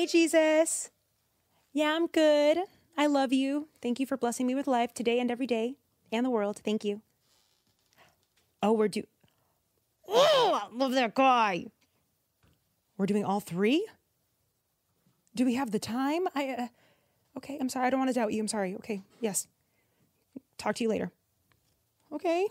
Hey, 0.00 0.06
Jesus. 0.06 0.88
Yeah, 1.74 1.94
I'm 1.94 2.06
good. 2.06 2.56
I 2.96 3.04
love 3.04 3.34
you. 3.34 3.68
Thank 3.82 4.00
you 4.00 4.06
for 4.06 4.16
blessing 4.16 4.46
me 4.46 4.54
with 4.54 4.66
life 4.66 4.94
today 4.94 5.20
and 5.20 5.30
every 5.30 5.46
day 5.46 5.76
and 6.10 6.24
the 6.24 6.30
world. 6.30 6.62
Thank 6.64 6.86
you. 6.86 7.02
Oh, 8.62 8.72
we're 8.72 8.88
do. 8.88 9.02
Oh, 10.08 10.58
I 10.62 10.74
love 10.74 10.92
that 10.92 11.14
guy. 11.14 11.66
We're 12.96 13.04
doing 13.04 13.26
all 13.26 13.40
three? 13.40 13.86
Do 15.34 15.44
we 15.44 15.56
have 15.56 15.70
the 15.70 15.78
time? 15.78 16.28
I. 16.34 16.48
Uh, 16.48 16.68
okay, 17.36 17.58
I'm 17.60 17.68
sorry. 17.68 17.86
I 17.86 17.90
don't 17.90 18.00
want 18.00 18.08
to 18.08 18.14
doubt 18.14 18.32
you. 18.32 18.40
I'm 18.40 18.48
sorry. 18.48 18.76
Okay, 18.76 19.02
yes. 19.20 19.48
Talk 20.56 20.76
to 20.76 20.84
you 20.84 20.88
later. 20.88 21.12
Okay. 22.10 22.48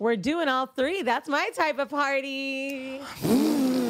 We're 0.00 0.16
doing 0.16 0.48
all 0.48 0.66
three. 0.66 1.02
That's 1.02 1.28
my 1.28 1.50
type 1.54 1.78
of 1.78 1.88
party. 1.88 3.00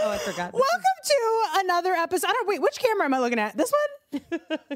Oh, 0.00 0.10
I 0.10 0.18
forgot. 0.18 0.52
Welcome 0.52 0.98
to 1.04 1.42
another 1.56 1.92
episode. 1.92 2.28
I 2.28 2.32
don't 2.32 2.48
wait. 2.48 2.62
Which 2.62 2.78
camera 2.78 3.06
am 3.06 3.14
I 3.14 3.18
looking 3.18 3.38
at? 3.38 3.56
This 3.56 3.72
one. 3.72 4.20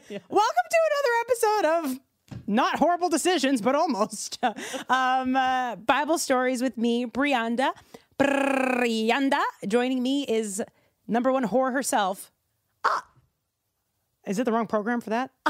yeah. 0.08 0.18
Welcome 0.28 0.66
to 0.70 0.78
another 0.90 1.14
episode 1.20 1.64
of 1.64 2.00
not 2.48 2.78
horrible 2.78 3.08
decisions, 3.08 3.60
but 3.60 3.74
almost. 3.74 4.42
um, 4.88 5.36
uh, 5.36 5.76
Bible 5.76 6.18
stories 6.18 6.60
with 6.60 6.76
me, 6.76 7.06
Brianda. 7.06 7.72
Brianda. 8.18 9.40
Joining 9.66 10.02
me 10.02 10.24
is 10.24 10.62
number 11.06 11.32
one 11.32 11.44
whore 11.44 11.72
herself. 11.72 12.32
Ah. 12.84 13.06
Is 14.26 14.38
it 14.40 14.44
the 14.44 14.52
wrong 14.52 14.66
program 14.66 15.00
for 15.00 15.10
that? 15.10 15.30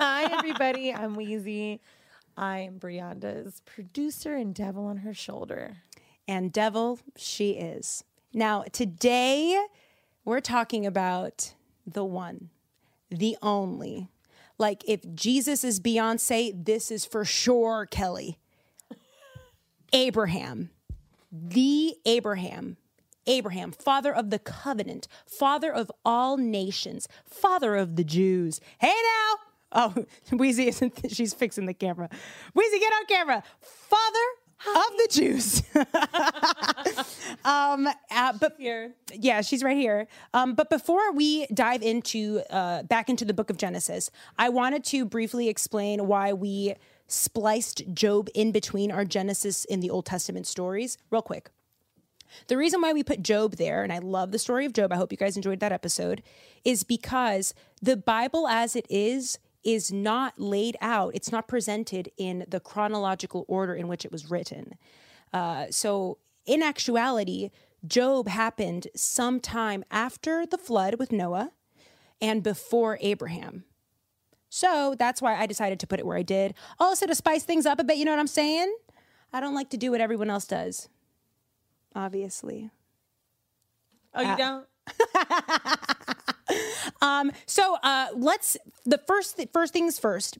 Hi, 0.00 0.24
everybody. 0.24 0.92
I'm 0.92 1.14
Wheezy. 1.14 1.80
I'm 2.36 2.78
Brianda's 2.78 3.62
producer 3.64 4.34
and 4.34 4.54
devil 4.54 4.86
on 4.86 4.98
her 4.98 5.14
shoulder. 5.14 5.76
And 6.26 6.52
devil 6.52 6.98
she 7.16 7.52
is. 7.52 8.04
Now, 8.34 8.64
today 8.72 9.58
we're 10.24 10.40
talking 10.40 10.84
about 10.84 11.54
the 11.86 12.04
one, 12.04 12.50
the 13.10 13.36
only. 13.40 14.10
Like, 14.58 14.84
if 14.86 15.00
Jesus 15.14 15.64
is 15.64 15.80
Beyonce, 15.80 16.52
this 16.54 16.90
is 16.90 17.04
for 17.06 17.24
sure 17.24 17.86
Kelly. 17.86 18.38
Abraham, 19.94 20.70
the 21.32 21.96
Abraham, 22.04 22.76
Abraham, 23.26 23.72
father 23.72 24.14
of 24.14 24.28
the 24.28 24.38
covenant, 24.38 25.08
father 25.26 25.72
of 25.72 25.90
all 26.04 26.36
nations, 26.36 27.08
father 27.24 27.76
of 27.76 27.96
the 27.96 28.04
Jews. 28.04 28.60
Hey 28.78 28.88
now! 28.88 29.34
Oh, 29.70 30.04
Wheezy 30.36 30.68
isn't, 30.68 31.10
she's 31.10 31.32
fixing 31.32 31.64
the 31.64 31.74
camera. 31.74 32.10
Wheezy, 32.54 32.78
get 32.78 32.92
on 32.92 33.06
camera. 33.06 33.42
Father 33.60 34.18
of 34.66 34.96
the 34.96 35.08
Jews. 35.10 35.62
um, 37.44 37.88
uh, 38.10 38.32
but 38.40 38.56
here, 38.58 38.94
yeah, 39.12 39.40
she's 39.40 39.62
right 39.62 39.76
here. 39.76 40.08
Um, 40.34 40.54
but 40.54 40.70
before 40.70 41.12
we 41.12 41.46
dive 41.46 41.82
into 41.82 42.42
uh, 42.50 42.82
back 42.84 43.08
into 43.08 43.24
the 43.24 43.34
book 43.34 43.50
of 43.50 43.56
Genesis, 43.56 44.10
I 44.38 44.48
wanted 44.48 44.84
to 44.84 45.04
briefly 45.04 45.48
explain 45.48 46.06
why 46.06 46.32
we 46.32 46.74
spliced 47.06 47.82
Job 47.94 48.28
in 48.34 48.52
between 48.52 48.90
our 48.90 49.04
Genesis 49.04 49.64
in 49.64 49.80
the 49.80 49.90
Old 49.90 50.06
Testament 50.06 50.46
stories, 50.46 50.98
real 51.10 51.22
quick. 51.22 51.50
The 52.48 52.56
reason 52.56 52.82
why 52.82 52.92
we 52.92 53.02
put 53.02 53.22
Job 53.22 53.56
there, 53.56 53.82
and 53.82 53.92
I 53.92 53.98
love 53.98 54.32
the 54.32 54.38
story 54.38 54.66
of 54.66 54.74
Job, 54.74 54.92
I 54.92 54.96
hope 54.96 55.12
you 55.12 55.18
guys 55.18 55.36
enjoyed 55.36 55.60
that 55.60 55.72
episode, 55.72 56.22
is 56.64 56.84
because 56.84 57.54
the 57.80 57.96
Bible 57.96 58.46
as 58.46 58.76
it 58.76 58.86
is 58.90 59.38
is 59.64 59.92
not 59.92 60.38
laid 60.38 60.76
out, 60.80 61.14
it's 61.14 61.32
not 61.32 61.48
presented 61.48 62.10
in 62.16 62.44
the 62.48 62.60
chronological 62.60 63.44
order 63.48 63.74
in 63.74 63.88
which 63.88 64.04
it 64.04 64.12
was 64.12 64.30
written. 64.30 64.74
Uh, 65.32 65.66
so, 65.70 66.18
in 66.46 66.62
actuality, 66.62 67.50
Job 67.86 68.28
happened 68.28 68.88
sometime 68.96 69.84
after 69.90 70.46
the 70.46 70.58
flood 70.58 70.96
with 70.98 71.12
Noah 71.12 71.52
and 72.20 72.42
before 72.42 72.98
Abraham. 73.00 73.64
So 74.48 74.94
that's 74.98 75.20
why 75.20 75.36
I 75.36 75.46
decided 75.46 75.78
to 75.80 75.86
put 75.86 76.00
it 76.00 76.06
where 76.06 76.16
I 76.16 76.22
did. 76.22 76.54
Also, 76.78 77.06
to 77.06 77.14
spice 77.14 77.44
things 77.44 77.66
up 77.66 77.78
a 77.78 77.84
bit, 77.84 77.98
you 77.98 78.04
know 78.04 78.12
what 78.12 78.20
I'm 78.20 78.26
saying? 78.26 78.74
I 79.32 79.40
don't 79.40 79.54
like 79.54 79.70
to 79.70 79.76
do 79.76 79.90
what 79.90 80.00
everyone 80.00 80.30
else 80.30 80.46
does, 80.46 80.88
obviously. 81.94 82.70
Oh, 84.14 84.22
you 84.22 84.28
uh, 84.28 84.36
don't? 84.36 84.66
um, 87.02 87.30
so 87.46 87.76
uh, 87.82 88.08
let's 88.14 88.56
the 88.84 88.98
first 88.98 89.36
th- 89.36 89.50
first 89.52 89.72
things 89.72 89.98
first. 89.98 90.38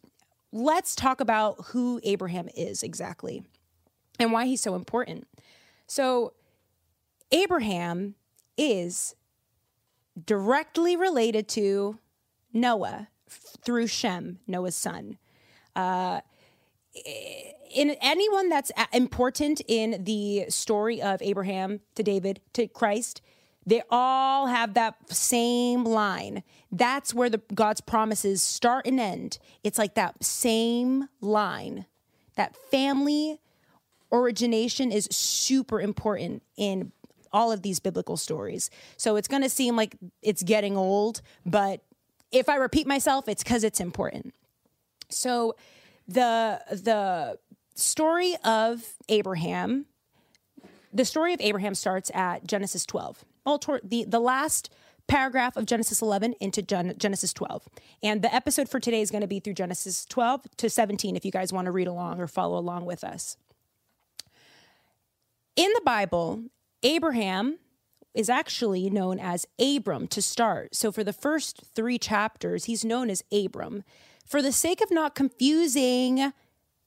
Let's 0.53 0.95
talk 0.95 1.21
about 1.21 1.67
who 1.67 2.01
Abraham 2.05 2.49
is 2.57 2.83
exactly 2.83 3.45
and 4.19 4.33
why 4.33 4.47
he's 4.47 4.63
so 4.63 4.75
important. 4.75 5.27
So 5.87 6.33
Abraham 7.31 8.15
is 8.57 9.15
directly 10.25 10.97
related 10.97 11.49
to 11.49 11.99
Noah 12.53 13.09
through 13.29 13.87
Shem, 13.87 14.39
Noah's 14.47 14.75
son. 14.75 15.19
Uh, 15.77 16.21
in 17.71 17.91
anyone 18.01 18.49
that's 18.49 18.73
important 18.93 19.61
in 19.69 20.05
the 20.05 20.47
story 20.49 21.01
of 21.01 21.23
Abraham 21.23 21.81
to 21.95 22.03
David 22.03 22.41
to 22.55 22.67
Christ, 22.67 23.21
they 23.69 23.83
all 23.91 24.47
have 24.47 24.73
that 24.75 24.95
same 25.11 25.85
line. 25.85 26.43
That's 26.73 27.13
where 27.13 27.29
the 27.29 27.43
God's 27.55 27.83
promises 27.83 28.43
start 28.43 28.87
and 28.87 28.99
end. 28.99 29.39
It's 29.63 29.77
like 29.77 29.95
that 29.95 30.25
same 30.25 31.09
line. 31.21 31.85
That 32.37 32.57
family 32.71 33.39
origination 34.11 34.91
is 34.91 35.07
super 35.11 35.83
important 35.83 36.43
in 36.57 36.93
all 37.31 37.53
of 37.53 37.61
these 37.61 37.79
biblical 37.79 38.17
stories. 38.17 38.71
So 38.97 39.17
it's 39.17 39.29
going 39.29 39.43
to 39.43 39.51
seem 39.51 39.77
like 39.77 39.97
it's 40.23 40.43
getting 40.43 40.75
old, 40.75 41.21
but 41.45 41.83
if 42.33 42.49
I 42.49 42.57
repeat 42.57 42.87
myself, 42.87 43.29
it's 43.29 43.45
cuz 43.45 43.65
it's 43.65 43.81
important. 43.81 44.33
So 45.11 45.57
the 46.07 46.63
the 46.71 47.39
story 47.75 48.35
of 48.45 48.95
Abraham 49.11 49.85
the 50.91 51.05
story 51.05 51.35
of 51.35 51.41
Abraham 51.43 51.75
starts 51.75 52.11
at 52.15 52.47
Genesis 52.47 52.87
12 52.87 53.25
all 53.49 53.59
toward 53.59 53.81
the, 53.83 54.05
the 54.07 54.21
last 54.21 54.71
paragraph 55.07 55.57
of 55.57 55.65
Genesis 55.65 56.03
11 56.03 56.35
into 56.39 56.61
Gen- 56.61 56.95
Genesis 56.99 57.33
12. 57.33 57.67
And 58.03 58.21
the 58.21 58.33
episode 58.33 58.69
for 58.69 58.79
today 58.79 59.01
is 59.01 59.11
going 59.11 59.23
to 59.23 59.27
be 59.27 59.41
through 59.41 59.55
Genesis 59.55 60.05
12 60.05 60.43
to 60.59 60.69
17 60.69 61.17
if 61.17 61.25
you 61.25 61.33
guys 61.33 61.51
want 61.51 61.65
to 61.65 61.73
read 61.73 61.89
along 61.89 62.21
or 62.21 62.27
follow 62.27 62.59
along 62.59 62.85
with 62.85 63.03
us. 63.03 63.39
In 65.57 65.73
the 65.75 65.81
Bible, 65.85 66.45
Abraham 66.83 67.59
is 68.15 68.29
actually 68.29 68.91
known 68.91 69.19
as 69.19 69.47
Abram 69.59 70.07
to 70.09 70.21
start. 70.21 70.75
So 70.75 70.93
for 70.93 71.03
the 71.03 71.13
first 71.13 71.63
three 71.75 71.99
chapters, 71.99 72.67
he's 72.67 72.85
known 72.85 73.09
as 73.09 73.25
Abram. 73.33 73.83
For 74.27 74.43
the 74.43 74.53
sake 74.53 74.83
of 74.83 74.91
not 74.91 75.15
confusing 75.15 76.35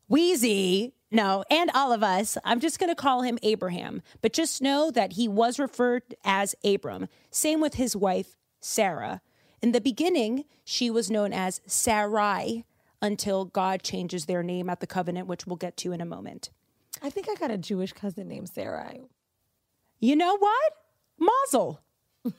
Wheezy, 0.07 0.94
no, 1.11 1.44
and 1.49 1.69
all 1.73 1.91
of 1.91 2.03
us, 2.03 2.38
I'm 2.45 2.61
just 2.61 2.79
going 2.79 2.89
to 2.89 2.95
call 2.95 3.22
him 3.22 3.38
Abraham, 3.44 4.01
but 4.22 4.31
just 4.31 4.61
know 4.61 4.89
that 4.91 5.13
he 5.13 5.27
was 5.27 5.59
referred 5.59 6.16
as 6.23 6.55
Abram. 6.63 7.07
Same 7.29 7.59
with 7.59 7.73
his 7.75 7.95
wife, 7.95 8.38
Sarah. 8.61 9.21
In 9.61 9.73
the 9.73 9.81
beginning, 9.81 10.45
she 10.63 10.89
was 10.89 11.11
known 11.11 11.33
as 11.33 11.59
Sarai 11.67 12.66
until 13.01 13.45
God 13.45 13.83
changes 13.83 14.25
their 14.25 14.41
name 14.41 14.69
at 14.69 14.79
the 14.79 14.88
covenant, 14.88 15.27
which 15.27 15.45
we'll 15.45 15.57
get 15.57 15.75
to 15.77 15.91
in 15.91 16.00
a 16.00 16.05
moment. 16.05 16.50
I 17.01 17.09
think 17.09 17.27
I 17.29 17.35
got 17.35 17.51
a 17.51 17.57
Jewish 17.57 17.91
cousin 17.94 18.27
named 18.27 18.50
Sarai. 18.50 19.01
You 20.00 20.16
know 20.16 20.38
what? 20.38 20.73
Mazel. 21.19 21.81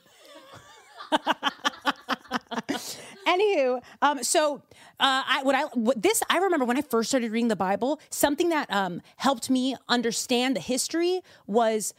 Anywho, 3.27 3.81
um, 4.01 4.23
so 4.23 4.61
uh, 4.99 5.23
I 5.27 5.39
what 5.43 5.55
I 5.55 5.63
what 5.73 6.01
this 6.01 6.21
I 6.29 6.39
remember 6.39 6.65
when 6.65 6.77
I 6.77 6.81
first 6.81 7.09
started 7.09 7.31
reading 7.31 7.47
the 7.47 7.55
Bible. 7.55 7.99
Something 8.09 8.49
that 8.49 8.71
um, 8.71 9.01
helped 9.17 9.49
me 9.49 9.75
understand 9.87 10.55
the 10.55 10.59
history 10.59 11.21
was 11.47 11.93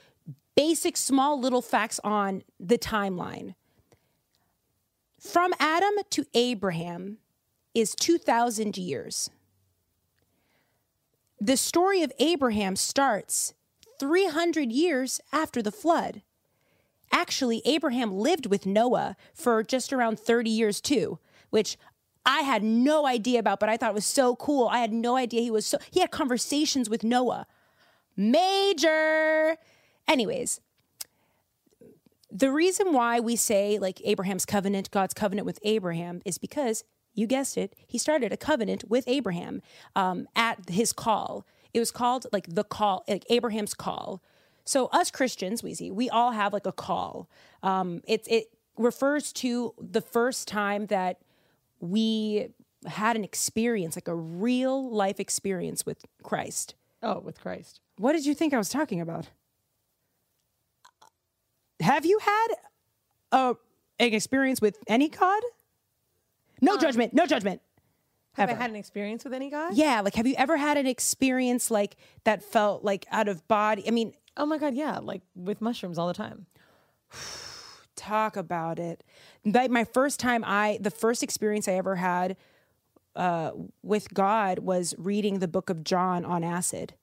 basic, 0.54 0.96
small, 0.96 1.40
little 1.40 1.62
facts 1.62 1.98
on 2.04 2.42
the 2.60 2.78
timeline. 2.78 3.54
From 5.18 5.54
Adam 5.58 5.94
to 6.10 6.26
Abraham 6.34 7.18
is 7.74 7.94
two 7.94 8.18
thousand 8.18 8.76
years. 8.76 9.30
The 11.40 11.56
story 11.56 12.02
of 12.02 12.12
Abraham 12.18 12.76
starts 12.76 13.54
300 13.98 14.72
years 14.72 15.20
after 15.32 15.62
the 15.62 15.72
flood. 15.72 16.22
Actually, 17.12 17.62
Abraham 17.64 18.12
lived 18.12 18.46
with 18.46 18.66
Noah 18.66 19.16
for 19.34 19.62
just 19.62 19.92
around 19.92 20.18
30 20.18 20.50
years 20.50 20.80
too, 20.80 21.18
which 21.50 21.76
I 22.26 22.40
had 22.40 22.62
no 22.62 23.06
idea 23.06 23.38
about, 23.38 23.60
but 23.60 23.68
I 23.68 23.76
thought 23.76 23.90
it 23.90 23.94
was 23.94 24.06
so 24.06 24.34
cool. 24.36 24.68
I 24.68 24.78
had 24.78 24.92
no 24.92 25.16
idea 25.16 25.42
he 25.42 25.50
was 25.50 25.66
so, 25.66 25.78
he 25.90 26.00
had 26.00 26.10
conversations 26.10 26.88
with 26.88 27.04
Noah. 27.04 27.46
Major. 28.16 29.56
Anyways, 30.08 30.60
the 32.30 32.50
reason 32.50 32.92
why 32.92 33.20
we 33.20 33.36
say 33.36 33.78
like 33.78 34.00
Abraham's 34.04 34.44
covenant, 34.44 34.90
God's 34.90 35.14
covenant 35.14 35.46
with 35.46 35.58
Abraham, 35.62 36.22
is 36.24 36.38
because 36.38 36.84
you 37.14 37.26
guessed 37.26 37.56
it, 37.56 37.74
he 37.86 37.98
started 37.98 38.32
a 38.32 38.36
covenant 38.36 38.84
with 38.88 39.04
Abraham 39.06 39.62
um, 39.94 40.26
at 40.34 40.68
his 40.68 40.92
call. 40.92 41.46
It 41.72 41.80
was 41.80 41.90
called 41.90 42.26
like 42.32 42.46
the 42.48 42.64
call, 42.64 43.04
like 43.08 43.24
Abraham's 43.30 43.74
call. 43.74 44.22
So 44.64 44.86
us 44.86 45.10
Christians, 45.10 45.62
Weezy, 45.62 45.92
we 45.92 46.08
all 46.08 46.32
have 46.32 46.52
like 46.52 46.66
a 46.66 46.72
call. 46.72 47.28
Um, 47.62 48.00
it 48.06 48.26
it 48.28 48.46
refers 48.76 49.32
to 49.34 49.74
the 49.78 50.00
first 50.00 50.48
time 50.48 50.86
that 50.86 51.18
we 51.80 52.48
had 52.86 53.16
an 53.16 53.24
experience, 53.24 53.96
like 53.96 54.08
a 54.08 54.14
real 54.14 54.90
life 54.90 55.20
experience 55.20 55.86
with 55.86 56.04
Christ. 56.22 56.74
Oh, 57.02 57.20
with 57.20 57.40
Christ. 57.40 57.80
What 57.98 58.12
did 58.12 58.26
you 58.26 58.34
think 58.34 58.54
I 58.54 58.58
was 58.58 58.68
talking 58.68 59.00
about? 59.00 59.28
Have 61.80 62.06
you 62.06 62.18
had 62.18 62.46
a, 63.32 63.54
an 63.98 64.14
experience 64.14 64.60
with 64.60 64.78
any 64.86 65.08
God? 65.08 65.42
No 66.60 66.78
judgment, 66.78 67.12
no 67.12 67.26
judgment. 67.26 67.60
Have 68.34 68.50
I 68.50 68.54
had 68.54 68.70
an 68.70 68.76
experience 68.76 69.22
with 69.22 69.32
any 69.32 69.50
God? 69.50 69.76
Yeah, 69.76 70.00
like 70.00 70.14
have 70.14 70.26
you 70.26 70.34
ever 70.36 70.56
had 70.56 70.76
an 70.76 70.86
experience 70.86 71.70
like 71.70 71.96
that 72.24 72.42
felt 72.42 72.82
like 72.82 73.06
out 73.10 73.28
of 73.28 73.46
body? 73.46 73.86
I 73.86 73.90
mean, 73.90 74.12
Oh 74.36 74.46
my 74.46 74.58
God, 74.58 74.74
yeah. 74.74 74.98
Like 74.98 75.22
with 75.34 75.60
mushrooms 75.60 75.98
all 75.98 76.08
the 76.08 76.14
time. 76.14 76.46
talk 77.96 78.36
about 78.36 78.78
it. 78.78 79.04
Like 79.44 79.70
my 79.70 79.84
first 79.84 80.18
time 80.20 80.44
I 80.44 80.78
the 80.80 80.90
first 80.90 81.22
experience 81.22 81.68
I 81.68 81.72
ever 81.72 81.96
had 81.96 82.36
uh 83.14 83.52
with 83.82 84.12
God 84.12 84.58
was 84.60 84.94
reading 84.98 85.38
the 85.38 85.48
book 85.48 85.70
of 85.70 85.84
John 85.84 86.24
on 86.24 86.42
acid. 86.42 86.94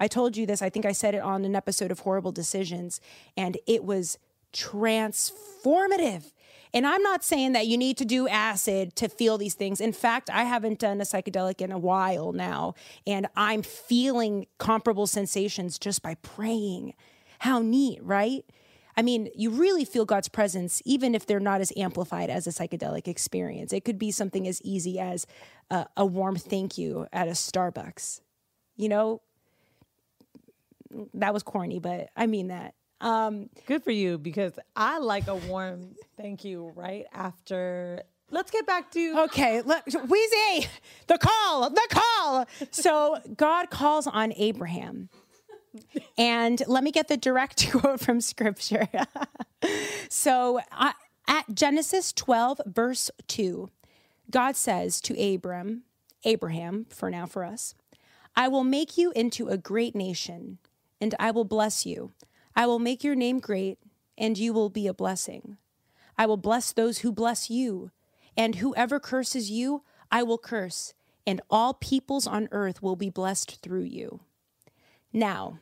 I 0.00 0.08
told 0.08 0.36
you 0.36 0.46
this, 0.46 0.62
I 0.62 0.70
think 0.70 0.86
I 0.86 0.92
said 0.92 1.14
it 1.14 1.22
on 1.22 1.44
an 1.44 1.56
episode 1.56 1.90
of 1.90 2.00
Horrible 2.00 2.32
Decisions 2.32 3.00
and 3.36 3.58
it 3.66 3.84
was 3.84 4.18
transformative. 4.52 6.32
And 6.74 6.86
I'm 6.86 7.02
not 7.02 7.24
saying 7.24 7.52
that 7.52 7.66
you 7.66 7.78
need 7.78 7.96
to 7.98 8.04
do 8.04 8.28
acid 8.28 8.94
to 8.96 9.08
feel 9.08 9.38
these 9.38 9.54
things. 9.54 9.80
In 9.80 9.92
fact, 9.92 10.28
I 10.30 10.44
haven't 10.44 10.78
done 10.78 11.00
a 11.00 11.04
psychedelic 11.04 11.60
in 11.60 11.72
a 11.72 11.78
while 11.78 12.32
now, 12.32 12.74
and 13.06 13.26
I'm 13.36 13.62
feeling 13.62 14.46
comparable 14.58 15.06
sensations 15.06 15.78
just 15.78 16.02
by 16.02 16.14
praying. 16.16 16.94
How 17.40 17.60
neat, 17.60 18.02
right? 18.02 18.44
I 18.96 19.02
mean, 19.02 19.28
you 19.34 19.50
really 19.50 19.84
feel 19.84 20.04
God's 20.04 20.28
presence, 20.28 20.82
even 20.84 21.14
if 21.14 21.24
they're 21.24 21.38
not 21.38 21.60
as 21.60 21.72
amplified 21.76 22.30
as 22.30 22.48
a 22.48 22.50
psychedelic 22.50 23.06
experience. 23.06 23.72
It 23.72 23.84
could 23.84 23.98
be 23.98 24.10
something 24.10 24.48
as 24.48 24.60
easy 24.62 24.98
as 24.98 25.24
a, 25.70 26.04
warm 26.04 26.34
thank 26.34 26.76
you 26.76 27.06
at 27.12 27.28
a 27.28 27.32
Starbucks. 27.32 28.20
You 28.76 28.88
know, 28.88 29.22
that 31.14 31.32
was 31.32 31.44
corny, 31.44 31.78
but 31.78 32.10
I 32.16 32.26
mean 32.26 32.48
that. 32.48 32.74
Um, 33.00 33.48
Good 33.66 33.84
for 33.84 33.90
you 33.90 34.18
because 34.18 34.58
I 34.74 34.98
like 34.98 35.28
a 35.28 35.36
warm 35.36 35.94
thank 36.16 36.44
you 36.44 36.72
right 36.74 37.06
after. 37.12 38.02
Let's 38.30 38.50
get 38.50 38.66
back 38.66 38.90
to. 38.92 39.22
Okay, 39.24 39.62
let, 39.62 39.84
Wheezy, 40.08 40.68
the 41.06 41.18
call, 41.18 41.70
the 41.70 41.88
call. 41.90 42.46
So 42.70 43.18
God 43.36 43.70
calls 43.70 44.06
on 44.06 44.32
Abraham. 44.36 45.08
And 46.16 46.62
let 46.66 46.82
me 46.82 46.90
get 46.90 47.08
the 47.08 47.16
direct 47.16 47.70
quote 47.72 48.00
from 48.00 48.20
scripture. 48.20 48.88
so 50.08 50.60
uh, 50.72 50.92
at 51.26 51.54
Genesis 51.54 52.12
12, 52.12 52.60
verse 52.66 53.10
2, 53.28 53.68
God 54.30 54.56
says 54.56 55.00
to 55.02 55.34
Abram, 55.34 55.82
Abraham, 56.24 56.86
for 56.90 57.10
now 57.10 57.26
for 57.26 57.44
us, 57.44 57.74
I 58.36 58.48
will 58.48 58.64
make 58.64 58.98
you 58.98 59.12
into 59.12 59.48
a 59.48 59.56
great 59.56 59.94
nation, 59.94 60.58
and 61.00 61.14
I 61.18 61.30
will 61.30 61.44
bless 61.44 61.86
you. 61.86 62.12
I 62.58 62.66
will 62.66 62.80
make 62.80 63.04
your 63.04 63.14
name 63.14 63.38
great, 63.38 63.78
and 64.18 64.36
you 64.36 64.52
will 64.52 64.68
be 64.68 64.88
a 64.88 64.92
blessing. 64.92 65.58
I 66.18 66.26
will 66.26 66.36
bless 66.36 66.72
those 66.72 66.98
who 66.98 67.12
bless 67.12 67.48
you, 67.48 67.92
and 68.36 68.56
whoever 68.56 68.98
curses 68.98 69.48
you, 69.48 69.84
I 70.10 70.24
will 70.24 70.38
curse, 70.38 70.92
and 71.24 71.40
all 71.50 71.72
peoples 71.72 72.26
on 72.26 72.48
earth 72.50 72.82
will 72.82 72.96
be 72.96 73.10
blessed 73.10 73.62
through 73.62 73.84
you. 73.84 74.18
Now, 75.12 75.60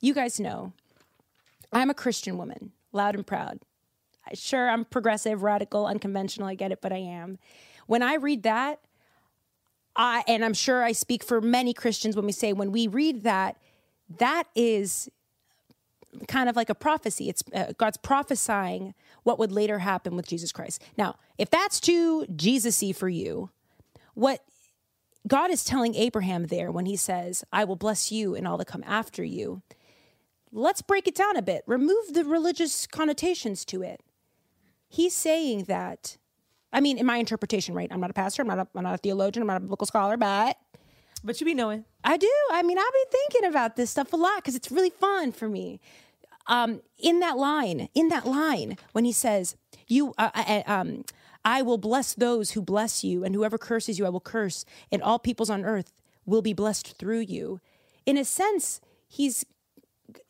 you 0.00 0.14
guys 0.14 0.38
know 0.38 0.72
I'm 1.72 1.90
a 1.90 1.94
Christian 1.94 2.38
woman, 2.38 2.70
loud 2.92 3.16
and 3.16 3.26
proud. 3.26 3.58
Sure, 4.34 4.70
I'm 4.70 4.84
progressive, 4.84 5.42
radical, 5.42 5.84
unconventional, 5.84 6.46
I 6.46 6.54
get 6.54 6.70
it, 6.70 6.80
but 6.80 6.92
I 6.92 6.98
am. 6.98 7.40
When 7.88 8.04
I 8.04 8.14
read 8.14 8.44
that, 8.44 8.78
I 9.96 10.22
and 10.28 10.44
I'm 10.44 10.54
sure 10.54 10.84
I 10.84 10.92
speak 10.92 11.24
for 11.24 11.40
many 11.40 11.74
Christians 11.74 12.14
when 12.14 12.24
we 12.24 12.30
say 12.30 12.52
when 12.52 12.70
we 12.70 12.86
read 12.86 13.24
that, 13.24 13.56
that 14.18 14.44
is 14.54 15.10
kind 16.28 16.48
of 16.48 16.56
like 16.56 16.70
a 16.70 16.74
prophecy. 16.74 17.28
It's 17.28 17.42
uh, 17.54 17.72
God's 17.76 17.96
prophesying 17.96 18.94
what 19.22 19.38
would 19.38 19.52
later 19.52 19.80
happen 19.80 20.16
with 20.16 20.26
Jesus 20.26 20.52
Christ. 20.52 20.82
Now, 20.96 21.16
if 21.38 21.50
that's 21.50 21.80
too 21.80 22.26
Jesus-y 22.34 22.92
for 22.92 23.08
you, 23.08 23.50
what 24.14 24.44
God 25.26 25.50
is 25.50 25.64
telling 25.64 25.94
Abraham 25.94 26.46
there 26.46 26.70
when 26.70 26.86
he 26.86 26.96
says, 26.96 27.44
"I 27.52 27.64
will 27.64 27.76
bless 27.76 28.12
you 28.12 28.34
and 28.34 28.46
all 28.46 28.58
that 28.58 28.66
come 28.66 28.84
after 28.86 29.24
you." 29.24 29.62
Let's 30.52 30.82
break 30.82 31.08
it 31.08 31.16
down 31.16 31.36
a 31.36 31.42
bit. 31.42 31.64
Remove 31.66 32.14
the 32.14 32.24
religious 32.24 32.86
connotations 32.86 33.64
to 33.66 33.82
it. 33.82 34.00
He's 34.88 35.14
saying 35.14 35.64
that 35.64 36.16
I 36.74 36.80
mean, 36.80 36.98
in 36.98 37.06
my 37.06 37.18
interpretation, 37.18 37.72
right? 37.74 37.88
I'm 37.92 38.00
not 38.00 38.10
a 38.10 38.14
pastor, 38.14 38.42
I'm 38.42 38.48
not 38.48 38.58
a, 38.58 38.66
I'm 38.74 38.82
not 38.82 38.94
a 38.94 38.98
theologian, 38.98 39.42
I'm 39.42 39.46
not 39.46 39.58
a 39.58 39.60
biblical 39.60 39.86
scholar, 39.86 40.16
but 40.16 40.58
But 41.22 41.40
you 41.40 41.46
be 41.46 41.54
knowing. 41.54 41.84
I 42.02 42.16
do. 42.16 42.30
I 42.50 42.62
mean, 42.62 42.78
I've 42.78 42.92
been 42.92 43.20
thinking 43.20 43.48
about 43.48 43.76
this 43.76 43.90
stuff 43.90 44.12
a 44.12 44.16
lot 44.16 44.36
because 44.36 44.56
it's 44.56 44.70
really 44.70 44.90
fun 44.90 45.32
for 45.32 45.48
me. 45.48 45.80
Um, 46.46 46.82
in 46.98 47.20
that 47.20 47.36
line, 47.36 47.88
in 47.94 48.08
that 48.08 48.26
line, 48.26 48.76
when 48.92 49.04
he 49.04 49.12
says, 49.12 49.56
"You, 49.86 50.14
uh, 50.18 50.30
uh, 50.34 50.62
um, 50.66 51.04
I 51.44 51.62
will 51.62 51.78
bless 51.78 52.14
those 52.14 52.52
who 52.52 52.62
bless 52.62 53.02
you, 53.02 53.24
and 53.24 53.34
whoever 53.34 53.58
curses 53.58 53.98
you, 53.98 54.06
I 54.06 54.10
will 54.10 54.20
curse, 54.20 54.64
and 54.92 55.02
all 55.02 55.18
peoples 55.18 55.50
on 55.50 55.64
earth 55.64 55.92
will 56.26 56.42
be 56.42 56.52
blessed 56.52 56.98
through 56.98 57.20
you." 57.20 57.60
In 58.04 58.18
a 58.18 58.24
sense, 58.24 58.80
he's 59.08 59.44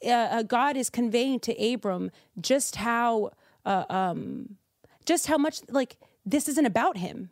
uh, 0.04 0.10
uh, 0.10 0.42
God 0.42 0.76
is 0.76 0.88
conveying 0.88 1.40
to 1.40 1.72
Abram 1.72 2.10
just 2.40 2.76
how, 2.76 3.30
uh, 3.66 3.84
um, 3.90 4.56
just 5.04 5.26
how 5.26 5.36
much 5.36 5.60
like 5.68 5.96
this 6.24 6.48
isn't 6.48 6.66
about 6.66 6.96
him 6.96 7.30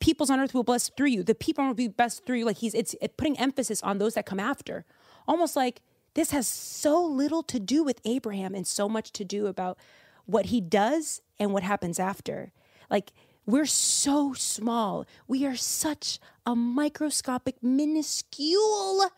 peoples 0.00 0.30
on 0.30 0.40
earth 0.40 0.54
will 0.54 0.64
bless 0.64 0.88
through 0.88 1.08
you. 1.08 1.22
The 1.22 1.34
people 1.34 1.64
will 1.66 1.74
be 1.74 1.88
blessed 1.88 2.24
through 2.24 2.38
you. 2.38 2.44
Like 2.44 2.56
he's 2.56 2.74
it's 2.74 2.94
it 3.00 3.16
putting 3.16 3.38
emphasis 3.38 3.82
on 3.82 3.98
those 3.98 4.14
that 4.14 4.26
come 4.26 4.40
after. 4.40 4.84
Almost 5.28 5.54
like 5.54 5.82
this 6.14 6.30
has 6.32 6.46
so 6.46 7.04
little 7.04 7.42
to 7.44 7.60
do 7.60 7.82
with 7.82 8.00
Abraham 8.04 8.54
and 8.54 8.66
so 8.66 8.88
much 8.88 9.12
to 9.12 9.24
do 9.24 9.46
about 9.46 9.78
what 10.26 10.46
he 10.46 10.60
does 10.60 11.22
and 11.38 11.52
what 11.52 11.62
happens 11.62 11.98
after. 11.98 12.52
Like 12.88 13.12
we're 13.46 13.66
so 13.66 14.32
small. 14.34 15.06
We 15.26 15.46
are 15.46 15.56
such 15.56 16.18
a 16.44 16.54
microscopic, 16.54 17.62
minuscule 17.62 19.10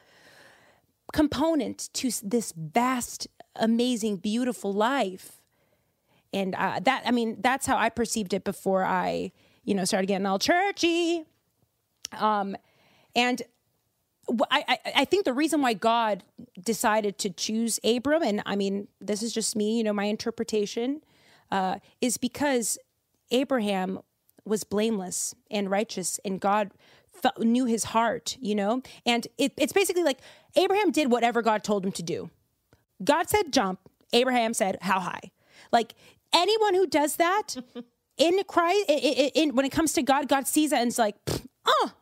component 1.13 1.91
to 1.95 2.11
this 2.23 2.53
vast, 2.57 3.29
amazing, 3.57 4.17
beautiful 4.17 4.73
life 4.73 5.43
and 6.33 6.55
uh, 6.55 6.81
that 6.81 7.03
i 7.07 7.11
mean 7.11 7.37
that's 7.41 7.67
how 7.67 7.77
i 7.77 7.89
perceived 7.89 8.33
it 8.33 8.45
before 8.45 8.85
i 8.85 9.31
you 9.65 9.75
know 9.75 9.85
started 9.85 10.07
getting 10.07 10.27
all 10.27 10.39
churchy 10.39 11.25
um 12.19 12.57
and 13.15 13.43
I, 14.51 14.65
I 14.69 14.79
I 14.99 15.05
think 15.05 15.25
the 15.25 15.33
reason 15.33 15.61
why 15.63 15.75
God 15.75 16.25
decided 16.63 17.19
to 17.19 17.31
choose 17.31 17.79
Abram, 17.85 18.23
and 18.23 18.43
I 18.47 18.57
mean, 18.57 18.89
this 19.01 19.23
is 19.23 19.33
just 19.33 19.57
me, 19.57 19.77
you 19.79 19.85
know, 19.85 19.93
my 19.93 20.05
interpretation, 20.05 21.03
uh, 21.51 21.77
is 22.01 22.17
because 22.17 22.79
Abraham 23.31 24.01
was 24.45 24.65
blameless 24.65 25.35
and 25.51 25.71
righteous, 25.71 26.19
and 26.25 26.41
God 26.41 26.71
fe- 27.13 27.31
knew 27.45 27.65
his 27.67 27.85
heart, 27.85 28.37
you 28.41 28.55
know? 28.55 28.83
And 29.07 29.27
it, 29.39 29.53
it's 29.57 29.73
basically 29.73 30.03
like 30.03 30.19
Abraham 30.57 30.91
did 30.91 31.11
whatever 31.13 31.43
God 31.43 31.63
told 31.63 31.85
him 31.85 31.93
to 31.93 32.03
do. 32.03 32.31
God 33.05 33.29
said 33.29 33.53
jump, 33.53 33.81
Abraham 34.13 34.55
said 34.55 34.79
how 34.83 35.01
high. 35.01 35.31
Like 35.73 35.95
anyone 36.35 36.75
who 36.75 36.87
does 36.87 37.17
that 37.17 37.55
in 38.19 38.41
Christ, 38.49 38.85
in, 38.89 38.99
in, 38.99 39.31
in- 39.35 39.55
when 39.55 39.65
it 39.65 39.73
comes 39.73 39.93
to 39.95 40.03
God, 40.03 40.29
God 40.29 40.47
sees 40.47 40.71
that 40.71 40.81
and 40.81 40.89
it's 40.89 40.99
like, 40.99 41.23
"Pfft, 41.25 41.47
oh, 41.67 41.93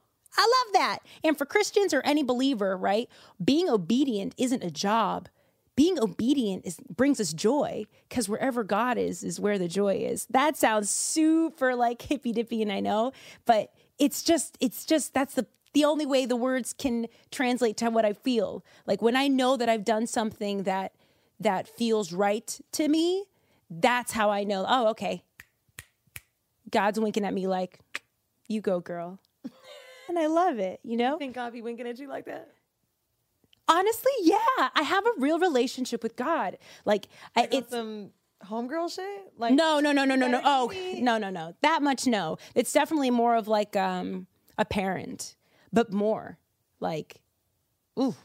I 0.40 0.64
love 0.64 0.73
that. 0.73 0.99
And 1.23 1.37
for 1.37 1.44
Christians 1.44 1.92
or 1.92 2.00
any 2.00 2.23
believer, 2.23 2.75
right, 2.75 3.11
being 3.44 3.68
obedient 3.68 4.35
isn't 4.38 4.64
a 4.64 4.70
job. 4.70 5.28
Being 5.76 5.99
obedient 6.00 6.64
is 6.64 6.78
brings 6.88 7.20
us 7.20 7.35
joy 7.35 7.85
because 8.09 8.26
wherever 8.26 8.64
God 8.64 8.97
is, 8.97 9.23
is 9.23 9.38
where 9.38 9.59
the 9.59 9.68
joy 9.68 9.97
is. 9.97 10.26
That 10.30 10.56
sounds 10.56 10.88
super 10.88 11.75
like 11.75 12.00
hippy 12.00 12.32
dippy, 12.32 12.62
and 12.62 12.73
I 12.73 12.80
know, 12.80 13.12
but 13.44 13.75
it's 13.99 14.23
just, 14.23 14.56
it's 14.61 14.87
just 14.87 15.12
that's 15.12 15.35
the 15.35 15.47
the 15.73 15.85
only 15.85 16.06
way 16.06 16.26
the 16.26 16.37
words 16.37 16.73
can 16.73 17.06
translate 17.30 17.76
to 17.76 17.90
what 17.90 18.04
I 18.04 18.12
feel. 18.14 18.64
Like 18.87 19.02
when 19.02 19.16
I 19.16 19.28
know 19.28 19.56
that 19.59 19.68
I've 19.68 19.85
done 19.85 20.06
something 20.06 20.64
that 20.64 20.94
that 21.38 21.68
feels 21.68 22.12
right 22.12 22.61
to 22.73 22.88
me, 22.88 23.25
that's 23.70 24.12
how 24.12 24.30
I 24.30 24.44
know. 24.44 24.64
Oh, 24.66 24.88
okay. 24.88 25.23
God's 26.70 26.99
winking 26.99 27.25
at 27.25 27.35
me 27.35 27.47
like, 27.47 27.78
"You 28.49 28.61
go, 28.61 28.80
girl," 28.80 29.18
and 30.11 30.19
I 30.19 30.26
love 30.26 30.59
it. 30.59 30.81
You 30.83 30.97
know. 30.97 31.19
Think 31.19 31.35
God 31.35 31.52
be 31.52 31.62
winking 31.62 31.87
at 31.87 31.99
you 31.99 32.09
like 32.09 32.26
that? 32.26 32.49
Honestly, 33.69 34.12
yeah, 34.23 34.37
I 34.59 34.83
have 34.83 35.07
a 35.07 35.12
real 35.19 35.38
relationship 35.38 36.02
with 36.02 36.17
God. 36.17 36.59
Like, 36.85 37.07
I, 37.37 37.49
It's 37.52 37.71
some 37.71 38.11
homegirl 38.45 38.93
shit. 38.95 39.33
Like 39.38 39.55
no, 39.55 39.81
no, 39.81 39.93
no, 39.93 40.05
no, 40.05 40.17
no, 40.17 40.26
no. 40.26 40.40
Oh, 40.45 40.73
no, 40.99 41.19
no, 41.19 41.31
no. 41.31 41.55
That 41.62 41.83
much, 41.83 42.07
no. 42.07 42.37
It's 42.55 42.73
definitely 42.73 43.11
more 43.11 43.37
of 43.37 43.49
like 43.49 43.76
um 43.76 44.26
a 44.59 44.64
parent, 44.64 45.37
but 45.73 45.93
more 45.93 46.38
like, 46.81 47.21
ooh, 47.99 48.17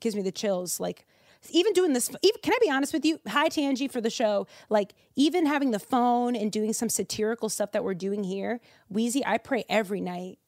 gives 0.00 0.16
me 0.16 0.22
the 0.22 0.32
chills. 0.32 0.80
Like 0.80 1.06
even 1.50 1.72
doing 1.72 1.92
this, 1.92 2.08
even, 2.22 2.40
can 2.42 2.52
I 2.52 2.58
be 2.60 2.70
honest 2.70 2.92
with 2.92 3.04
you? 3.04 3.18
Hi, 3.26 3.48
Tangi, 3.48 3.88
for 3.88 4.00
the 4.00 4.10
show. 4.10 4.46
Like, 4.68 4.94
even 5.16 5.46
having 5.46 5.72
the 5.72 5.80
phone 5.80 6.36
and 6.36 6.52
doing 6.52 6.72
some 6.72 6.88
satirical 6.88 7.48
stuff 7.48 7.72
that 7.72 7.82
we're 7.82 7.94
doing 7.94 8.22
here, 8.22 8.60
Wheezy, 8.88 9.24
I 9.26 9.38
pray 9.38 9.64
every 9.68 10.00
night, 10.00 10.38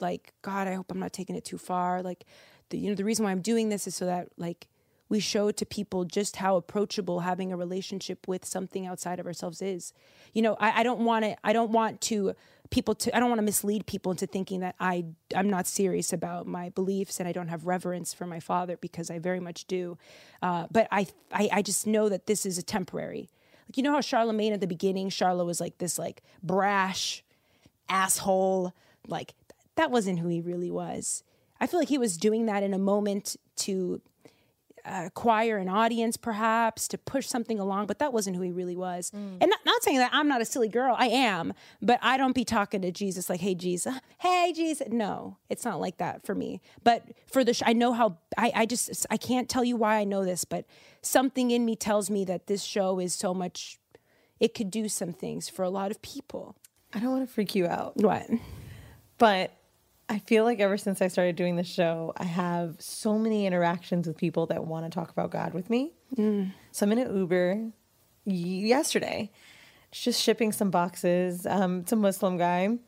like, 0.00 0.32
God, 0.42 0.68
I 0.68 0.74
hope 0.74 0.90
I'm 0.90 1.00
not 1.00 1.12
taking 1.12 1.36
it 1.36 1.44
too 1.44 1.58
far. 1.58 2.02
Like, 2.02 2.24
the, 2.70 2.78
you 2.78 2.88
know, 2.88 2.94
the 2.94 3.04
reason 3.04 3.24
why 3.24 3.30
I'm 3.30 3.42
doing 3.42 3.68
this 3.68 3.86
is 3.86 3.94
so 3.94 4.06
that, 4.06 4.28
like, 4.36 4.68
we 5.08 5.20
show 5.20 5.50
to 5.50 5.66
people 5.66 6.04
just 6.04 6.36
how 6.36 6.56
approachable 6.56 7.20
having 7.20 7.52
a 7.52 7.56
relationship 7.56 8.26
with 8.26 8.44
something 8.44 8.86
outside 8.86 9.20
of 9.20 9.26
ourselves 9.26 9.60
is. 9.60 9.92
You 10.32 10.42
know, 10.42 10.56
I, 10.58 10.80
I 10.80 10.82
don't 10.82 11.00
want 11.00 11.24
to, 11.24 11.36
I 11.44 11.52
don't 11.52 11.70
want 11.70 12.00
to 12.02 12.34
people 12.70 12.94
to, 12.96 13.14
I 13.14 13.20
don't 13.20 13.28
want 13.28 13.38
to 13.38 13.44
mislead 13.44 13.86
people 13.86 14.10
into 14.10 14.26
thinking 14.26 14.60
that 14.60 14.74
I, 14.80 15.04
I'm 15.36 15.48
not 15.48 15.66
serious 15.66 16.12
about 16.12 16.46
my 16.46 16.70
beliefs 16.70 17.20
and 17.20 17.28
I 17.28 17.32
don't 17.32 17.48
have 17.48 17.66
reverence 17.66 18.14
for 18.14 18.26
my 18.26 18.40
father 18.40 18.78
because 18.78 19.10
I 19.10 19.18
very 19.18 19.40
much 19.40 19.66
do. 19.66 19.98
Uh, 20.42 20.66
but 20.70 20.88
I, 20.90 21.06
I, 21.30 21.50
I 21.52 21.62
just 21.62 21.86
know 21.86 22.08
that 22.08 22.26
this 22.26 22.46
is 22.46 22.56
a 22.56 22.62
temporary. 22.62 23.28
Like, 23.68 23.76
you 23.76 23.82
know 23.82 23.92
how 23.92 24.00
Charlamagne 24.00 24.52
at 24.52 24.60
the 24.60 24.66
beginning, 24.66 25.10
Charlotte 25.10 25.44
was 25.44 25.60
like 25.60 25.78
this 25.78 25.98
like 25.98 26.22
brash 26.42 27.22
asshole. 27.88 28.72
Like 29.06 29.34
that 29.76 29.90
wasn't 29.90 30.20
who 30.20 30.28
he 30.28 30.40
really 30.40 30.70
was. 30.70 31.22
I 31.60 31.66
feel 31.66 31.80
like 31.80 31.88
he 31.88 31.98
was 31.98 32.16
doing 32.16 32.46
that 32.46 32.62
in 32.62 32.74
a 32.74 32.78
moment 32.78 33.36
to 33.56 34.00
acquire 34.84 35.56
an 35.56 35.68
audience, 35.68 36.16
perhaps 36.16 36.86
to 36.88 36.98
push 36.98 37.26
something 37.26 37.58
along, 37.58 37.86
but 37.86 37.98
that 37.98 38.12
wasn't 38.12 38.36
who 38.36 38.42
he 38.42 38.52
really 38.52 38.76
was. 38.76 39.10
Mm. 39.12 39.38
And 39.40 39.50
not, 39.50 39.60
not 39.64 39.82
saying 39.82 39.98
that 39.98 40.10
I'm 40.12 40.28
not 40.28 40.42
a 40.42 40.44
silly 40.44 40.68
girl, 40.68 40.94
I 40.98 41.06
am, 41.06 41.54
but 41.80 41.98
I 42.02 42.18
don't 42.18 42.34
be 42.34 42.44
talking 42.44 42.82
to 42.82 42.90
Jesus 42.90 43.30
like, 43.30 43.40
hey, 43.40 43.54
Jesus, 43.54 43.94
hey, 44.18 44.52
Jesus. 44.54 44.88
No, 44.90 45.38
it's 45.48 45.64
not 45.64 45.80
like 45.80 45.96
that 45.98 46.26
for 46.26 46.34
me. 46.34 46.60
But 46.82 47.04
for 47.32 47.44
the, 47.44 47.54
sh- 47.54 47.62
I 47.64 47.72
know 47.72 47.94
how, 47.94 48.18
I, 48.36 48.52
I 48.54 48.66
just, 48.66 49.06
I 49.10 49.16
can't 49.16 49.48
tell 49.48 49.64
you 49.64 49.76
why 49.76 49.96
I 49.96 50.04
know 50.04 50.24
this, 50.24 50.44
but 50.44 50.66
something 51.00 51.50
in 51.50 51.64
me 51.64 51.76
tells 51.76 52.10
me 52.10 52.24
that 52.26 52.46
this 52.46 52.62
show 52.62 52.98
is 52.98 53.14
so 53.14 53.32
much, 53.32 53.78
it 54.38 54.52
could 54.52 54.70
do 54.70 54.88
some 54.90 55.14
things 55.14 55.48
for 55.48 55.62
a 55.62 55.70
lot 55.70 55.90
of 55.90 56.02
people. 56.02 56.56
I 56.92 57.00
don't 57.00 57.10
want 57.10 57.26
to 57.26 57.32
freak 57.32 57.54
you 57.54 57.66
out. 57.66 57.96
What? 57.96 58.26
But 59.16 59.56
I 60.08 60.18
feel 60.18 60.44
like 60.44 60.60
ever 60.60 60.76
since 60.76 61.00
I 61.00 61.08
started 61.08 61.36
doing 61.36 61.56
the 61.56 61.64
show, 61.64 62.12
I 62.16 62.24
have 62.24 62.76
so 62.78 63.18
many 63.18 63.46
interactions 63.46 64.06
with 64.06 64.16
people 64.18 64.46
that 64.46 64.66
want 64.66 64.84
to 64.84 64.90
talk 64.90 65.10
about 65.10 65.30
God 65.30 65.54
with 65.54 65.70
me. 65.70 65.92
Mm. 66.16 66.52
So 66.72 66.84
I'm 66.84 66.92
in 66.92 66.98
an 66.98 67.16
Uber 67.16 67.70
yesterday, 68.26 69.30
just 69.90 70.22
shipping 70.22 70.52
some 70.52 70.70
boxes. 70.70 71.46
Um, 71.46 71.80
it's 71.80 71.92
a 71.92 71.96
Muslim 71.96 72.36
guy, 72.36 72.78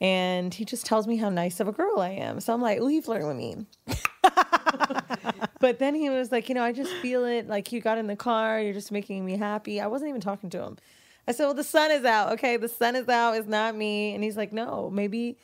and 0.00 0.52
he 0.52 0.64
just 0.64 0.84
tells 0.84 1.06
me 1.06 1.16
how 1.16 1.28
nice 1.28 1.60
of 1.60 1.68
a 1.68 1.72
girl 1.72 2.00
I 2.00 2.10
am. 2.10 2.40
So 2.40 2.52
I'm 2.52 2.62
like, 2.62 2.80
"Ooh, 2.80 2.88
he 2.88 3.00
flirting 3.00 3.28
with 3.28 3.36
me." 3.36 3.66
but 5.60 5.78
then 5.78 5.94
he 5.94 6.10
was 6.10 6.32
like, 6.32 6.48
"You 6.48 6.56
know, 6.56 6.62
I 6.62 6.72
just 6.72 6.92
feel 6.94 7.24
it. 7.24 7.46
Like 7.46 7.70
you 7.70 7.80
got 7.80 7.98
in 7.98 8.08
the 8.08 8.16
car, 8.16 8.60
you're 8.60 8.74
just 8.74 8.90
making 8.90 9.24
me 9.24 9.36
happy." 9.36 9.80
I 9.80 9.86
wasn't 9.86 10.08
even 10.08 10.20
talking 10.20 10.50
to 10.50 10.62
him. 10.62 10.76
I 11.28 11.32
said, 11.32 11.44
"Well, 11.44 11.54
the 11.54 11.64
sun 11.64 11.92
is 11.92 12.04
out. 12.04 12.32
Okay, 12.32 12.56
the 12.56 12.68
sun 12.68 12.96
is 12.96 13.08
out. 13.08 13.36
It's 13.36 13.48
not 13.48 13.76
me." 13.76 14.14
And 14.14 14.24
he's 14.24 14.36
like, 14.36 14.52
"No, 14.52 14.90
maybe." 14.90 15.38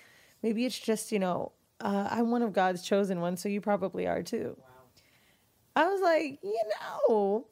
Maybe 0.44 0.66
it's 0.66 0.78
just, 0.78 1.10
you 1.10 1.18
know, 1.18 1.52
uh, 1.80 2.06
I'm 2.10 2.30
one 2.30 2.42
of 2.42 2.52
God's 2.52 2.82
chosen 2.82 3.22
ones, 3.22 3.40
so 3.40 3.48
you 3.48 3.62
probably 3.62 4.06
are 4.06 4.22
too. 4.22 4.54
Wow. 4.58 4.66
I 5.74 5.86
was 5.86 6.02
like, 6.02 6.38
you 6.42 6.60
know, 7.08 7.46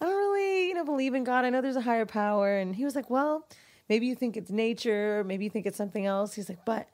I 0.00 0.04
don't 0.04 0.14
really, 0.14 0.68
you 0.68 0.74
know, 0.74 0.84
believe 0.84 1.14
in 1.14 1.24
God. 1.24 1.44
I 1.44 1.50
know 1.50 1.60
there's 1.60 1.74
a 1.74 1.80
higher 1.80 2.06
power. 2.06 2.56
And 2.56 2.76
he 2.76 2.84
was 2.84 2.94
like, 2.94 3.10
well, 3.10 3.48
maybe 3.88 4.06
you 4.06 4.14
think 4.14 4.36
it's 4.36 4.52
nature, 4.52 5.24
maybe 5.26 5.42
you 5.42 5.50
think 5.50 5.66
it's 5.66 5.76
something 5.76 6.06
else. 6.06 6.34
He's 6.34 6.48
like, 6.48 6.64
but 6.64 6.88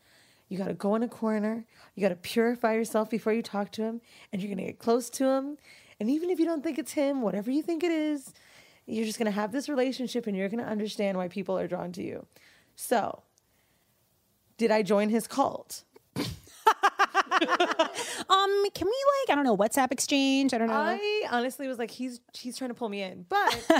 you 0.49 0.57
got 0.57 0.69
to 0.69 0.75
go 0.75 0.95
in 0.95 1.03
a 1.03 1.09
corner, 1.09 1.67
you 1.95 2.00
got 2.00 2.09
to 2.09 2.17
purify 2.17 2.73
yourself 2.73 3.11
before 3.11 3.35
you 3.35 3.43
talk 3.43 3.73
to 3.73 3.83
him, 3.83 4.00
and 4.33 4.41
you're 4.41 4.49
going 4.49 4.65
to 4.65 4.73
get 4.73 4.79
close 4.79 5.11
to 5.11 5.27
him. 5.27 5.59
And 6.00 6.09
even 6.09 6.31
if 6.31 6.41
you 6.41 6.47
don't 6.47 6.65
think 6.65 6.79
it's 6.79 6.93
him, 6.93 7.21
whatever 7.21 7.50
you 7.50 7.62
think 7.62 7.85
it 7.85 7.93
is, 7.93 8.33
you're 8.87 9.05
just 9.05 9.19
going 9.19 9.31
to 9.31 9.39
have 9.39 9.53
this 9.53 9.69
relationship 9.69 10.27
and 10.27 10.35
you're 10.35 10.49
going 10.49 10.65
to 10.65 10.71
understand 10.71 11.19
why 11.19 11.29
people 11.29 11.59
are 11.59 11.69
drawn 11.69 11.93
to 11.93 12.03
you. 12.03 12.25
So, 12.75 13.23
did 14.61 14.71
I 14.71 14.83
join 14.83 15.09
his 15.09 15.26
cult? 15.26 15.85
um, 16.17 16.26
can 18.75 18.87
we 18.87 18.99
like 19.09 19.31
I 19.31 19.35
don't 19.35 19.45
know 19.45 19.57
WhatsApp 19.57 19.90
exchange? 19.90 20.52
I 20.52 20.59
don't 20.59 20.69
know. 20.69 20.75
I 20.75 21.26
honestly 21.31 21.67
was 21.67 21.79
like, 21.79 21.90
he's 21.90 22.21
he's 22.35 22.59
trying 22.59 22.69
to 22.69 22.75
pull 22.75 22.90
me 22.90 23.00
in, 23.00 23.25
but 23.26 23.64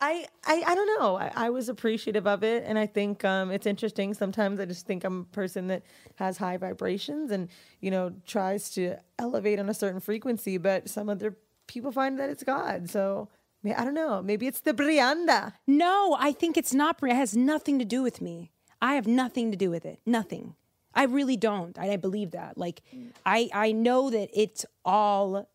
I, 0.00 0.24
I 0.46 0.64
I 0.66 0.74
don't 0.74 0.98
know. 0.98 1.16
I, 1.18 1.30
I, 1.36 1.50
was 1.50 1.68
appreciative 1.68 2.26
of 2.26 2.42
it, 2.42 2.64
and 2.66 2.78
I 2.78 2.86
think 2.86 3.22
um, 3.22 3.50
it's 3.50 3.66
interesting. 3.66 4.14
Sometimes 4.14 4.58
I 4.60 4.64
just 4.64 4.86
think 4.86 5.04
I'm 5.04 5.20
a 5.30 5.34
person 5.34 5.66
that 5.66 5.82
has 6.14 6.38
high 6.38 6.56
vibrations 6.56 7.30
and 7.30 7.50
you 7.82 7.90
know 7.90 8.14
tries 8.26 8.70
to 8.70 8.96
elevate 9.18 9.58
on 9.58 9.68
a 9.68 9.74
certain 9.74 10.00
frequency, 10.00 10.56
but 10.56 10.88
some 10.88 11.10
other 11.10 11.36
people 11.66 11.92
find 11.92 12.18
that 12.18 12.30
it's 12.30 12.44
God. 12.44 12.88
So 12.88 13.28
I 13.62 13.84
don't 13.84 13.92
know. 13.92 14.22
Maybe 14.22 14.46
it's 14.46 14.60
the 14.60 14.72
Brianda. 14.72 15.52
No, 15.66 16.16
I 16.18 16.32
think 16.32 16.56
it's 16.56 16.72
not. 16.72 16.96
It 17.02 17.12
has 17.12 17.36
nothing 17.36 17.78
to 17.78 17.84
do 17.84 18.02
with 18.02 18.22
me. 18.22 18.52
I 18.80 18.94
have 18.94 19.06
nothing 19.06 19.50
to 19.50 19.56
do 19.56 19.70
with 19.70 19.84
it. 19.84 19.98
Nothing. 20.06 20.54
I 20.94 21.04
really 21.04 21.36
don't. 21.36 21.78
I, 21.78 21.92
I 21.92 21.96
believe 21.96 22.32
that. 22.32 22.56
Like, 22.56 22.82
mm. 22.94 23.10
I 23.24 23.48
I 23.52 23.72
know 23.72 24.10
that 24.10 24.30
it's 24.32 24.64
all 24.84 25.48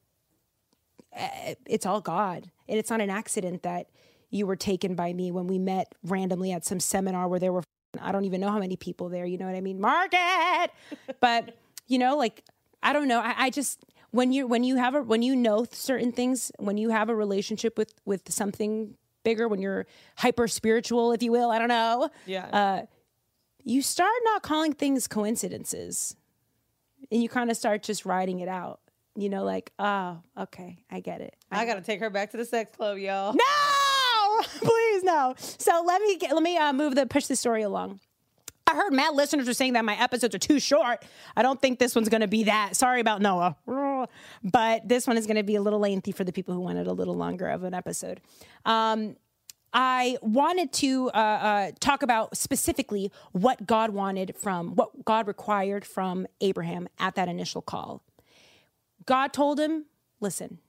uh, 1.15 1.53
it's 1.65 1.85
all 1.85 2.01
God, 2.01 2.49
and 2.67 2.79
it's 2.79 2.89
not 2.89 3.01
an 3.01 3.09
accident 3.09 3.63
that 3.63 3.87
you 4.29 4.47
were 4.47 4.55
taken 4.55 4.95
by 4.95 5.13
me 5.13 5.31
when 5.31 5.47
we 5.47 5.59
met 5.59 5.93
randomly 6.03 6.51
at 6.51 6.65
some 6.65 6.79
seminar 6.79 7.27
where 7.27 7.39
there 7.39 7.53
were 7.53 7.63
I 8.01 8.11
don't 8.11 8.25
even 8.25 8.41
know 8.41 8.49
how 8.49 8.59
many 8.59 8.75
people 8.75 9.09
there. 9.09 9.25
You 9.25 9.37
know 9.37 9.45
what 9.45 9.55
I 9.55 9.61
mean? 9.61 9.79
Market, 9.79 10.71
but 11.19 11.57
you 11.87 11.99
know, 11.99 12.17
like 12.17 12.43
I 12.81 12.93
don't 12.93 13.07
know. 13.07 13.19
I, 13.19 13.35
I 13.37 13.49
just 13.49 13.83
when 14.11 14.31
you 14.31 14.47
when 14.47 14.63
you 14.63 14.77
have 14.77 14.95
a 14.95 15.03
when 15.03 15.21
you 15.21 15.35
know 15.35 15.65
certain 15.71 16.11
things, 16.11 16.51
when 16.57 16.77
you 16.77 16.89
have 16.89 17.09
a 17.09 17.15
relationship 17.15 17.77
with 17.77 17.93
with 18.05 18.31
something 18.31 18.95
bigger, 19.23 19.47
when 19.47 19.61
you're 19.61 19.85
hyper 20.17 20.47
spiritual, 20.47 21.11
if 21.11 21.23
you 21.23 21.31
will, 21.31 21.49
I 21.51 21.59
don't 21.59 21.69
know. 21.69 22.09
Yeah. 22.25 22.45
Uh, 22.45 22.85
you 23.63 23.81
start 23.81 24.11
not 24.25 24.43
calling 24.43 24.73
things 24.73 25.07
coincidences 25.07 26.15
and 27.11 27.21
you 27.21 27.29
kind 27.29 27.49
of 27.49 27.57
start 27.57 27.83
just 27.83 28.05
writing 28.05 28.39
it 28.39 28.47
out. 28.47 28.79
You 29.15 29.29
know, 29.29 29.43
like, 29.43 29.71
oh, 29.77 30.21
okay, 30.37 30.79
I 30.89 30.99
get 30.99 31.21
it. 31.21 31.35
I, 31.51 31.61
I 31.61 31.65
got 31.65 31.75
to 31.75 31.81
take 31.81 31.99
her 31.99 32.09
back 32.09 32.31
to 32.31 32.37
the 32.37 32.45
sex 32.45 32.75
club, 32.75 32.97
y'all. 32.97 33.33
No, 33.33 34.41
please 34.59 35.03
no. 35.03 35.35
So 35.37 35.83
let 35.85 36.01
me 36.01 36.17
get, 36.17 36.33
let 36.33 36.41
me 36.41 36.57
uh, 36.57 36.73
move 36.73 36.95
the 36.95 37.05
push 37.05 37.27
the 37.27 37.35
story 37.35 37.61
along. 37.61 37.99
I 38.65 38.75
heard 38.75 38.93
mad 38.93 39.13
listeners 39.13 39.47
are 39.47 39.53
saying 39.53 39.73
that 39.73 39.85
my 39.85 40.01
episodes 40.01 40.33
are 40.33 40.39
too 40.39 40.59
short. 40.59 41.05
I 41.35 41.43
don't 41.43 41.61
think 41.61 41.77
this 41.77 41.93
one's 41.93 42.09
going 42.09 42.21
to 42.21 42.27
be 42.27 42.45
that. 42.45 42.75
Sorry 42.75 43.01
about 43.01 43.21
Noah, 43.21 43.55
but 44.43 44.87
this 44.87 45.05
one 45.05 45.17
is 45.17 45.27
going 45.27 45.35
to 45.37 45.43
be 45.43 45.55
a 45.55 45.61
little 45.61 45.79
lengthy 45.79 46.11
for 46.11 46.23
the 46.23 46.31
people 46.31 46.55
who 46.55 46.61
wanted 46.61 46.87
a 46.87 46.93
little 46.93 47.15
longer 47.15 47.47
of 47.47 47.63
an 47.63 47.73
episode. 47.73 48.21
Um, 48.65 49.15
I 49.73 50.17
wanted 50.21 50.71
to 50.73 51.09
uh, 51.09 51.17
uh, 51.17 51.71
talk 51.79 52.03
about 52.03 52.37
specifically 52.37 53.11
what 53.31 53.65
God 53.65 53.89
wanted 53.89 54.35
from, 54.37 54.75
what 54.75 55.03
God 55.03 55.27
required 55.27 55.83
from 55.83 56.27
Abraham 56.41 56.87
at 56.99 57.15
that 57.15 57.27
initial 57.27 57.61
call. 57.61 58.03
God 59.05 59.33
told 59.33 59.59
him, 59.59 59.85
listen, 60.19 60.59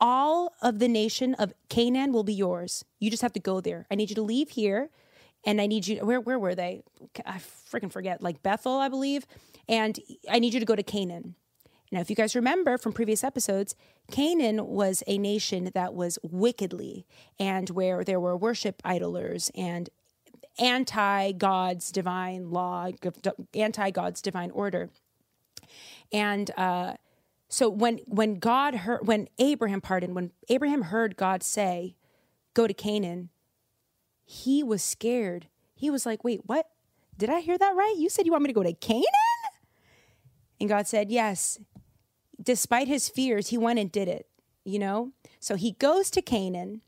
all 0.00 0.54
of 0.62 0.78
the 0.78 0.88
nation 0.88 1.34
of 1.34 1.52
Canaan 1.68 2.12
will 2.12 2.22
be 2.22 2.34
yours. 2.34 2.84
You 3.00 3.10
just 3.10 3.22
have 3.22 3.32
to 3.32 3.40
go 3.40 3.60
there. 3.60 3.86
I 3.90 3.96
need 3.96 4.10
you 4.10 4.16
to 4.16 4.22
leave 4.22 4.50
here 4.50 4.90
and 5.44 5.60
I 5.60 5.66
need 5.66 5.86
you 5.86 6.04
where 6.04 6.20
where 6.20 6.38
were 6.38 6.54
they? 6.54 6.82
I 7.24 7.38
freaking 7.38 7.90
forget. 7.90 8.22
Like 8.22 8.42
Bethel, 8.42 8.78
I 8.78 8.88
believe. 8.88 9.26
And 9.68 9.98
I 10.30 10.38
need 10.38 10.54
you 10.54 10.60
to 10.60 10.66
go 10.66 10.76
to 10.76 10.82
Canaan. 10.82 11.34
Now, 11.90 12.00
if 12.00 12.10
you 12.10 12.16
guys 12.16 12.36
remember 12.36 12.76
from 12.76 12.92
previous 12.92 13.24
episodes, 13.24 13.74
Canaan 14.10 14.66
was 14.66 15.02
a 15.06 15.16
nation 15.16 15.70
that 15.74 15.94
was 15.94 16.18
wickedly 16.22 17.06
and 17.38 17.70
where 17.70 18.04
there 18.04 18.20
were 18.20 18.36
worship 18.36 18.82
idolers 18.82 19.50
and 19.54 19.88
anti 20.58 21.32
God's 21.32 21.90
divine 21.90 22.50
law, 22.50 22.88
anti 23.54 23.90
God's 23.90 24.20
divine 24.20 24.50
order. 24.50 24.90
And 26.12 26.50
uh, 26.56 26.94
so 27.48 27.68
when 27.68 27.98
when 28.06 28.38
God 28.38 28.74
heard 28.74 29.06
when 29.06 29.28
Abraham 29.38 29.80
pardon 29.80 30.14
when 30.14 30.32
Abraham 30.48 30.82
heard 30.82 31.16
God 31.16 31.42
say, 31.42 31.96
"Go 32.54 32.66
to 32.66 32.74
Canaan," 32.74 33.30
he 34.24 34.62
was 34.62 34.82
scared. 34.82 35.46
He 35.74 35.90
was 35.90 36.04
like, 36.04 36.24
"Wait, 36.24 36.40
what? 36.44 36.66
Did 37.16 37.30
I 37.30 37.40
hear 37.40 37.58
that 37.58 37.74
right? 37.74 37.94
You 37.96 38.08
said 38.08 38.26
you 38.26 38.32
want 38.32 38.44
me 38.44 38.48
to 38.48 38.54
go 38.54 38.62
to 38.62 38.72
Canaan?" 38.74 39.04
And 40.60 40.68
God 40.68 40.86
said, 40.86 41.10
"Yes." 41.10 41.58
Despite 42.48 42.88
his 42.88 43.10
fears, 43.10 43.48
he 43.48 43.58
went 43.58 43.78
and 43.78 43.92
did 43.92 44.08
it, 44.08 44.26
you 44.64 44.78
know? 44.78 45.12
So 45.38 45.54
he 45.54 45.72
goes 45.72 46.10
to 46.12 46.22
Canaan 46.22 46.80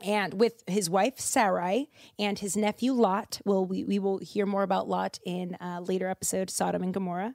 and 0.00 0.34
with 0.34 0.62
his 0.68 0.88
wife 0.88 1.18
Sarai 1.18 1.90
and 2.16 2.38
his 2.38 2.56
nephew 2.56 2.92
Lot. 2.92 3.40
Well, 3.44 3.66
we, 3.66 3.82
we 3.82 3.98
will 3.98 4.18
hear 4.18 4.46
more 4.46 4.62
about 4.62 4.88
Lot 4.88 5.18
in 5.26 5.56
a 5.60 5.80
later 5.80 6.08
episode, 6.08 6.48
Sodom 6.48 6.84
and 6.84 6.94
Gomorrah. 6.94 7.34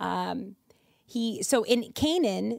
Um, 0.00 0.56
he 1.06 1.44
so 1.44 1.62
in 1.62 1.92
Canaan, 1.92 2.58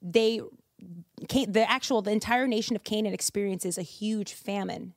they 0.00 0.40
the 0.78 1.64
actual 1.68 2.02
the 2.02 2.12
entire 2.12 2.46
nation 2.46 2.76
of 2.76 2.84
Canaan 2.84 3.12
experiences 3.12 3.76
a 3.76 3.82
huge 3.82 4.34
famine. 4.34 4.94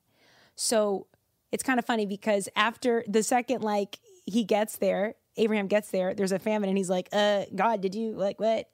So 0.54 1.08
it's 1.52 1.64
kind 1.64 1.80
of 1.80 1.86
funny 1.86 2.06
because 2.06 2.48
after 2.56 3.04
the 3.08 3.24
second 3.24 3.64
like 3.64 3.98
he 4.28 4.44
gets 4.44 4.78
there, 4.78 5.16
Abraham 5.38 5.68
gets 5.68 5.90
there, 5.90 6.14
there's 6.14 6.32
a 6.32 6.40
famine, 6.40 6.70
and 6.70 6.78
he's 6.78 6.90
like, 6.90 7.10
uh, 7.12 7.46
God, 7.56 7.82
did 7.82 7.96
you 7.96 8.12
like 8.12 8.40
what? 8.40 8.70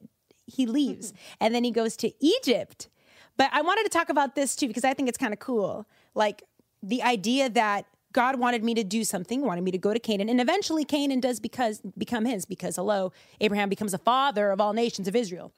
he 0.49 0.65
leaves 0.65 1.13
and 1.39 1.53
then 1.53 1.63
he 1.63 1.71
goes 1.71 1.95
to 1.97 2.11
Egypt. 2.19 2.89
But 3.37 3.49
I 3.53 3.61
wanted 3.61 3.83
to 3.83 3.89
talk 3.89 4.09
about 4.09 4.35
this 4.35 4.55
too 4.55 4.67
because 4.67 4.83
I 4.83 4.93
think 4.93 5.07
it's 5.07 5.17
kind 5.17 5.33
of 5.33 5.39
cool. 5.39 5.87
Like 6.15 6.43
the 6.83 7.01
idea 7.03 7.49
that 7.49 7.85
God 8.11 8.39
wanted 8.39 8.63
me 8.63 8.73
to 8.73 8.83
do 8.83 9.03
something, 9.03 9.41
wanted 9.41 9.63
me 9.63 9.71
to 9.71 9.77
go 9.77 9.93
to 9.93 9.99
Canaan, 9.99 10.29
and 10.29 10.41
eventually 10.41 10.83
Canaan 10.83 11.19
does 11.19 11.39
because 11.39 11.79
become 11.97 12.25
his 12.25 12.45
because 12.45 12.75
hello, 12.75 13.13
Abraham 13.39 13.69
becomes 13.69 13.93
a 13.93 13.99
father 13.99 14.51
of 14.51 14.59
all 14.59 14.73
nations 14.73 15.07
of 15.07 15.15
Israel. 15.15 15.53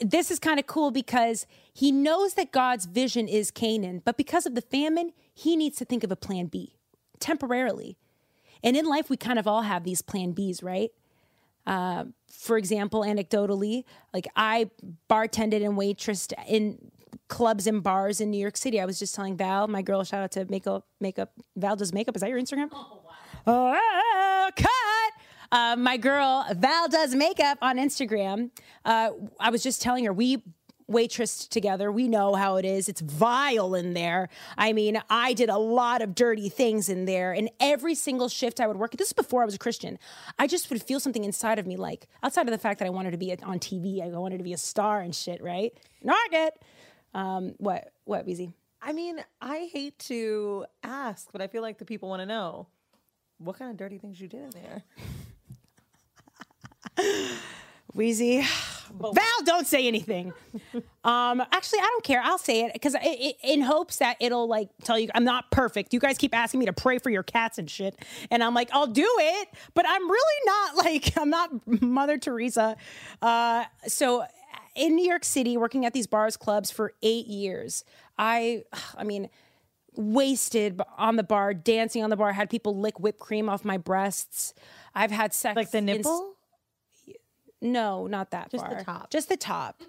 This 0.00 0.30
is 0.30 0.38
kind 0.38 0.58
of 0.58 0.66
cool 0.66 0.90
because 0.90 1.46
he 1.74 1.92
knows 1.92 2.32
that 2.34 2.52
God's 2.52 2.86
vision 2.86 3.28
is 3.28 3.50
Canaan, 3.50 4.00
but 4.02 4.16
because 4.16 4.46
of 4.46 4.54
the 4.54 4.62
famine, 4.62 5.12
he 5.34 5.54
needs 5.54 5.76
to 5.76 5.84
think 5.84 6.02
of 6.02 6.10
a 6.10 6.16
plan 6.16 6.46
B 6.46 6.76
temporarily. 7.18 7.98
And 8.62 8.76
in 8.76 8.86
life, 8.86 9.10
we 9.10 9.16
kind 9.16 9.38
of 9.38 9.46
all 9.46 9.62
have 9.62 9.84
these 9.84 10.02
plan 10.02 10.34
Bs, 10.34 10.62
right? 10.62 10.90
Uh, 11.66 12.04
for 12.28 12.56
example, 12.56 13.02
anecdotally, 13.02 13.84
like 14.14 14.26
I 14.34 14.70
bartended 15.08 15.64
and 15.64 15.76
waitressed 15.76 16.32
in 16.48 16.90
clubs 17.28 17.66
and 17.66 17.82
bars 17.82 18.20
in 18.20 18.30
New 18.30 18.38
York 18.40 18.56
City. 18.56 18.80
I 18.80 18.84
was 18.86 18.98
just 18.98 19.14
telling 19.14 19.36
Val, 19.36 19.68
my 19.68 19.82
girl, 19.82 20.02
shout 20.04 20.22
out 20.22 20.32
to 20.32 20.44
makeup, 20.46 20.86
makeup. 21.00 21.32
Val 21.56 21.76
does 21.76 21.92
makeup. 21.92 22.16
Is 22.16 22.22
that 22.22 22.30
your 22.30 22.40
Instagram? 22.40 22.68
Oh, 22.72 23.00
wow. 23.04 23.10
Oh, 23.46 24.50
cut. 24.56 24.68
Uh, 25.52 25.74
my 25.76 25.96
girl 25.96 26.46
Val 26.54 26.88
does 26.88 27.14
makeup 27.14 27.58
on 27.60 27.76
Instagram. 27.76 28.50
Uh, 28.84 29.10
I 29.38 29.50
was 29.50 29.62
just 29.62 29.82
telling 29.82 30.04
her 30.04 30.12
we 30.12 30.42
waitress 30.90 31.46
together. 31.46 31.90
We 31.90 32.08
know 32.08 32.34
how 32.34 32.56
it 32.56 32.64
is. 32.64 32.88
It's 32.88 33.00
vile 33.00 33.74
in 33.74 33.94
there. 33.94 34.28
I 34.58 34.72
mean, 34.72 35.00
I 35.08 35.32
did 35.32 35.48
a 35.48 35.56
lot 35.56 36.02
of 36.02 36.14
dirty 36.14 36.48
things 36.48 36.88
in 36.88 37.04
there. 37.04 37.32
And 37.32 37.48
every 37.60 37.94
single 37.94 38.28
shift 38.28 38.60
I 38.60 38.66
would 38.66 38.76
work, 38.76 38.92
this 38.96 39.08
is 39.08 39.12
before 39.12 39.42
I 39.42 39.44
was 39.44 39.54
a 39.54 39.58
Christian, 39.58 39.98
I 40.38 40.46
just 40.46 40.68
would 40.70 40.82
feel 40.82 41.00
something 41.00 41.24
inside 41.24 41.58
of 41.58 41.66
me, 41.66 41.76
like 41.76 42.08
outside 42.22 42.46
of 42.46 42.52
the 42.52 42.58
fact 42.58 42.80
that 42.80 42.86
I 42.86 42.90
wanted 42.90 43.12
to 43.12 43.18
be 43.18 43.32
on 43.42 43.58
TV, 43.58 44.02
I 44.02 44.08
wanted 44.08 44.38
to 44.38 44.44
be 44.44 44.52
a 44.52 44.58
star 44.58 45.00
and 45.00 45.14
shit, 45.14 45.42
right? 45.42 45.72
Target. 46.04 46.54
Um, 47.14 47.54
what, 47.58 47.92
what, 48.04 48.26
Weezy? 48.26 48.52
I 48.82 48.92
mean, 48.92 49.22
I 49.40 49.68
hate 49.72 49.98
to 50.00 50.66
ask, 50.82 51.28
but 51.32 51.40
I 51.40 51.46
feel 51.46 51.62
like 51.62 51.78
the 51.78 51.84
people 51.84 52.08
want 52.08 52.20
to 52.20 52.26
know 52.26 52.66
what 53.38 53.58
kind 53.58 53.70
of 53.70 53.76
dirty 53.76 53.98
things 53.98 54.20
you 54.20 54.28
did 54.28 54.42
in 54.42 54.50
there. 54.50 54.82
Val, 58.98 59.42
don't 59.44 59.66
say 59.66 59.86
anything. 59.86 60.32
Um, 61.02 61.40
actually, 61.52 61.78
I 61.78 61.86
don't 61.86 62.04
care. 62.04 62.20
I'll 62.22 62.38
say 62.38 62.64
it 62.64 62.72
because 62.72 62.94
in 63.42 63.62
hopes 63.62 63.96
that 63.96 64.16
it'll 64.20 64.48
like 64.48 64.68
tell 64.84 64.98
you 64.98 65.08
I'm 65.14 65.24
not 65.24 65.50
perfect. 65.50 65.94
You 65.94 66.00
guys 66.00 66.18
keep 66.18 66.34
asking 66.34 66.60
me 66.60 66.66
to 66.66 66.72
pray 66.72 66.98
for 66.98 67.10
your 67.10 67.22
cats 67.22 67.58
and 67.58 67.70
shit, 67.70 67.96
and 68.30 68.42
I'm 68.42 68.54
like, 68.54 68.68
I'll 68.72 68.86
do 68.86 69.08
it, 69.18 69.48
but 69.74 69.86
I'm 69.88 70.10
really 70.10 70.40
not 70.46 70.76
like 70.84 71.16
I'm 71.16 71.30
not 71.30 71.82
Mother 71.82 72.18
Teresa. 72.18 72.76
Uh, 73.22 73.64
so 73.86 74.24
in 74.74 74.94
New 74.94 75.06
York 75.08 75.24
City, 75.24 75.56
working 75.56 75.86
at 75.86 75.92
these 75.92 76.06
bars 76.06 76.36
clubs 76.36 76.70
for 76.70 76.92
eight 77.02 77.26
years, 77.26 77.84
I, 78.18 78.64
I 78.96 79.04
mean 79.04 79.28
wasted 79.96 80.80
on 80.96 81.16
the 81.16 81.22
bar, 81.22 81.54
dancing 81.54 82.02
on 82.02 82.10
the 82.10 82.16
bar, 82.16 82.32
had 82.32 82.48
people 82.50 82.76
lick 82.78 83.00
whipped 83.00 83.18
cream 83.18 83.48
off 83.48 83.64
my 83.64 83.76
breasts. 83.76 84.54
I've 84.94 85.10
had 85.10 85.34
sex 85.34 85.56
like 85.56 85.70
the 85.70 85.80
nipple. 85.80 86.34
No, 87.60 88.06
not 88.06 88.30
that 88.30 88.50
just 88.50 88.64
far. 88.64 88.74
the 88.74 88.84
top. 88.84 89.10
Just 89.10 89.28
the 89.28 89.36
top. 89.36 89.82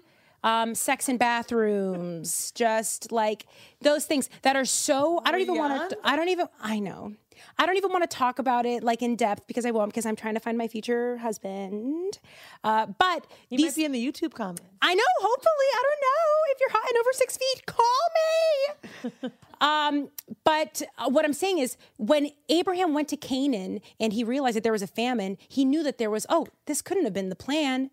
Um, 0.44 0.74
sex 0.74 1.08
in 1.08 1.18
bathrooms, 1.18 2.50
just 2.54 3.12
like 3.12 3.46
those 3.80 4.06
things 4.06 4.28
that 4.42 4.56
are 4.56 4.64
so. 4.64 5.20
I 5.24 5.30
don't 5.30 5.40
even 5.40 5.56
want 5.56 5.90
to. 5.90 5.98
I 6.02 6.16
don't 6.16 6.28
even. 6.28 6.48
I 6.60 6.78
know. 6.78 7.14
I 7.58 7.66
don't 7.66 7.76
even 7.76 7.90
want 7.90 8.08
to 8.08 8.16
talk 8.16 8.38
about 8.38 8.66
it 8.66 8.82
like 8.82 9.02
in 9.02 9.16
depth 9.16 9.46
because 9.46 9.66
I 9.66 9.70
won't 9.70 9.90
because 9.90 10.06
I'm 10.06 10.16
trying 10.16 10.34
to 10.34 10.40
find 10.40 10.56
my 10.56 10.68
future 10.68 11.18
husband. 11.18 12.18
Uh, 12.64 12.86
but 12.86 13.26
you 13.48 13.58
these, 13.58 13.68
might 13.68 13.76
be 13.76 13.84
in 13.84 13.92
the 13.92 14.04
YouTube 14.04 14.34
comments. 14.34 14.62
I 14.80 14.94
know. 14.94 15.02
Hopefully, 15.20 15.68
I 15.74 15.82
don't 15.82 16.00
know 16.02 16.42
if 16.50 16.60
you're 16.60 16.70
hot 16.70 16.88
and 16.88 16.98
over 16.98 17.12
six 17.12 17.36
feet. 17.36 17.66
Call 17.66 19.22
me. 19.22 19.30
um, 19.60 20.08
but 20.44 20.82
uh, 20.98 21.08
what 21.08 21.24
I'm 21.24 21.32
saying 21.32 21.58
is, 21.58 21.76
when 21.96 22.30
Abraham 22.48 22.94
went 22.94 23.08
to 23.08 23.16
Canaan 23.16 23.80
and 24.00 24.12
he 24.12 24.24
realized 24.24 24.56
that 24.56 24.62
there 24.62 24.72
was 24.72 24.82
a 24.82 24.86
famine, 24.86 25.36
he 25.48 25.64
knew 25.64 25.82
that 25.82 25.98
there 25.98 26.10
was. 26.10 26.26
Oh, 26.28 26.46
this 26.66 26.82
couldn't 26.82 27.04
have 27.04 27.14
been 27.14 27.28
the 27.28 27.36
plan 27.36 27.90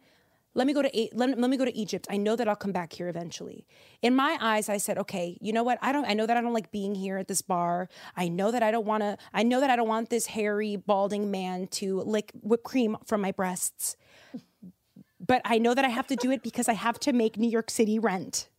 let 0.60 0.68
me 0.68 0.74
go 0.74 0.82
to 0.82 1.08
let, 1.14 1.40
let 1.40 1.50
me 1.50 1.56
go 1.56 1.64
to 1.64 1.76
Egypt. 1.76 2.06
I 2.10 2.18
know 2.18 2.36
that 2.36 2.50
I'll 2.50 2.56
come 2.56 2.74
back 2.74 2.92
here 2.92 3.08
eventually. 3.08 3.66
In 4.02 4.14
my 4.14 4.38
eyes, 4.42 4.68
I 4.68 4.76
said, 4.76 4.98
okay, 4.98 5.38
you 5.40 5.54
know 5.54 5.64
what? 5.64 5.80
I 5.82 5.94
don't. 5.94 6.04
I 6.04 6.14
know 6.14 6.26
that 6.26 6.36
I 6.36 6.42
don't 6.42 6.54
like 6.54 6.70
being 6.70 6.96
here 6.96 7.18
at 7.18 7.30
this 7.30 7.42
bar. 7.42 7.88
I 8.18 8.28
know 8.28 8.52
that 8.52 8.62
I 8.62 8.70
don't 8.70 8.86
want 8.86 9.02
to. 9.02 9.18
I 9.34 9.44
know 9.44 9.62
that 9.62 9.70
I 9.70 9.78
don't 9.78 9.88
want 9.88 10.10
this 10.10 10.26
hairy, 10.28 10.76
balding 10.76 11.32
man 11.32 11.68
to 11.80 12.02
lick 12.02 12.34
whipped 12.42 12.66
cream 12.66 12.98
from 13.06 13.22
my 13.22 13.32
breasts. 13.32 13.96
But 15.26 15.42
I 15.46 15.60
know 15.60 15.74
that 15.74 15.86
I 15.86 15.90
have 15.90 16.08
to 16.08 16.18
do 16.18 16.30
it 16.30 16.44
because 16.44 16.68
I 16.68 16.74
have 16.74 17.00
to 17.02 17.14
make 17.14 17.38
New 17.38 17.50
York 17.50 17.70
City 17.72 17.98
rent 17.98 18.50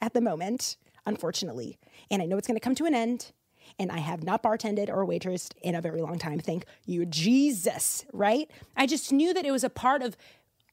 at 0.00 0.12
the 0.12 0.20
moment, 0.20 0.76
unfortunately. 1.06 1.78
And 2.10 2.20
I 2.20 2.26
know 2.26 2.38
it's 2.38 2.48
going 2.48 2.56
to 2.56 2.60
come 2.60 2.74
to 2.74 2.86
an 2.86 2.94
end. 2.94 3.32
And 3.78 3.92
I 3.92 3.98
have 3.98 4.24
not 4.24 4.42
bartended 4.42 4.88
or 4.88 5.06
waitressed 5.06 5.52
in 5.62 5.74
a 5.76 5.80
very 5.80 6.02
long 6.02 6.18
time. 6.18 6.40
Thank 6.40 6.64
you, 6.86 7.06
Jesus, 7.06 8.04
right? 8.12 8.50
I 8.76 8.86
just 8.86 9.12
knew 9.12 9.32
that 9.32 9.46
it 9.46 9.52
was 9.52 9.62
a 9.62 9.70
part 9.70 10.02
of 10.02 10.16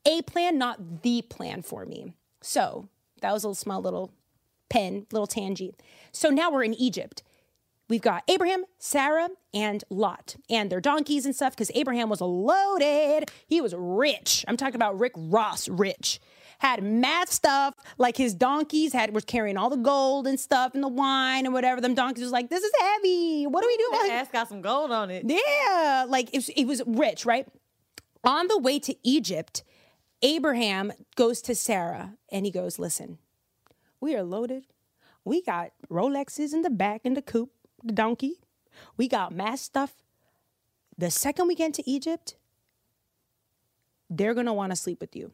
a 0.08 0.24
plan, 0.24 0.58
not 0.58 1.04
the 1.04 1.22
plan 1.22 1.62
for 1.62 1.86
me. 1.86 2.14
So 2.42 2.88
that 3.22 3.34
was 3.34 3.44
a 3.44 3.48
little 3.48 3.56
small 3.56 3.82
little 3.82 4.12
pen, 4.70 5.06
little 5.12 5.28
tangy. 5.28 5.76
So 6.12 6.30
now 6.30 6.50
we're 6.50 6.64
in 6.64 6.74
Egypt. 6.74 7.22
We've 7.90 8.02
got 8.02 8.24
Abraham, 8.28 8.66
Sarah, 8.80 9.30
and 9.54 9.84
Lot, 9.90 10.36
and 10.50 10.70
their 10.70 10.82
donkeys 10.82 11.26
and 11.26 11.34
stuff, 11.34 11.54
because 11.54 11.72
Abraham 11.74 12.10
was 12.10 12.20
loaded. 12.20 13.32
He 13.48 13.62
was 13.62 13.74
rich. 13.78 14.44
I'm 14.48 14.58
talking 14.58 14.76
about 14.76 15.00
Rick 15.00 15.14
Ross 15.16 15.70
rich. 15.70 16.20
Had 16.60 16.84
mad 16.84 17.30
stuff, 17.30 17.76
like 17.98 18.18
his 18.18 18.34
donkeys 18.34 18.92
had 18.92 19.14
was 19.14 19.24
carrying 19.24 19.58
all 19.58 19.70
the 19.70 19.78
gold 19.78 20.28
and 20.28 20.40
stuff 20.40 20.74
and 20.74 20.84
the 20.84 20.90
wine 20.90 21.46
and 21.46 21.54
whatever. 21.54 21.80
Them 21.80 21.94
donkeys 21.94 22.24
was 22.24 22.32
like, 22.34 22.50
this 22.50 22.64
is 22.64 22.72
heavy. 22.80 23.46
What 23.46 23.62
do 23.62 23.68
we 23.68 23.78
do? 23.78 23.90
That 23.92 24.10
ass 24.12 24.28
got 24.34 24.50
some 24.50 24.62
gold 24.62 24.92
on 24.92 25.10
it. 25.10 25.24
Yeah, 25.26 26.06
like 26.10 26.34
it 26.34 26.38
was, 26.40 26.50
it 26.50 26.66
was 26.66 26.82
rich, 26.86 27.26
right? 27.26 27.48
On 28.24 28.48
the 28.48 28.58
way 28.58 28.80
to 28.80 28.96
Egypt, 29.04 29.64
Abraham 30.22 30.92
goes 31.16 31.42
to 31.44 31.56
Sarah 31.56 32.14
and 32.32 32.46
he 32.46 32.52
goes, 32.52 32.80
Listen, 32.80 33.20
we 34.00 34.16
are 34.16 34.24
loaded. 34.24 34.66
We 35.24 35.42
got 35.42 35.72
Rolexes 35.90 36.54
in 36.54 36.62
the 36.62 36.70
back 36.70 37.02
in 37.04 37.14
the 37.14 37.22
coop, 37.22 37.52
the 37.84 37.94
donkey. 37.94 38.36
We 38.96 39.08
got 39.08 39.34
mass 39.34 39.62
stuff. 39.62 39.94
The 40.98 41.12
second 41.12 41.48
we 41.48 41.56
get 41.56 41.74
to 41.76 41.90
Egypt, 41.90 42.36
they're 44.10 44.34
going 44.34 44.46
to 44.46 44.54
want 44.54 44.72
to 44.72 44.76
sleep 44.76 45.02
with 45.02 45.16
you. 45.16 45.32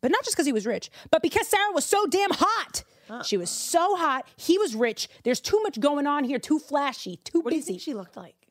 But 0.00 0.10
not 0.10 0.24
just 0.24 0.36
because 0.36 0.46
he 0.46 0.52
was 0.52 0.66
rich, 0.66 0.90
but 1.10 1.22
because 1.22 1.48
Sarah 1.48 1.72
was 1.72 1.84
so 1.84 2.06
damn 2.06 2.30
hot. 2.32 2.84
Uh-uh. 3.10 3.22
She 3.22 3.36
was 3.36 3.50
so 3.50 3.96
hot. 3.96 4.26
He 4.36 4.58
was 4.58 4.74
rich. 4.74 5.08
There's 5.24 5.40
too 5.40 5.60
much 5.62 5.80
going 5.80 6.06
on 6.06 6.24
here, 6.24 6.38
too 6.38 6.58
flashy, 6.58 7.16
too 7.24 7.40
what 7.40 7.50
busy. 7.50 7.50
What 7.50 7.50
do 7.50 7.56
you 7.56 7.62
think 7.62 7.80
she 7.80 7.94
looked 7.94 8.16
like? 8.16 8.47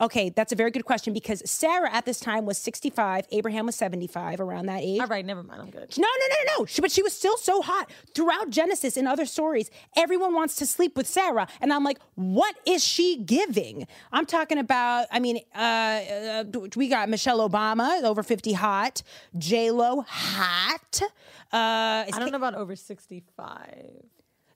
Okay, 0.00 0.30
that's 0.30 0.52
a 0.52 0.56
very 0.56 0.70
good 0.70 0.84
question 0.84 1.12
because 1.12 1.42
Sarah 1.44 1.92
at 1.92 2.04
this 2.04 2.20
time 2.20 2.46
was 2.46 2.56
65, 2.56 3.26
Abraham 3.32 3.66
was 3.66 3.74
75, 3.74 4.38
around 4.38 4.66
that 4.66 4.80
age. 4.82 5.00
All 5.00 5.08
right, 5.08 5.26
never 5.26 5.42
mind, 5.42 5.60
I'm 5.60 5.70
good. 5.70 5.92
No, 5.98 6.06
no, 6.06 6.26
no, 6.28 6.34
no, 6.36 6.58
no. 6.60 6.66
She, 6.66 6.80
but 6.80 6.92
she 6.92 7.02
was 7.02 7.12
still 7.12 7.36
so 7.36 7.62
hot. 7.62 7.90
Throughout 8.14 8.50
Genesis 8.50 8.96
and 8.96 9.08
other 9.08 9.26
stories, 9.26 9.70
everyone 9.96 10.34
wants 10.34 10.54
to 10.56 10.66
sleep 10.66 10.96
with 10.96 11.08
Sarah. 11.08 11.48
And 11.60 11.72
I'm 11.72 11.82
like, 11.82 11.98
what 12.14 12.54
is 12.64 12.84
she 12.84 13.16
giving? 13.24 13.88
I'm 14.12 14.24
talking 14.24 14.58
about, 14.58 15.08
I 15.10 15.18
mean, 15.18 15.40
uh, 15.52 15.58
uh, 15.58 16.44
we 16.76 16.88
got 16.88 17.08
Michelle 17.08 17.48
Obama, 17.48 18.00
over 18.04 18.22
50 18.22 18.52
hot, 18.52 19.02
J-Lo, 19.36 20.04
hot. 20.06 21.02
Uh, 21.02 21.06
I 21.52 22.06
don't 22.12 22.30
know 22.30 22.36
about 22.36 22.54
over 22.54 22.76
65. 22.76 24.04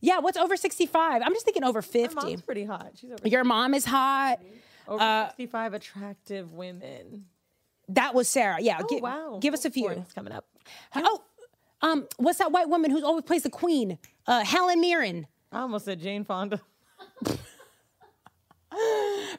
Yeah, 0.01 0.19
what's 0.19 0.37
over 0.37 0.57
65? 0.57 1.23
I'm 1.23 1.33
just 1.33 1.45
thinking 1.45 1.65
over 1.65 1.83
50. 1.83 2.15
My 2.15 2.23
mom's 2.23 2.43
pretty 2.43 2.65
hot. 2.65 2.93
She's 2.95 3.11
over 3.11 3.27
Your 3.27 3.43
mom 3.45 3.75
is 3.75 3.85
hot. 3.85 4.41
Over 4.89 5.03
uh, 5.03 5.29
65 5.29 5.75
attractive 5.75 6.53
women. 6.53 7.27
That 7.89 8.15
was 8.15 8.29
Sarah. 8.29 8.59
Yeah. 8.61 8.81
Oh, 8.81 8.99
wow. 8.99 9.39
Give 9.41 9.55
us 9.55 9.65
a 9.65 9.71
few. 9.71 9.89
It's 9.89 10.13
coming 10.13 10.33
up. 10.33 10.47
Oh, 10.95 11.23
um, 11.83 12.07
what's 12.17 12.39
that 12.39 12.53
white 12.53 12.69
woman 12.69 12.91
who 12.91 13.05
always 13.05 13.25
plays 13.25 13.43
the 13.43 13.51
queen? 13.51 13.99
Uh, 14.27 14.45
Helen 14.45 14.81
Mirren. 14.81 15.27
I 15.51 15.61
almost 15.61 15.85
said 15.85 16.01
Jane 16.01 16.25
Fonda. 16.25 16.61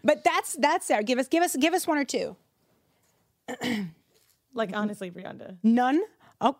but 0.03 0.23
that's 0.23 0.53
that's 0.59 0.85
Sarah. 0.85 1.03
Give 1.03 1.17
us 1.19 1.27
give 1.27 1.41
us 1.41 1.55
give 1.55 1.73
us 1.73 1.87
one 1.87 1.97
or 1.97 2.05
two. 2.05 2.35
like 4.53 4.71
honestly, 4.75 5.09
Brianda. 5.09 5.57
None. 5.63 6.01
Oh, 6.41 6.57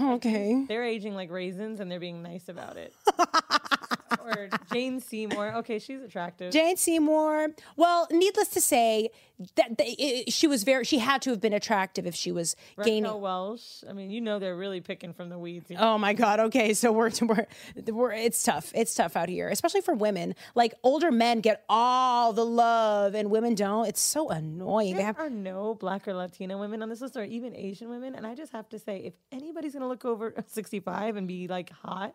okay. 0.00 0.64
They're 0.68 0.84
aging 0.84 1.14
like 1.14 1.30
raisins, 1.30 1.80
and 1.80 1.90
they're 1.90 1.98
being 2.00 2.22
nice 2.22 2.48
about 2.48 2.76
it. 2.76 2.94
or 4.26 4.48
Jane 4.72 5.00
Seymour. 5.00 5.54
Okay, 5.56 5.78
she's 5.78 6.02
attractive. 6.02 6.52
Jane 6.52 6.76
Seymour. 6.76 7.48
Well, 7.76 8.08
needless 8.10 8.48
to 8.48 8.60
say, 8.60 9.10
that, 9.56 9.76
that 9.76 9.86
it, 9.86 10.32
she 10.32 10.46
was 10.46 10.62
very. 10.64 10.84
She 10.84 10.98
had 10.98 11.20
to 11.22 11.30
have 11.30 11.40
been 11.40 11.52
attractive 11.52 12.06
if 12.06 12.14
she 12.14 12.32
was 12.32 12.56
gaining. 12.82 13.04
Raquel 13.04 13.20
Welch. 13.20 13.84
I 13.88 13.92
mean, 13.92 14.10
you 14.10 14.20
know 14.20 14.38
they're 14.38 14.56
really 14.56 14.80
picking 14.80 15.12
from 15.12 15.28
the 15.28 15.38
weeds. 15.38 15.68
here. 15.68 15.78
Oh 15.80 15.98
my 15.98 16.14
God. 16.14 16.40
Okay, 16.40 16.72
so 16.72 16.90
we're, 16.90 17.10
we're 17.22 17.46
we're 17.92 18.12
it's 18.12 18.42
tough. 18.42 18.72
It's 18.74 18.94
tough 18.94 19.14
out 19.16 19.28
here, 19.28 19.48
especially 19.48 19.82
for 19.82 19.94
women. 19.94 20.34
Like 20.54 20.74
older 20.82 21.10
men 21.10 21.40
get 21.40 21.64
all 21.68 22.32
the 22.32 22.46
love, 22.46 23.14
and 23.14 23.30
women 23.30 23.54
don't. 23.54 23.86
It's 23.86 24.00
so 24.00 24.30
annoying. 24.30 24.92
They 24.94 24.98
There 24.98 25.06
have 25.06 25.18
are 25.18 25.28
no 25.30 25.74
black 25.74 26.08
or 26.08 26.14
Latina 26.14 26.56
women 26.56 26.82
on 26.82 26.88
this 26.88 27.02
list, 27.02 27.16
or 27.16 27.24
even 27.24 27.54
Asian 27.54 27.90
women. 27.90 28.14
And 28.14 28.26
I 28.26 28.34
just 28.34 28.52
have 28.52 28.68
to 28.70 28.78
say, 28.78 28.98
if 29.00 29.14
anybody's 29.30 29.74
gonna 29.74 29.88
look 29.88 30.04
over 30.06 30.34
65 30.46 31.16
and 31.16 31.28
be 31.28 31.46
like 31.46 31.70
hot, 31.70 32.14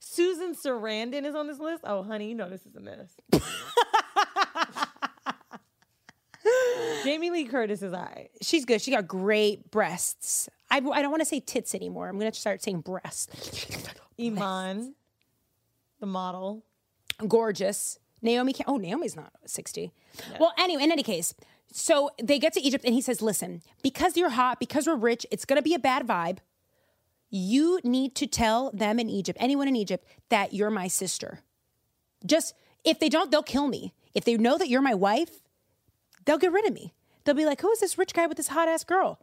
Susan 0.00 0.54
Sarandon 0.54 1.24
is 1.24 1.34
on 1.34 1.46
this 1.46 1.58
list. 1.60 1.84
Oh, 1.84 2.02
honey, 2.02 2.28
you 2.28 2.34
know 2.34 2.48
this 2.48 2.66
is 2.66 2.74
a 2.74 2.80
mess. 2.80 3.14
Jamie 7.04 7.30
Lee 7.30 7.44
Curtis 7.44 7.82
is 7.82 7.92
I. 7.92 8.28
she's 8.42 8.64
good. 8.64 8.80
She 8.80 8.90
got 8.90 9.06
great 9.06 9.70
breasts. 9.70 10.48
I, 10.70 10.76
I 10.78 11.02
don't 11.02 11.10
want 11.10 11.20
to 11.20 11.26
say 11.26 11.40
tits 11.40 11.74
anymore. 11.74 12.08
I'm 12.08 12.18
gonna 12.18 12.32
start 12.32 12.62
saying 12.62 12.80
breasts. 12.80 13.28
Iman, 14.18 14.94
the 16.00 16.06
model. 16.06 16.64
gorgeous. 17.28 17.98
Naomi 18.22 18.52
can't. 18.52 18.68
Oh, 18.68 18.76
Naomi's 18.76 19.16
not 19.16 19.32
60. 19.46 19.92
Well, 20.38 20.52
anyway, 20.58 20.82
in 20.84 20.92
any 20.92 21.02
case, 21.02 21.34
so 21.72 22.10
they 22.22 22.38
get 22.38 22.52
to 22.54 22.60
Egypt 22.60 22.84
and 22.84 22.92
he 22.92 23.00
says, 23.00 23.22
listen, 23.22 23.62
because 23.82 24.16
you're 24.16 24.30
hot, 24.30 24.60
because 24.60 24.86
we're 24.86 24.96
rich, 24.96 25.24
it's 25.30 25.46
going 25.46 25.56
to 25.56 25.62
be 25.62 25.72
a 25.74 25.78
bad 25.78 26.06
vibe. 26.06 26.38
You 27.30 27.80
need 27.84 28.14
to 28.16 28.26
tell 28.26 28.70
them 28.72 28.98
in 28.98 29.08
Egypt, 29.08 29.38
anyone 29.40 29.68
in 29.68 29.76
Egypt, 29.76 30.04
that 30.28 30.52
you're 30.52 30.70
my 30.70 30.88
sister. 30.88 31.40
Just 32.26 32.54
if 32.84 32.98
they 32.98 33.08
don't, 33.08 33.30
they'll 33.30 33.42
kill 33.42 33.68
me. 33.68 33.94
If 34.14 34.24
they 34.24 34.36
know 34.36 34.58
that 34.58 34.68
you're 34.68 34.82
my 34.82 34.94
wife, 34.94 35.40
they'll 36.24 36.38
get 36.38 36.52
rid 36.52 36.66
of 36.66 36.74
me. 36.74 36.92
They'll 37.24 37.34
be 37.34 37.46
like, 37.46 37.60
who 37.60 37.70
is 37.70 37.80
this 37.80 37.96
rich 37.98 38.14
guy 38.14 38.26
with 38.26 38.36
this 38.36 38.48
hot 38.48 38.68
ass 38.68 38.84
girl? 38.84 39.20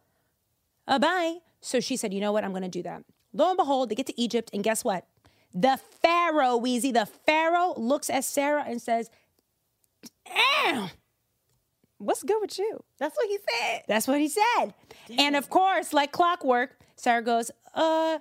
Uh, 0.88 1.00
bye. 1.00 1.38
So 1.60 1.80
she 1.80 1.98
said, 1.98 2.14
you 2.14 2.22
know 2.22 2.32
what? 2.32 2.44
I'm 2.44 2.52
going 2.52 2.64
to 2.64 2.70
do 2.70 2.84
that. 2.84 3.04
Lo 3.34 3.50
and 3.50 3.58
behold, 3.58 3.90
they 3.90 3.96
get 3.96 4.06
to 4.08 4.20
Egypt, 4.20 4.50
and 4.54 4.64
guess 4.64 4.84
what? 4.84 5.06
The 5.54 5.80
Pharaoh, 6.02 6.58
Wheezy, 6.58 6.92
the 6.92 7.06
Pharaoh 7.06 7.74
looks 7.78 8.10
at 8.10 8.24
Sarah 8.24 8.64
and 8.68 8.82
says, 8.82 9.10
Damn, 10.26 10.90
what's 11.98 12.24
good 12.24 12.38
with 12.42 12.58
you? 12.60 12.84
That's 13.00 13.16
what 13.16 13.28
he 13.28 13.38
said. 13.38 13.84
That's 13.88 14.08
what 14.08 14.20
he 14.20 14.30
said. 14.30 14.74
And 15.18 15.36
of 15.36 15.50
course, 15.50 15.94
like 15.94 16.12
clockwork, 16.12 16.78
Sarah 16.98 17.22
goes, 17.22 17.52
uh, 17.76 18.20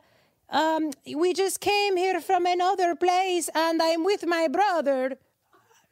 um, 0.51 0.91
we 1.17 1.33
just 1.33 1.61
came 1.61 1.97
here 1.97 2.21
from 2.21 2.47
another 2.47 2.95
place 2.95 3.49
and 3.55 3.83
I'm 3.83 4.05
with 4.05 4.27
my 4.27 4.49
brother. 4.49 5.17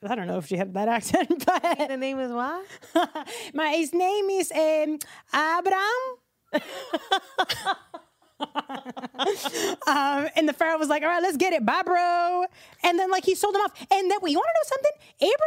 I 0.07 0.15
don't 0.15 0.27
know 0.27 0.39
if 0.39 0.47
she 0.47 0.57
had 0.57 0.75
that 0.75 0.89
accent, 0.97 1.45
but 1.47 1.89
The 1.89 1.97
name 1.97 2.21
is 2.21 2.31
what? 2.31 2.67
my 3.55 3.71
his 3.73 3.93
name 3.95 4.29
is 4.31 4.53
um, 4.53 4.99
Abraham. 5.35 6.03
um, 8.41 10.29
and 10.35 10.49
the 10.49 10.53
pharaoh 10.53 10.79
was 10.79 10.89
like, 10.89 11.03
"All 11.03 11.09
right, 11.09 11.23
let's 11.23 11.37
get 11.37 11.53
it, 11.53 11.65
bye, 11.65 11.83
bro." 11.85 12.45
And 12.83 12.99
then 12.99 13.11
like 13.11 13.25
he 13.25 13.35
sold 13.35 13.55
him 13.55 13.61
off. 13.61 13.73
And 13.91 14.11
then 14.11 14.19
you 14.27 14.39
want 14.39 14.49
to 14.49 14.55
know 14.59 14.65
something? 14.65 14.93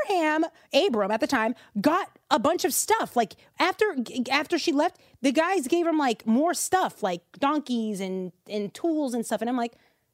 Abraham, 0.10 0.46
Abram 0.74 1.12
at 1.12 1.20
the 1.20 1.28
time, 1.28 1.56
got 1.82 2.10
a 2.32 2.40
bunch 2.40 2.66
of 2.66 2.74
stuff. 2.74 3.16
Like 3.16 3.36
after 3.60 3.96
after 4.32 4.58
she 4.58 4.72
left, 4.72 5.00
the 5.22 5.32
guys 5.32 5.68
gave 5.68 5.86
him 5.86 5.98
like 5.98 6.26
more 6.26 6.54
stuff, 6.54 7.04
like 7.04 7.22
donkeys 7.40 8.00
and 8.00 8.32
and 8.50 8.74
tools 8.74 9.14
and 9.14 9.26
stuff. 9.26 9.42
And 9.42 9.50
I'm 9.50 9.58
like. 9.58 9.74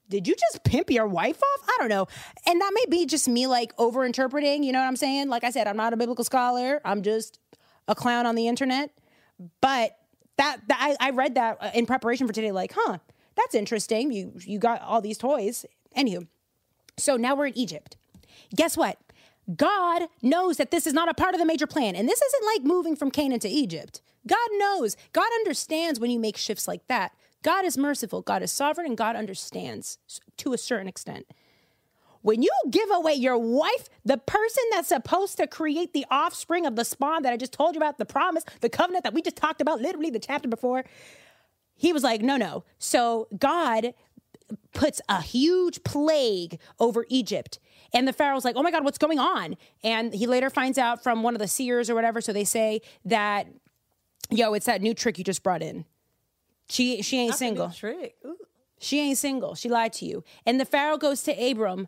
Did 0.09 0.27
you 0.27 0.36
just 0.36 0.63
pimp 0.65 0.91
your 0.91 1.07
wife 1.07 1.41
off? 1.41 1.65
I 1.67 1.77
don't 1.79 1.89
know. 1.89 2.07
And 2.45 2.62
that 2.62 2.71
may 2.75 2.86
be 2.88 3.05
just 3.07 3.27
me 3.27 3.47
like 3.47 3.73
over 3.79 4.05
interpreting, 4.05 4.62
you 4.62 4.71
know 4.71 4.79
what 4.79 4.86
I'm 4.86 4.97
saying? 4.97 5.29
Like 5.29 5.43
I 5.43 5.49
said, 5.49 5.65
I'm 5.65 5.77
not 5.77 5.93
a 5.93 5.97
biblical 5.97 6.25
scholar. 6.25 6.81
I'm 6.86 7.01
just 7.01 7.39
a 7.88 7.95
clown 7.95 8.25
on 8.25 8.36
the 8.36 8.47
internet. 8.47 8.91
But 9.62 9.97
that, 10.38 10.58
that 10.67 10.78
I, 10.80 11.08
I 11.08 11.10
read 11.12 11.36
that 11.36 11.58
uh, 11.60 11.72
in 11.74 11.86
preparation 11.86 12.28
for 12.28 12.34
today, 12.34 12.52
like, 12.52 12.74
huh, 12.76 12.98
that's 13.36 13.56
interesting. 13.56 14.12
You 14.12 14.34
you 14.41 14.60
got 14.60 14.82
all 14.82 15.02
these 15.02 15.17
toys. 15.17 15.65
Anywho, 15.98 16.28
so 16.98 17.17
now 17.17 17.36
we're 17.36 17.48
in 17.48 17.58
Egypt. 17.58 17.98
Guess 18.56 18.78
what? 18.78 19.00
God 19.56 20.04
knows 20.22 20.58
that 20.58 20.72
this 20.72 20.88
is 20.88 20.93
not 20.93 21.10
a 21.10 21.13
part 21.13 21.34
of 21.34 21.39
the 21.39 21.46
major 21.46 21.67
plan. 21.67 21.96
And 21.96 22.08
this 22.08 22.22
isn't 22.22 22.46
like 22.46 22.63
moving 22.63 22.96
from 22.96 23.12
Canaan 23.12 23.39
to 23.41 23.50
Egypt. 23.50 24.02
God 24.26 24.50
knows. 24.54 24.96
God 25.12 25.28
understands 25.36 26.00
when 26.00 26.12
you 26.12 26.19
make 26.19 26.38
shifts 26.38 26.67
like 26.67 26.88
that. 26.88 27.12
God 27.41 27.65
is 27.65 27.78
merciful, 27.78 28.22
God 28.22 28.41
is 28.41 28.54
sovereign, 28.54 28.88
and 28.88 28.98
God 28.98 29.17
understands 29.17 29.98
to 30.38 30.54
a 30.54 30.58
certain 30.58 30.88
extent. 30.88 31.26
When 32.23 32.41
you 32.41 32.49
give 32.71 32.89
away 32.91 33.13
your 33.13 33.38
wife, 33.38 33.89
the 34.03 34.17
person 34.17 34.63
that's 34.71 34.88
supposed 34.88 35.38
to 35.38 35.45
create 35.45 35.93
the 35.93 36.05
offspring 36.09 36.65
of 36.65 36.75
the 36.75 36.86
spawn 36.86 37.21
that 37.23 37.33
I 37.33 37.38
just 37.38 37.53
told 37.53 37.75
you 37.75 37.79
about, 37.79 37.97
the 37.97 38.05
promise, 38.05 38.43
the 38.62 38.69
covenant 38.69 39.03
that 39.03 39.13
we 39.13 39.21
just 39.21 39.36
talked 39.36 39.62
about, 39.62 39.81
literally 39.81 40.09
the 40.09 40.19
chapter 40.19 40.47
before, 40.47 40.86
he 41.75 41.91
was 41.93 42.01
like, 42.01 42.21
no, 42.21 42.38
no. 42.38 42.63
So 42.79 43.27
God 43.38 43.93
puts 44.73 45.01
a 45.09 45.21
huge 45.21 45.83
plague 45.83 46.59
over 46.79 47.05
Egypt. 47.09 47.59
And 47.93 48.07
the 48.07 48.13
Pharaoh's 48.13 48.45
like, 48.45 48.55
oh 48.55 48.63
my 48.63 48.71
God, 48.71 48.83
what's 48.83 48.97
going 48.97 49.19
on? 49.19 49.55
And 49.83 50.13
he 50.13 50.25
later 50.25 50.49
finds 50.49 50.77
out 50.77 51.03
from 51.03 51.23
one 51.23 51.36
of 51.36 51.39
the 51.39 51.47
seers 51.47 51.89
or 51.89 51.95
whatever. 51.95 52.21
So 52.21 52.33
they 52.33 52.45
say 52.45 52.81
that, 53.05 53.47
yo, 54.29 54.53
it's 54.53 54.65
that 54.65 54.81
new 54.81 54.93
trick 54.93 55.17
you 55.17 55.23
just 55.23 55.43
brought 55.43 55.62
in. 55.62 55.86
She 56.69 57.01
she 57.01 57.19
ain't 57.19 57.31
That's 57.31 57.39
single. 57.39 57.69
She 58.79 58.99
ain't 58.99 59.17
single. 59.17 59.55
She 59.55 59.69
lied 59.69 59.93
to 59.93 60.05
you. 60.05 60.23
And 60.45 60.59
the 60.59 60.65
Pharaoh 60.65 60.97
goes 60.97 61.23
to 61.23 61.31
Abram, 61.33 61.88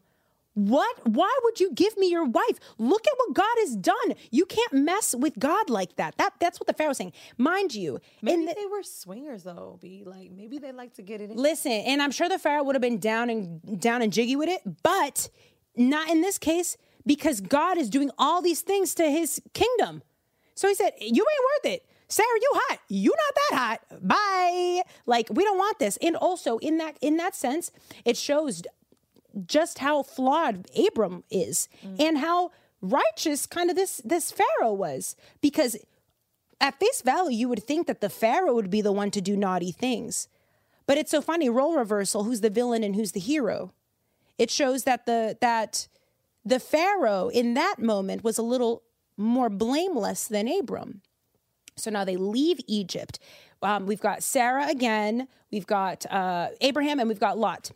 What? 0.55 1.07
Why 1.07 1.31
would 1.43 1.59
you 1.59 1.71
give 1.73 1.97
me 1.97 2.09
your 2.09 2.25
wife? 2.25 2.59
Look 2.77 3.05
at 3.05 3.13
what 3.17 3.33
God 3.35 3.55
has 3.59 3.75
done. 3.75 4.15
You 4.31 4.45
can't 4.45 4.73
mess 4.73 5.13
with 5.13 5.37
God 5.37 5.69
like 5.69 5.97
that. 5.97 6.17
That 6.17 6.33
that's 6.39 6.59
what 6.59 6.67
the 6.67 6.73
Pharaoh's 6.73 6.97
saying. 6.97 7.13
Mind 7.37 7.75
you, 7.75 7.99
Maybe 8.21 8.45
the- 8.45 8.55
they 8.55 8.65
were 8.65 8.81
swingers 8.83 9.43
though. 9.43 9.77
Be 9.81 10.03
like 10.05 10.31
maybe 10.31 10.57
they 10.57 10.71
like 10.71 10.93
to 10.95 11.01
get 11.01 11.21
it 11.21 11.29
in. 11.31 11.37
Listen, 11.37 11.71
and 11.73 12.01
I'm 12.01 12.11
sure 12.11 12.27
the 12.29 12.39
Pharaoh 12.39 12.63
would 12.63 12.75
have 12.75 12.81
been 12.81 12.99
down 12.99 13.29
and 13.29 13.79
down 13.79 14.01
and 14.01 14.11
jiggy 14.11 14.35
with 14.35 14.49
it, 14.49 14.61
but 14.81 15.29
not 15.75 16.09
in 16.09 16.21
this 16.21 16.37
case 16.37 16.77
because 17.05 17.41
God 17.41 17.77
is 17.77 17.89
doing 17.89 18.09
all 18.17 18.41
these 18.41 18.61
things 18.61 18.95
to 18.95 19.09
his 19.11 19.41
kingdom. 19.53 20.03
So 20.55 20.67
he 20.69 20.73
said, 20.75 20.93
You 20.99 21.25
ain't 21.29 21.65
worth 21.65 21.73
it. 21.73 21.85
Sarah, 22.07 22.27
you 22.39 22.49
hot. 22.53 22.79
You 22.87 23.09
not 23.11 23.35
that 23.49 23.57
hot. 23.91 24.07
Bye. 24.07 24.83
Like, 25.05 25.27
we 25.31 25.43
don't 25.43 25.57
want 25.57 25.79
this. 25.79 25.97
And 26.01 26.15
also 26.15 26.59
in 26.59 26.77
that 26.77 26.97
in 27.01 27.17
that 27.17 27.35
sense, 27.35 27.71
it 28.05 28.15
shows 28.15 28.61
just 29.45 29.79
how 29.79 30.03
flawed 30.03 30.67
Abram 30.77 31.23
is 31.29 31.67
and 31.99 32.17
how 32.17 32.51
righteous 32.81 33.45
kind 33.45 33.69
of 33.69 33.75
this 33.75 34.01
this 34.05 34.31
Pharaoh 34.31 34.73
was. 34.73 35.15
Because 35.41 35.77
at 36.61 36.79
face 36.79 37.01
value, 37.01 37.37
you 37.37 37.49
would 37.49 37.63
think 37.63 37.87
that 37.87 38.01
the 38.01 38.09
Pharaoh 38.09 38.53
would 38.53 38.69
be 38.69 38.81
the 38.81 38.91
one 38.91 39.11
to 39.11 39.21
do 39.21 39.35
naughty 39.35 39.71
things. 39.71 40.27
But 40.87 40.97
it's 40.97 41.11
so 41.11 41.21
funny, 41.21 41.49
role 41.49 41.75
reversal, 41.75 42.23
who's 42.23 42.41
the 42.41 42.49
villain 42.49 42.83
and 42.83 42.95
who's 42.95 43.11
the 43.11 43.19
hero. 43.19 43.73
It 44.37 44.51
shows 44.51 44.83
that 44.83 45.05
the 45.05 45.37
that 45.41 45.87
the 46.43 46.59
Pharaoh 46.59 47.29
in 47.29 47.55
that 47.55 47.77
moment 47.79 48.23
was 48.23 48.37
a 48.37 48.43
little 48.43 48.83
more 49.17 49.49
blameless 49.49 50.27
than 50.27 50.47
Abram. 50.47 51.01
So 51.77 51.89
now 51.89 52.05
they 52.05 52.15
leave 52.15 52.59
Egypt. 52.67 53.19
Um, 53.61 53.85
we've 53.85 54.01
got 54.01 54.21
Sarah 54.21 54.67
again, 54.67 55.27
we've 55.51 55.65
got 55.65 56.05
uh, 56.11 56.49
Abraham, 56.61 56.99
and 56.99 57.09
we've 57.09 57.19
got 57.19 57.37
Lot. 57.37 57.71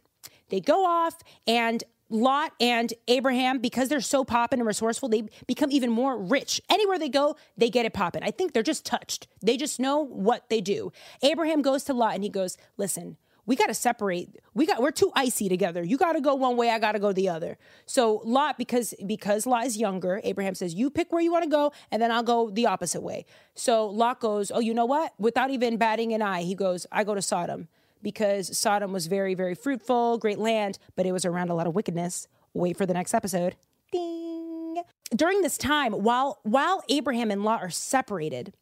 They 0.50 0.60
go 0.60 0.86
off, 0.86 1.16
and 1.48 1.84
Lot 2.10 2.54
and 2.60 2.92
Abraham, 3.08 3.60
because 3.60 3.88
they're 3.88 4.02
so 4.02 4.24
poppin' 4.24 4.60
and 4.60 4.68
resourceful, 4.68 5.10
they 5.10 5.24
become 5.46 5.72
even 5.72 5.92
more 5.92 6.18
rich. 6.18 6.60
Anywhere 6.70 6.98
they 6.98 7.10
go, 7.10 7.36
they 7.56 7.70
get 7.70 7.86
it 7.86 7.94
poppin'. 7.94 8.24
I 8.24 8.32
think 8.32 8.54
they're 8.54 8.64
just 8.64 8.86
touched. 8.86 9.28
They 9.42 9.58
just 9.58 9.80
know 9.80 10.00
what 10.00 10.50
they 10.50 10.60
do. 10.60 10.92
Abraham 11.22 11.62
goes 11.62 11.84
to 11.86 11.94
Lot 11.94 12.16
and 12.16 12.24
he 12.24 12.30
goes, 12.30 12.58
Listen, 12.78 13.18
we 13.50 13.56
got 13.56 13.68
to 13.68 13.74
separate. 13.74 14.30
We 14.54 14.68
got 14.68 14.80
we're 14.80 14.92
too 14.92 15.12
icy 15.16 15.50
together. 15.50 15.84
You 15.84 15.98
got 15.98 16.14
to 16.14 16.22
go 16.22 16.36
one 16.36 16.56
way, 16.56 16.70
I 16.70 16.78
got 16.78 16.92
to 16.92 17.00
go 17.00 17.12
the 17.12 17.30
other. 17.30 17.58
So 17.88 18.22
Lot 18.24 18.60
because 18.60 18.94
because 19.08 19.48
Lot 19.48 19.66
is 19.66 19.76
younger, 19.76 20.22
Abraham 20.24 20.54
says, 20.54 20.76
"You 20.76 20.92
pick 20.92 21.12
where 21.12 21.20
you 21.20 21.32
want 21.32 21.46
to 21.46 21.50
go 21.50 21.72
and 21.90 22.00
then 22.00 22.12
I'll 22.12 22.22
go 22.22 22.52
the 22.52 22.68
opposite 22.68 23.02
way." 23.02 23.26
So 23.56 23.88
Lot 23.88 24.20
goes, 24.20 24.52
"Oh, 24.52 24.60
you 24.60 24.76
know 24.76 24.86
what? 24.86 25.14
Without 25.18 25.50
even 25.50 25.78
batting 25.78 26.14
an 26.14 26.22
eye, 26.22 26.44
he 26.44 26.54
goes, 26.54 26.86
"I 26.92 27.04
go 27.04 27.16
to 27.16 27.24
Sodom." 27.24 27.70
Because 28.02 28.58
Sodom 28.58 28.92
was 28.92 29.08
very 29.08 29.34
very 29.34 29.56
fruitful, 29.56 30.18
great 30.18 30.40
land, 30.40 30.78
but 30.96 31.06
it 31.06 31.12
was 31.12 31.26
around 31.26 31.50
a 31.50 31.56
lot 31.56 31.68
of 31.68 31.76
wickedness. 31.76 32.28
Wait 32.54 32.78
for 32.78 32.86
the 32.86 32.94
next 32.94 33.14
episode. 33.14 33.56
Ding. 33.92 34.78
During 35.16 35.42
this 35.42 35.58
time, 35.58 35.94
while 35.94 36.40
while 36.44 36.84
Abraham 36.90 37.32
and 37.32 37.44
Lot 37.44 37.62
are 37.62 37.70
separated, 37.70 38.54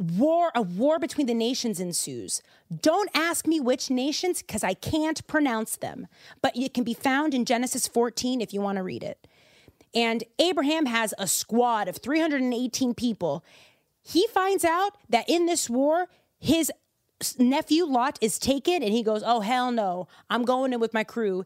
war 0.00 0.50
a 0.54 0.62
war 0.62 0.98
between 0.98 1.26
the 1.26 1.34
nations 1.34 1.78
ensues 1.78 2.40
don't 2.80 3.10
ask 3.12 3.46
me 3.46 3.60
which 3.60 3.90
nations 3.90 4.40
because 4.40 4.64
i 4.64 4.72
can't 4.72 5.26
pronounce 5.26 5.76
them 5.76 6.06
but 6.40 6.56
it 6.56 6.72
can 6.72 6.84
be 6.84 6.94
found 6.94 7.34
in 7.34 7.44
genesis 7.44 7.86
14 7.86 8.40
if 8.40 8.54
you 8.54 8.62
want 8.62 8.76
to 8.76 8.82
read 8.82 9.02
it 9.02 9.26
and 9.94 10.24
abraham 10.38 10.86
has 10.86 11.12
a 11.18 11.26
squad 11.26 11.86
of 11.86 11.98
318 11.98 12.94
people 12.94 13.44
he 14.02 14.26
finds 14.28 14.64
out 14.64 14.96
that 15.10 15.28
in 15.28 15.44
this 15.44 15.68
war 15.68 16.06
his 16.38 16.72
nephew 17.38 17.84
lot 17.84 18.18
is 18.20 18.38
taken 18.38 18.82
and 18.82 18.92
he 18.92 19.02
goes 19.02 19.22
oh 19.26 19.40
hell 19.40 19.70
no 19.70 20.08
i'm 20.30 20.44
going 20.44 20.72
in 20.72 20.80
with 20.80 20.94
my 20.94 21.04
crew 21.04 21.44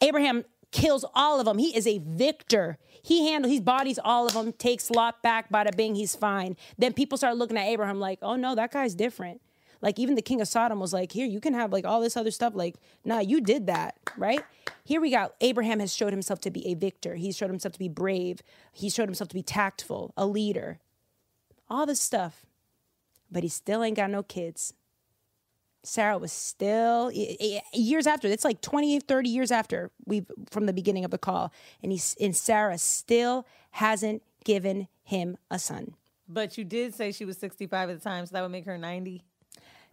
abraham 0.00 0.44
kills 0.72 1.04
all 1.14 1.38
of 1.38 1.44
them. 1.44 1.58
He 1.58 1.76
is 1.76 1.86
a 1.86 1.98
victor. 1.98 2.78
He 3.02 3.28
handles, 3.28 3.52
he 3.52 3.60
bodies 3.60 3.98
all 4.02 4.26
of 4.26 4.32
them, 4.32 4.52
takes 4.52 4.90
Lot 4.90 5.22
back, 5.22 5.50
bada 5.50 5.76
bing, 5.76 5.94
he's 5.94 6.16
fine. 6.16 6.56
Then 6.78 6.92
people 6.92 7.18
start 7.18 7.36
looking 7.36 7.56
at 7.56 7.66
Abraham 7.66 8.00
like, 8.00 8.18
oh 8.22 8.36
no, 8.36 8.54
that 8.54 8.72
guy's 8.72 8.94
different. 8.94 9.40
Like 9.80 9.98
even 9.98 10.14
the 10.14 10.22
king 10.22 10.40
of 10.40 10.48
Sodom 10.48 10.78
was 10.80 10.92
like, 10.92 11.12
here, 11.12 11.26
you 11.26 11.40
can 11.40 11.54
have 11.54 11.72
like 11.72 11.84
all 11.84 12.00
this 12.00 12.16
other 12.16 12.30
stuff. 12.30 12.54
Like, 12.54 12.76
nah, 13.04 13.18
you 13.18 13.40
did 13.40 13.66
that, 13.66 13.96
right? 14.16 14.42
Here 14.84 15.00
we 15.00 15.10
got 15.10 15.34
Abraham 15.40 15.80
has 15.80 15.94
showed 15.94 16.12
himself 16.12 16.40
to 16.42 16.50
be 16.50 16.66
a 16.68 16.74
victor. 16.74 17.16
He's 17.16 17.36
showed 17.36 17.50
himself 17.50 17.72
to 17.74 17.78
be 17.78 17.88
brave. 17.88 18.42
He 18.72 18.88
showed 18.88 19.08
himself 19.08 19.28
to 19.28 19.34
be 19.34 19.42
tactful, 19.42 20.14
a 20.16 20.26
leader, 20.26 20.78
all 21.68 21.84
this 21.86 22.00
stuff. 22.00 22.46
But 23.32 23.42
he 23.42 23.48
still 23.48 23.82
ain't 23.82 23.96
got 23.96 24.10
no 24.10 24.22
kids. 24.22 24.74
Sarah 25.84 26.18
was 26.18 26.30
still 26.30 27.10
years 27.72 28.06
after. 28.06 28.28
It's 28.28 28.44
like 28.44 28.60
20, 28.60 29.00
30 29.00 29.28
years 29.28 29.50
after 29.50 29.90
we 30.04 30.24
from 30.50 30.66
the 30.66 30.72
beginning 30.72 31.04
of 31.04 31.10
the 31.10 31.18
call. 31.18 31.52
And 31.82 31.90
he's 31.90 32.14
and 32.20 32.36
Sarah 32.36 32.78
still 32.78 33.46
hasn't 33.72 34.22
given 34.44 34.86
him 35.02 35.38
a 35.50 35.58
son. 35.58 35.94
But 36.28 36.56
you 36.56 36.64
did 36.64 36.94
say 36.94 37.10
she 37.10 37.24
was 37.24 37.36
65 37.38 37.90
at 37.90 37.98
the 37.98 38.02
time, 38.02 38.24
so 38.26 38.32
that 38.32 38.42
would 38.42 38.52
make 38.52 38.64
her 38.64 38.78
90. 38.78 39.24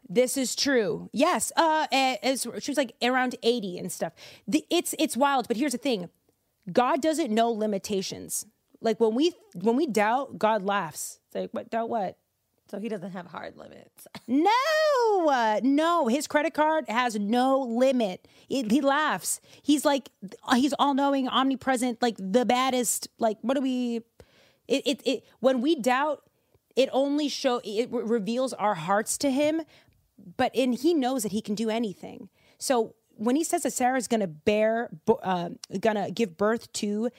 This 0.08 0.38
is 0.38 0.56
true. 0.56 1.10
Yes. 1.12 1.52
Uh, 1.56 1.88
as 1.92 2.48
she 2.60 2.72
was 2.72 2.78
like 2.78 2.94
around 3.02 3.36
80 3.44 3.80
and 3.80 3.92
stuff. 3.92 4.14
The, 4.48 4.66
it's 4.70 4.94
it's 5.00 5.18
wild, 5.18 5.48
but 5.48 5.58
here's 5.58 5.72
the 5.72 5.78
thing. 5.78 6.10
God 6.72 7.02
doesn't 7.02 7.34
know 7.34 7.50
limitations. 7.50 8.46
Like 8.80 9.00
when 9.00 9.16
we 9.16 9.34
when 9.56 9.76
we 9.76 9.88
doubt, 9.88 10.38
God 10.38 10.64
laughs. 10.64 11.20
It's 11.28 11.36
like, 11.36 11.50
what 11.52 11.70
doubt 11.70 11.90
what? 11.90 12.18
So 12.70 12.80
he 12.80 12.88
doesn't 12.88 13.12
have 13.12 13.28
hard 13.28 13.58
limits. 13.58 14.08
no, 14.28 15.30
uh, 15.30 15.60
no. 15.64 16.08
His 16.08 16.28
credit 16.28 16.54
card 16.54 16.86
has 16.88 17.18
no 17.18 17.60
limit. 17.60 18.28
It, 18.50 18.72
he 18.72 18.82
laughs. 18.82 19.42
He's 19.62 19.86
like, 19.86 20.10
he's 20.56 20.74
all 20.78 20.94
knowing, 20.94 21.28
omnipresent, 21.28 22.02
like 22.02 22.16
the 22.18 22.46
baddest. 22.46 23.08
Like, 23.18 23.38
what 23.42 23.56
do 23.56 23.62
we? 23.62 24.02
It, 24.68 24.84
it, 24.86 25.02
it 25.06 25.24
when 25.40 25.62
we 25.62 25.76
doubt, 25.76 26.24
it 26.76 26.90
only 26.94 27.28
show 27.28 27.60
it 27.64 27.90
reveals 27.92 28.54
our 28.54 28.76
hearts 28.76 29.18
to 29.20 29.32
him 29.32 29.64
but 30.38 30.56
and 30.56 30.74
he 30.74 30.94
knows 30.94 31.24
that 31.24 31.32
he 31.32 31.42
can 31.42 31.56
do 31.56 31.70
anything. 31.70 32.30
So 32.58 32.96
when 33.16 33.36
he 33.36 33.44
says 33.44 33.64
that 33.64 33.74
Sarah's 33.74 34.08
to 34.08 34.28
bear, 34.28 34.90
uh, 35.24 35.50
to 35.72 36.12
give 36.14 36.38
birth 36.38 36.72
to 36.74 37.10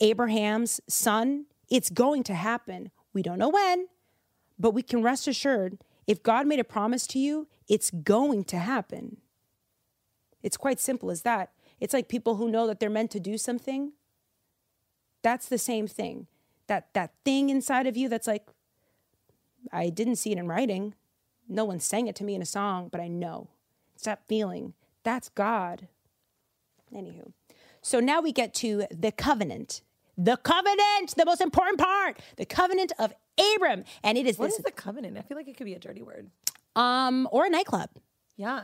Abraham's 0.00 0.80
son, 0.88 1.46
it's 1.70 1.90
going 1.90 2.22
to 2.24 2.34
happen. 2.34 2.90
We 3.12 3.22
don't 3.22 3.38
know 3.38 3.48
when, 3.48 3.88
but 4.58 4.72
we 4.72 4.82
can 4.82 5.02
rest 5.02 5.28
assured 5.28 5.78
if 6.06 6.22
God 6.22 6.46
made 6.46 6.58
a 6.58 6.64
promise 6.64 7.06
to 7.08 7.18
you, 7.18 7.48
it's 7.68 7.90
going 7.90 8.44
to 8.44 8.58
happen. 8.58 9.18
It's 10.42 10.56
quite 10.56 10.80
simple 10.80 11.10
as 11.10 11.22
that. 11.22 11.52
It's 11.80 11.92
like 11.92 12.08
people 12.08 12.36
who 12.36 12.50
know 12.50 12.66
that 12.66 12.80
they're 12.80 12.90
meant 12.90 13.10
to 13.12 13.20
do 13.20 13.38
something. 13.38 13.92
That's 15.22 15.48
the 15.48 15.58
same 15.58 15.86
thing. 15.86 16.26
That 16.66 16.88
that 16.94 17.12
thing 17.24 17.50
inside 17.50 17.86
of 17.86 17.96
you 17.96 18.08
that's 18.08 18.26
like 18.26 18.48
I 19.72 19.90
didn't 19.90 20.16
see 20.16 20.32
it 20.32 20.38
in 20.38 20.48
writing. 20.48 20.94
No 21.48 21.64
one 21.64 21.80
sang 21.80 22.06
it 22.06 22.16
to 22.16 22.24
me 22.24 22.34
in 22.34 22.42
a 22.42 22.46
song, 22.46 22.88
but 22.90 23.00
I 23.00 23.08
know. 23.08 23.48
It's 23.94 24.04
that 24.04 24.26
feeling. 24.26 24.74
That's 25.02 25.28
God. 25.28 25.88
Anywho. 26.94 27.32
So 27.80 28.00
now 28.00 28.20
we 28.20 28.32
get 28.32 28.54
to 28.54 28.86
the 28.90 29.12
covenant. 29.12 29.82
The 30.20 30.36
covenant, 30.36 31.14
the 31.16 31.24
most 31.24 31.40
important 31.40 31.78
part, 31.78 32.18
the 32.36 32.44
covenant 32.44 32.92
of 32.98 33.14
Abram. 33.54 33.84
And 34.02 34.18
it 34.18 34.26
is 34.26 34.36
What 34.36 34.48
this 34.48 34.58
is 34.58 34.64
the 34.64 34.72
covenant? 34.72 35.16
I 35.16 35.22
feel 35.22 35.36
like 35.36 35.46
it 35.46 35.56
could 35.56 35.64
be 35.66 35.74
a 35.74 35.78
dirty 35.78 36.02
word. 36.02 36.30
um 36.74 37.28
or 37.30 37.46
a 37.46 37.50
nightclub. 37.50 37.88
Yeah. 38.36 38.62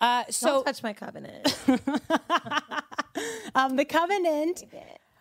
Uh 0.00 0.22
Don't 0.24 0.32
so 0.34 0.62
touch 0.64 0.82
my 0.82 0.92
covenant. 0.94 1.46
um 3.54 3.76
the 3.76 3.84
covenant. 3.84 4.64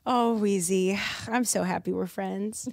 Oh, 0.05 0.33
Wheezy. 0.33 0.99
I'm 1.27 1.43
so 1.45 1.63
happy 1.63 1.93
we're 1.93 2.07
friends. 2.07 2.67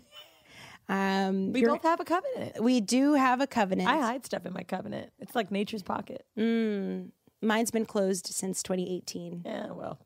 Um 0.88 1.52
We 1.52 1.64
both 1.66 1.82
have 1.82 2.00
a 2.00 2.04
covenant. 2.04 2.62
we 2.62 2.80
do 2.80 3.12
have 3.14 3.40
a 3.42 3.46
covenant. 3.46 3.88
I 3.90 3.98
hide 4.00 4.24
stuff 4.24 4.46
in 4.46 4.54
my 4.54 4.62
covenant. 4.62 5.12
It's 5.18 5.34
like 5.34 5.50
nature's 5.50 5.82
pocket. 5.82 6.24
Mm, 6.38 7.10
Mine's 7.42 7.70
been 7.70 7.84
closed 7.84 8.26
since 8.28 8.62
2018. 8.62 9.42
Yeah, 9.44 9.72
well. 9.72 9.98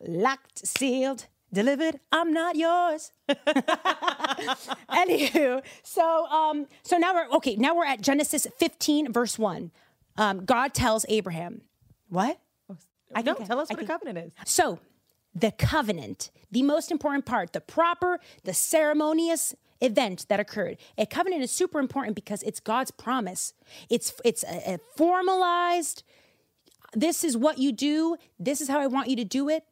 locked, 0.00 0.66
sealed, 0.66 1.26
delivered. 1.52 2.00
I'm 2.12 2.32
not 2.32 2.56
yours. 2.56 3.12
Anywho, 4.90 5.62
so 5.82 6.26
um, 6.26 6.66
so 6.82 6.96
now 6.98 7.14
we're 7.14 7.28
okay. 7.36 7.56
Now 7.56 7.74
we're 7.74 7.86
at 7.86 8.00
Genesis 8.00 8.46
15, 8.58 9.12
verse 9.12 9.38
one. 9.38 9.70
Um, 10.16 10.44
God 10.44 10.74
tells 10.74 11.06
Abraham, 11.08 11.62
"What?" 12.08 12.38
I 13.14 13.22
no, 13.22 13.34
can- 13.34 13.46
tell 13.46 13.58
us 13.60 13.70
I 13.70 13.74
what 13.74 13.82
a 13.82 13.86
can- 13.86 13.98
covenant 13.98 14.18
is. 14.18 14.32
So, 14.44 14.78
the 15.34 15.50
covenant, 15.52 16.30
the 16.50 16.62
most 16.62 16.90
important 16.90 17.26
part, 17.26 17.52
the 17.52 17.60
proper, 17.60 18.20
the 18.44 18.54
ceremonious 18.54 19.54
event 19.80 20.26
that 20.28 20.38
occurred. 20.40 20.76
A 20.98 21.06
covenant 21.06 21.42
is 21.42 21.50
super 21.50 21.78
important 21.80 22.14
because 22.14 22.42
it's 22.42 22.60
God's 22.60 22.90
promise. 22.90 23.54
It's 23.88 24.12
it's 24.24 24.44
a, 24.44 24.74
a 24.74 24.78
formalized. 24.96 26.02
This 26.92 27.22
is 27.22 27.36
what 27.36 27.58
you 27.58 27.70
do. 27.72 28.16
This 28.38 28.60
is 28.60 28.68
how 28.68 28.80
I 28.80 28.86
want 28.88 29.08
you 29.08 29.16
to 29.16 29.24
do 29.24 29.48
it. 29.48 29.64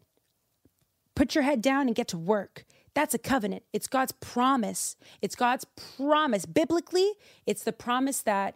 Put 1.19 1.35
your 1.35 1.43
head 1.43 1.61
down 1.61 1.89
and 1.89 1.97
get 1.97 2.07
to 2.09 2.17
work. 2.17 2.65
That's 2.95 3.13
a 3.13 3.19
covenant. 3.19 3.65
It's 3.73 3.89
God's 3.89 4.13
promise. 4.13 4.97
It's 5.21 5.35
God's 5.35 5.65
promise. 5.97 6.47
Biblically, 6.47 7.15
it's 7.45 7.65
the 7.65 7.73
promise 7.73 8.23
that 8.23 8.55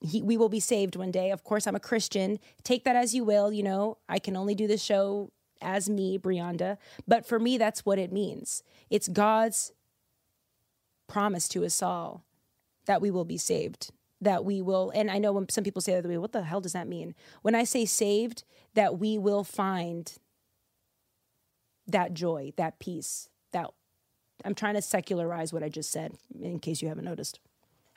he, 0.00 0.22
we 0.22 0.38
will 0.38 0.48
be 0.48 0.60
saved 0.60 0.96
one 0.96 1.10
day. 1.10 1.30
Of 1.30 1.44
course, 1.44 1.66
I'm 1.66 1.76
a 1.76 1.80
Christian. 1.80 2.38
Take 2.62 2.84
that 2.84 2.96
as 2.96 3.14
you 3.14 3.22
will. 3.22 3.52
You 3.52 3.64
know, 3.64 3.98
I 4.08 4.18
can 4.18 4.34
only 4.34 4.54
do 4.54 4.66
this 4.66 4.82
show 4.82 5.30
as 5.60 5.90
me, 5.90 6.18
Brianda. 6.18 6.78
But 7.06 7.26
for 7.26 7.38
me, 7.38 7.58
that's 7.58 7.84
what 7.84 7.98
it 7.98 8.10
means. 8.10 8.62
It's 8.88 9.08
God's 9.08 9.72
promise 11.06 11.48
to 11.48 11.66
us 11.66 11.82
all 11.82 12.24
that 12.86 13.02
we 13.02 13.10
will 13.10 13.26
be 13.26 13.36
saved. 13.36 13.90
That 14.24 14.44
we 14.44 14.62
will, 14.62 14.90
and 14.94 15.10
I 15.10 15.18
know 15.18 15.32
when 15.32 15.48
some 15.50 15.64
people 15.64 15.82
say 15.82 16.00
that, 16.00 16.20
what 16.20 16.32
the 16.32 16.42
hell 16.42 16.62
does 16.62 16.72
that 16.72 16.88
mean? 16.88 17.14
When 17.42 17.54
I 17.54 17.64
say 17.64 17.84
saved, 17.84 18.42
that 18.72 18.98
we 18.98 19.18
will 19.18 19.44
find 19.44 20.10
that 21.86 22.14
joy, 22.14 22.52
that 22.56 22.78
peace, 22.78 23.28
that 23.52 23.70
I'm 24.42 24.54
trying 24.54 24.74
to 24.74 24.82
secularize 24.82 25.52
what 25.52 25.62
I 25.62 25.68
just 25.68 25.92
said 25.92 26.14
in 26.40 26.58
case 26.58 26.80
you 26.80 26.88
haven't 26.88 27.04
noticed. 27.04 27.38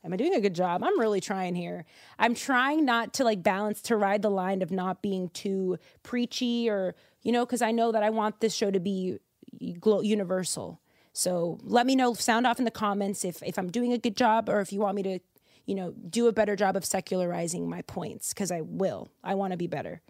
Am 0.04 0.12
I 0.12 0.18
doing 0.18 0.36
a 0.36 0.42
good 0.42 0.54
job? 0.54 0.84
I'm 0.84 1.00
really 1.00 1.22
trying 1.22 1.56
here. 1.56 1.86
I'm 2.20 2.36
trying 2.36 2.84
not 2.84 3.13
to 3.16 3.24
like 3.24 3.42
balance 3.42 3.82
to 3.84 3.96
ride 3.96 4.22
the 4.22 4.30
line 4.30 4.62
of 4.62 4.70
not 4.70 5.02
being 5.02 5.30
too 5.30 5.78
preachy 6.04 6.70
or, 6.70 6.96
you 7.22 7.32
know, 7.32 7.46
because 7.46 7.62
I 7.62 7.72
know 7.72 7.94
that 7.94 8.04
I 8.04 8.10
want 8.10 8.42
this 8.42 8.54
show 8.54 8.70
to 8.70 8.80
be 8.82 9.18
universal. 9.60 10.82
So 11.13 11.58
let 11.63 11.86
me 11.86 11.96
know, 11.96 12.13
sound 12.13 12.46
off 12.46 12.60
in 12.60 12.66
the 12.66 12.72
comments 12.72 13.24
if, 13.24 13.42
if 13.44 13.58
I'm 13.58 13.72
doing 13.72 13.94
a 13.94 13.98
good 13.98 14.18
job 14.18 14.50
or 14.50 14.60
if 14.60 14.74
you 14.74 14.82
want 14.82 14.96
me 14.96 15.04
to, 15.04 15.20
you 15.68 15.76
know, 15.76 15.94
do 16.10 16.28
a 16.28 16.32
better 16.32 16.56
job 16.56 16.76
of 16.76 16.84
secularizing 16.84 17.70
my 17.70 17.84
points 17.84 18.34
because 18.34 18.52
I 18.52 18.62
will. 18.62 19.10
I 19.24 19.36
want 19.36 19.52
to 19.52 19.58
be 19.58 19.68
better. 19.68 20.02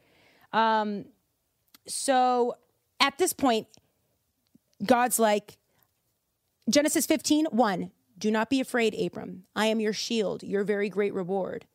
Um, 0.54 1.06
so 1.88 2.56
at 3.00 3.17
this 3.17 3.34
point, 3.34 3.67
God's 4.86 5.20
like, 5.20 5.58
Genesis 6.70 7.06
15, 7.06 7.48
1. 7.52 7.91
Do 8.20 8.32
not 8.32 8.50
be 8.50 8.60
afraid, 8.60 8.93
Abram. 8.96 9.43
I 9.56 9.67
am 9.67 9.80
your 9.80 9.93
shield, 9.93 10.43
your 10.43 10.63
very 10.63 10.89
great 10.89 11.13
reward. 11.13 11.65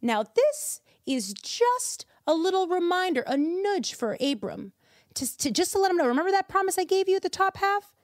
Now, 0.00 0.22
this 0.22 0.80
is 1.06 1.32
just 1.32 2.06
a 2.26 2.34
little 2.34 2.68
reminder, 2.68 3.22
a 3.26 3.36
nudge 3.36 3.94
for 3.94 4.16
Abram, 4.20 4.72
to, 5.14 5.38
to 5.38 5.50
just 5.50 5.72
to 5.72 5.78
let 5.78 5.90
him 5.90 5.96
know. 5.96 6.06
Remember 6.06 6.30
that 6.30 6.48
promise 6.48 6.78
I 6.78 6.84
gave 6.84 7.08
you 7.08 7.16
at 7.16 7.22
the 7.22 7.28
top 7.28 7.56
half? 7.56 7.94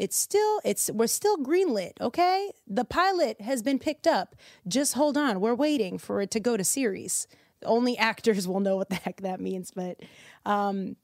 It's 0.00 0.16
still, 0.16 0.60
it's 0.64 0.90
we're 0.90 1.06
still 1.06 1.36
greenlit, 1.36 1.92
okay? 2.00 2.52
The 2.66 2.86
pilot 2.86 3.42
has 3.42 3.62
been 3.62 3.78
picked 3.78 4.06
up. 4.06 4.34
Just 4.66 4.94
hold 4.94 5.18
on. 5.18 5.40
We're 5.40 5.54
waiting 5.54 5.98
for 5.98 6.22
it 6.22 6.30
to 6.30 6.40
go 6.40 6.56
to 6.56 6.64
series. 6.64 7.26
Only 7.66 7.98
actors 7.98 8.48
will 8.48 8.60
know 8.60 8.76
what 8.76 8.88
the 8.88 8.94
heck 8.96 9.20
that 9.20 9.40
means, 9.40 9.70
but 9.70 10.00
um 10.46 10.96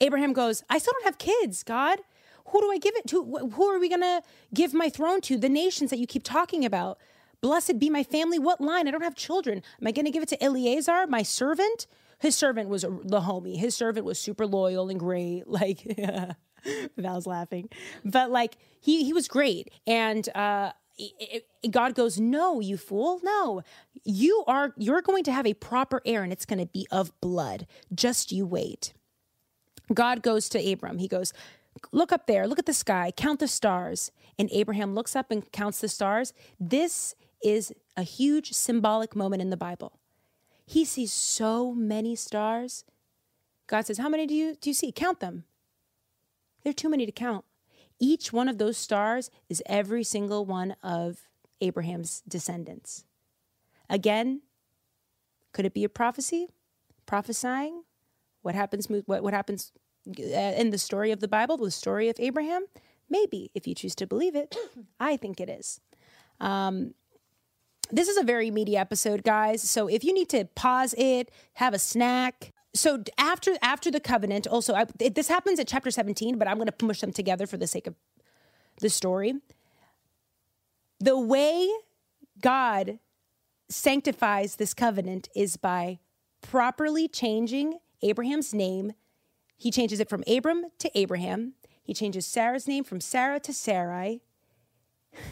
Abraham 0.00 0.32
goes, 0.32 0.62
I 0.70 0.78
still 0.78 0.94
don't 0.94 1.04
have 1.04 1.18
kids, 1.18 1.62
God. 1.64 1.98
Who 2.46 2.60
do 2.60 2.70
I 2.72 2.78
give 2.78 2.94
it 2.96 3.06
to? 3.08 3.50
Who 3.54 3.64
are 3.66 3.78
we 3.78 3.88
going 3.88 4.00
to 4.00 4.22
give 4.54 4.72
my 4.72 4.88
throne 4.88 5.20
to? 5.22 5.36
The 5.36 5.48
nations 5.48 5.90
that 5.90 5.98
you 5.98 6.06
keep 6.06 6.22
talking 6.22 6.64
about. 6.64 6.98
Blessed 7.40 7.78
be 7.78 7.90
my 7.90 8.02
family. 8.02 8.38
What 8.38 8.60
line? 8.60 8.88
I 8.88 8.90
don't 8.90 9.02
have 9.02 9.14
children. 9.14 9.62
Am 9.80 9.86
I 9.86 9.92
going 9.92 10.04
to 10.04 10.10
give 10.10 10.22
it 10.22 10.28
to 10.30 10.42
Eleazar, 10.42 11.06
my 11.06 11.22
servant? 11.22 11.86
His 12.18 12.36
servant 12.36 12.68
was 12.68 12.82
the 12.82 13.20
homie. 13.20 13.56
His 13.56 13.74
servant 13.74 14.04
was 14.04 14.18
super 14.18 14.46
loyal 14.46 14.88
and 14.88 14.98
great. 15.00 15.44
Like, 15.46 15.86
Val's 16.96 17.26
laughing. 17.26 17.68
But 18.04 18.30
like, 18.30 18.56
he, 18.80 19.04
he 19.04 19.12
was 19.12 19.28
great. 19.28 19.70
And, 19.86 20.28
uh, 20.34 20.72
it- 20.98 21.44
it- 21.62 21.70
God 21.70 21.94
goes, 21.94 22.18
no, 22.20 22.60
you 22.60 22.76
fool, 22.76 23.20
no. 23.22 23.62
You 24.04 24.44
are 24.46 24.72
you're 24.76 25.02
going 25.02 25.24
to 25.24 25.32
have 25.32 25.46
a 25.46 25.54
proper 25.54 26.00
heir, 26.06 26.22
and 26.22 26.32
it's 26.32 26.46
going 26.46 26.58
to 26.58 26.66
be 26.66 26.86
of 26.90 27.18
blood. 27.20 27.66
Just 27.94 28.32
you 28.32 28.46
wait. 28.46 28.92
God 29.92 30.22
goes 30.22 30.48
to 30.50 30.72
Abram. 30.72 30.98
He 30.98 31.08
goes, 31.08 31.32
Look 31.92 32.12
up 32.12 32.26
there, 32.26 32.46
look 32.46 32.58
at 32.58 32.66
the 32.66 32.72
sky, 32.74 33.12
count 33.16 33.40
the 33.40 33.48
stars. 33.48 34.10
And 34.38 34.48
Abraham 34.52 34.94
looks 34.94 35.14
up 35.14 35.30
and 35.30 35.50
counts 35.52 35.80
the 35.80 35.88
stars. 35.88 36.32
This 36.58 37.14
is 37.44 37.72
a 37.96 38.02
huge 38.02 38.52
symbolic 38.52 39.14
moment 39.14 39.40
in 39.42 39.50
the 39.50 39.56
Bible. 39.56 39.98
He 40.66 40.84
sees 40.84 41.12
so 41.12 41.72
many 41.72 42.16
stars. 42.16 42.84
God 43.66 43.86
says, 43.86 43.98
How 43.98 44.08
many 44.08 44.26
do 44.26 44.34
you, 44.34 44.56
do 44.60 44.70
you 44.70 44.74
see? 44.74 44.92
Count 44.92 45.20
them. 45.20 45.44
They're 46.62 46.72
too 46.72 46.88
many 46.88 47.06
to 47.06 47.12
count. 47.12 47.44
Each 47.98 48.32
one 48.32 48.48
of 48.48 48.58
those 48.58 48.76
stars 48.76 49.30
is 49.48 49.62
every 49.66 50.04
single 50.04 50.44
one 50.44 50.74
of 50.82 51.20
Abraham's 51.60 52.22
descendants. 52.26 53.04
Again, 53.88 54.42
could 55.52 55.66
it 55.66 55.74
be 55.74 55.84
a 55.84 55.88
prophecy? 55.88 56.48
Prophesying? 57.06 57.82
What 58.42 58.54
happens? 58.54 58.86
What, 58.88 59.22
what 59.22 59.34
happens 59.34 59.72
uh, 60.08 60.22
in 60.22 60.70
the 60.70 60.78
story 60.78 61.10
of 61.10 61.20
the 61.20 61.28
Bible, 61.28 61.56
the 61.56 61.70
story 61.70 62.08
of 62.08 62.16
Abraham? 62.18 62.66
Maybe, 63.10 63.50
if 63.54 63.66
you 63.66 63.74
choose 63.74 63.94
to 63.96 64.06
believe 64.06 64.34
it. 64.34 64.56
I 65.00 65.16
think 65.16 65.40
it 65.40 65.50
is. 65.50 65.80
Um, 66.40 66.94
this 67.90 68.08
is 68.08 68.16
a 68.16 68.22
very 68.22 68.50
meaty 68.50 68.76
episode, 68.76 69.24
guys. 69.24 69.62
So 69.62 69.88
if 69.88 70.04
you 70.04 70.14
need 70.14 70.28
to 70.30 70.44
pause 70.54 70.94
it, 70.96 71.30
have 71.54 71.74
a 71.74 71.78
snack. 71.78 72.52
So 72.72 73.02
after 73.18 73.56
after 73.62 73.90
the 73.90 74.00
covenant, 74.00 74.46
also 74.46 74.74
I, 74.74 74.84
this 74.84 75.28
happens 75.28 75.58
at 75.58 75.66
chapter 75.66 75.90
17, 75.90 76.38
but 76.38 76.46
I'm 76.46 76.56
going 76.56 76.66
to 76.66 76.72
push 76.72 77.00
them 77.00 77.12
together 77.12 77.46
for 77.46 77.56
the 77.56 77.66
sake 77.66 77.86
of 77.86 77.94
the 78.80 78.88
story. 78.88 79.34
The 81.00 81.18
way 81.18 81.68
God 82.40 82.98
sanctifies 83.68 84.56
this 84.56 84.74
covenant 84.74 85.28
is 85.34 85.56
by 85.56 85.98
properly 86.42 87.08
changing 87.08 87.78
Abraham's 88.02 88.54
name. 88.54 88.92
He 89.56 89.70
changes 89.70 90.00
it 90.00 90.08
from 90.08 90.24
Abram 90.26 90.66
to 90.78 90.90
Abraham. 90.98 91.54
He 91.82 91.94
changes 91.94 92.26
Sarah's 92.26 92.68
name 92.68 92.84
from 92.84 93.00
Sarah 93.00 93.40
to 93.40 93.52
Sarai. 93.52 94.22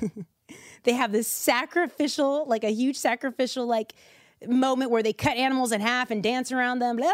they 0.82 0.92
have 0.92 1.12
this 1.12 1.28
sacrificial, 1.28 2.46
like 2.46 2.64
a 2.64 2.72
huge 2.72 2.96
sacrificial, 2.96 3.66
like 3.66 3.94
moment 4.46 4.90
where 4.90 5.02
they 5.02 5.12
cut 5.12 5.36
animals 5.36 5.72
in 5.72 5.80
half 5.80 6.10
and 6.10 6.22
dance 6.22 6.52
around 6.52 6.78
them. 6.78 6.96
Blah, 6.96 7.12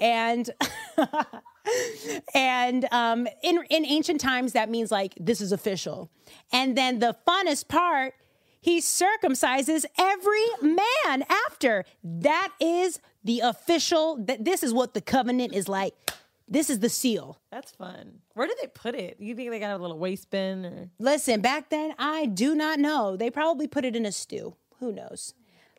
and 0.00 0.50
and 2.34 2.86
um, 2.90 3.28
in 3.42 3.62
in 3.70 3.84
ancient 3.84 4.20
times, 4.20 4.52
that 4.52 4.70
means 4.70 4.90
like 4.90 5.14
this 5.18 5.40
is 5.40 5.52
official. 5.52 6.10
And 6.52 6.76
then 6.76 6.98
the 6.98 7.16
funnest 7.26 7.68
part 7.68 8.14
he 8.66 8.80
circumcises 8.80 9.84
every 9.96 10.44
man 10.60 11.24
after. 11.46 11.84
That 12.02 12.52
is 12.58 12.98
the 13.22 13.38
official, 13.38 14.16
that 14.24 14.44
this 14.44 14.64
is 14.64 14.74
what 14.74 14.92
the 14.92 15.00
covenant 15.00 15.54
is 15.54 15.68
like. 15.68 15.94
This 16.48 16.68
is 16.68 16.80
the 16.80 16.88
seal. 16.88 17.40
That's 17.52 17.70
fun. 17.70 18.22
Where 18.34 18.48
did 18.48 18.56
they 18.60 18.66
put 18.66 18.96
it? 18.96 19.18
You 19.20 19.36
think 19.36 19.50
they 19.50 19.60
got 19.60 19.78
a 19.78 19.80
little 19.80 20.00
waste 20.00 20.30
bin 20.30 20.66
or 20.66 20.90
Listen, 20.98 21.40
back 21.40 21.70
then 21.70 21.94
I 21.96 22.26
do 22.26 22.56
not 22.56 22.80
know. 22.80 23.16
They 23.16 23.30
probably 23.30 23.68
put 23.68 23.84
it 23.84 23.94
in 23.94 24.04
a 24.04 24.10
stew. 24.10 24.56
Who 24.80 24.90
knows? 24.90 25.34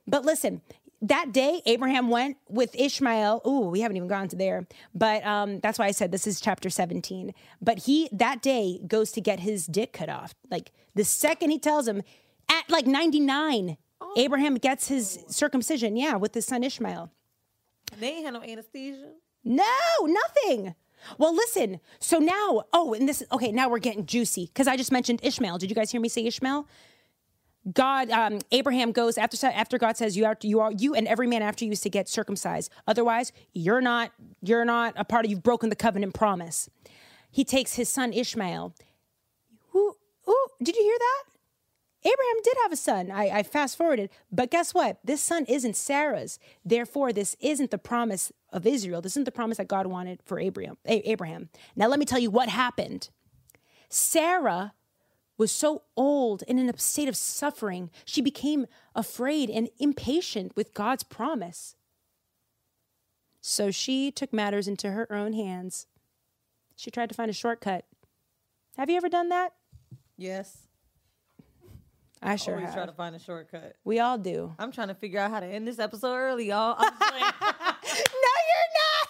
But 0.08 0.26
listen, 0.26 0.62
that 1.02 1.32
day 1.32 1.62
Abraham 1.66 2.10
went 2.10 2.38
with 2.50 2.76
Ishmael. 2.76 3.42
Ooh, 3.46 3.70
we 3.70 3.82
haven't 3.82 3.98
even 3.98 4.08
gone 4.08 4.28
to 4.30 4.36
there. 4.36 4.68
But 4.96 5.26
um, 5.26 5.60
that's 5.60 5.78
why 5.78 5.86
I 5.86 5.92
said 5.92 6.12
this 6.12 6.26
is 6.26 6.40
chapter 6.42 6.70
17. 6.70 7.34
But 7.62 7.80
he 7.80 8.10
that 8.12 8.42
day 8.42 8.80
goes 8.88 9.12
to 9.14 9.22
get 9.22 9.42
his 9.42 9.68
dick 9.68 9.94
cut 9.94 10.10
off. 10.10 10.34
Like 10.50 10.72
the 10.96 11.04
second 11.04 11.52
he 11.52 11.60
tells 11.60 11.88
him, 11.88 12.02
at 12.50 12.70
like 12.70 12.88
99, 12.88 13.78
oh. 14.02 14.14
Abraham 14.18 14.56
gets 14.56 14.88
his 14.88 15.24
circumcision, 15.28 15.98
yeah, 15.98 16.16
with 16.16 16.34
his 16.34 16.46
son 16.46 16.64
Ishmael. 16.64 17.12
They 18.00 18.14
ain't 18.14 18.26
had 18.26 18.34
no 18.34 18.42
anesthesia. 18.42 19.12
No, 19.44 19.64
nothing. 20.02 20.76
Well, 21.18 21.34
listen. 21.34 21.80
So 22.00 22.18
now, 22.20 22.64
oh, 22.74 22.94
and 22.94 23.08
this, 23.08 23.24
okay, 23.32 23.52
now 23.52 23.70
we're 23.70 23.80
getting 23.80 24.06
juicy 24.06 24.48
because 24.48 24.68
I 24.68 24.76
just 24.76 24.92
mentioned 24.92 25.20
Ishmael. 25.24 25.58
Did 25.58 25.70
you 25.70 25.76
guys 25.76 25.92
hear 25.92 26.02
me 26.02 26.10
say 26.10 26.26
Ishmael? 26.26 26.68
God, 27.74 28.10
um, 28.12 28.40
Abraham 28.52 28.92
goes 28.92 29.18
after 29.18 29.46
after 29.48 29.78
God 29.78 29.98
says 29.98 30.16
you 30.16 30.26
are 30.26 30.38
you 30.42 30.60
are 30.60 30.72
you 30.72 30.94
and 30.94 31.08
every 31.08 31.28
man 31.28 31.42
after 31.42 31.66
you 31.66 31.72
is 31.72 31.82
to 31.82 31.90
get 31.90 32.08
circumcised. 32.08 32.72
Otherwise, 32.88 33.32
you're 33.54 33.82
not 33.82 34.12
you're 34.42 34.66
not 34.66 34.94
a 34.96 35.04
part 35.04 35.26
of 35.26 35.32
you've 35.32 35.44
broken 35.44 35.70
the 35.70 35.76
covenant 35.76 36.14
promise. 36.14 36.70
He 37.30 37.44
takes 37.44 37.76
his 37.76 37.90
son 37.90 38.14
Ishmael. 38.14 38.74
Who? 39.72 39.96
Ooh, 40.30 40.48
did 40.64 40.76
you 40.76 40.84
hear 40.84 40.98
that? 40.98 41.24
Abraham 42.04 42.42
did 42.44 42.54
have 42.64 42.72
a 42.72 42.78
son. 42.78 43.12
I, 43.12 43.40
I 43.40 43.44
fast 43.44 43.78
forwarded. 43.78 44.10
But 44.32 44.52
guess 44.52 44.74
what? 44.74 45.00
This 45.04 45.22
son 45.22 45.46
isn't 45.46 45.76
Sarah's. 45.76 46.40
Therefore, 46.64 47.12
this 47.12 47.36
isn't 47.42 47.72
the 47.72 47.78
promise 47.78 48.32
of 48.54 48.66
Israel. 48.66 49.02
This 49.02 49.14
isn't 49.14 49.26
the 49.26 49.32
promise 49.32 49.58
that 49.58 49.68
God 49.68 49.88
wanted 49.88 50.22
for 50.24 50.40
Abraham. 50.40 50.78
Abraham. 50.86 51.50
Now, 51.76 51.88
let 51.88 52.00
me 52.00 52.06
tell 52.06 52.20
you 52.20 52.30
what 52.30 52.50
happened. 52.50 53.10
Sarah 53.90 54.74
was 55.38 55.52
so 55.52 55.84
old 55.96 56.44
and 56.48 56.60
in 56.60 56.70
a 56.70 56.78
state 56.78 57.08
of 57.08 57.16
suffering, 57.16 57.90
she 58.06 58.22
became 58.22 58.66
afraid 58.96 59.50
and 59.50 59.70
impatient 59.80 60.56
with 60.56 60.74
God's 60.74 61.04
promise. 61.04 61.76
So 63.42 63.72
she 63.72 64.12
took 64.12 64.34
matters 64.34 64.68
into 64.68 64.92
her 64.92 65.12
own 65.12 65.34
hands. 65.34 65.88
She 66.76 66.92
tried 66.92 67.10
to 67.10 67.16
find 67.16 67.30
a 67.30 67.34
shortcut. 67.34 67.86
Have 68.78 68.90
you 68.90 68.98
ever 68.98 69.10
done 69.10 69.30
that? 69.30 69.54
Yes. 70.18 70.58
I 72.22 72.36
sure 72.36 72.56
Always 72.56 72.68
have. 72.68 72.76
try 72.76 72.86
to 72.88 72.92
find 72.92 73.16
a 73.16 73.20
shortcut. 73.20 73.76
We 73.84 74.00
all 74.00 74.18
do. 74.18 74.54
I'm 74.58 74.72
trying 74.72 74.88
to 74.88 74.96
figure 74.96 75.20
out 75.20 75.30
how 75.32 75.40
to 75.40 75.46
end 75.46 75.68
this 75.68 75.78
episode 75.80 76.16
early, 76.16 76.48
y'all. 76.48 76.76
I'm 76.78 76.94
no, 77.00 77.14
you're 77.14 78.74
not. 78.74 79.07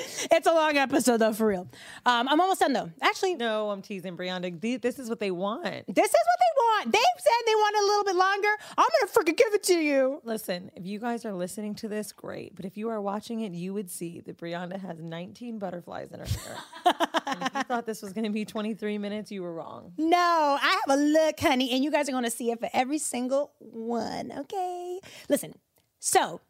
it's 0.30 0.46
a 0.46 0.52
long 0.52 0.76
episode 0.76 1.18
though, 1.18 1.32
for 1.32 1.46
real. 1.46 1.68
Um, 2.06 2.28
I'm 2.28 2.40
almost 2.40 2.60
done 2.60 2.72
though. 2.72 2.90
Actually, 3.02 3.34
no, 3.34 3.70
I'm 3.70 3.82
teasing 3.82 4.16
Brianna. 4.16 4.80
This 4.80 4.98
is 4.98 5.08
what 5.08 5.20
they 5.20 5.30
want. 5.30 5.86
This 5.86 6.08
is 6.08 6.12
what 6.12 6.38
they 6.40 6.56
want. 6.56 6.92
They've 6.92 7.02
said 7.18 7.32
they 7.46 7.54
want 7.54 7.76
a 7.76 7.86
little 7.86 8.04
bit 8.04 8.16
longer. 8.16 8.48
I'm 8.78 8.88
gonna 9.00 9.12
freaking 9.12 9.36
give 9.36 9.54
it 9.54 9.62
to 9.64 9.74
you. 9.74 10.20
Listen, 10.24 10.70
if 10.76 10.86
you 10.86 10.98
guys 10.98 11.24
are 11.24 11.32
listening 11.32 11.74
to 11.76 11.88
this, 11.88 12.12
great. 12.12 12.54
But 12.56 12.64
if 12.64 12.76
you 12.76 12.88
are 12.88 13.00
watching 13.00 13.40
it, 13.40 13.52
you 13.52 13.74
would 13.74 13.90
see 13.90 14.20
that 14.20 14.38
Brianna 14.38 14.80
has 14.80 14.98
19 14.98 15.58
butterflies 15.58 16.10
in 16.12 16.20
her 16.20 16.26
hair. 16.26 16.56
if 17.26 17.54
you 17.54 17.62
thought 17.64 17.86
this 17.86 18.02
was 18.02 18.12
gonna 18.12 18.30
be 18.30 18.44
23 18.44 18.98
minutes, 18.98 19.30
you 19.30 19.42
were 19.42 19.52
wrong. 19.52 19.92
No, 19.98 20.58
I 20.60 20.80
have 20.86 20.98
a 20.98 21.00
look, 21.00 21.40
honey, 21.40 21.70
and 21.72 21.84
you 21.84 21.90
guys 21.90 22.08
are 22.08 22.12
gonna 22.12 22.30
see 22.30 22.50
it 22.50 22.60
for 22.60 22.70
every 22.72 22.98
single 22.98 23.52
one. 23.58 24.32
Okay. 24.36 25.00
Listen. 25.28 25.54
So 25.98 26.40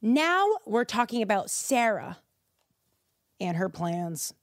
now 0.00 0.46
we're 0.64 0.84
talking 0.84 1.20
about 1.20 1.50
Sarah 1.50 2.18
and 3.40 3.56
her 3.56 3.68
plans. 3.68 4.34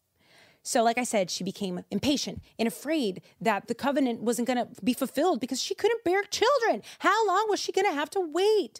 So, 0.64 0.82
like 0.82 0.98
I 0.98 1.04
said, 1.04 1.30
she 1.30 1.44
became 1.44 1.84
impatient 1.92 2.42
and 2.58 2.68
afraid 2.68 3.22
that 3.42 3.68
the 3.68 3.76
covenant 3.76 4.22
wasn't 4.22 4.48
going 4.48 4.58
to 4.58 4.82
be 4.82 4.94
fulfilled 4.94 5.42
because 5.42 5.62
she 5.62 5.76
couldn't 5.76 6.06
bear 6.06 6.24
children. 6.24 6.82
How 7.00 7.28
long 7.28 7.48
was 7.50 7.60
she 7.60 7.74
going 7.74 7.88
to 7.88 7.94
have 7.94 8.10
to 8.12 8.22
wait? 8.22 8.80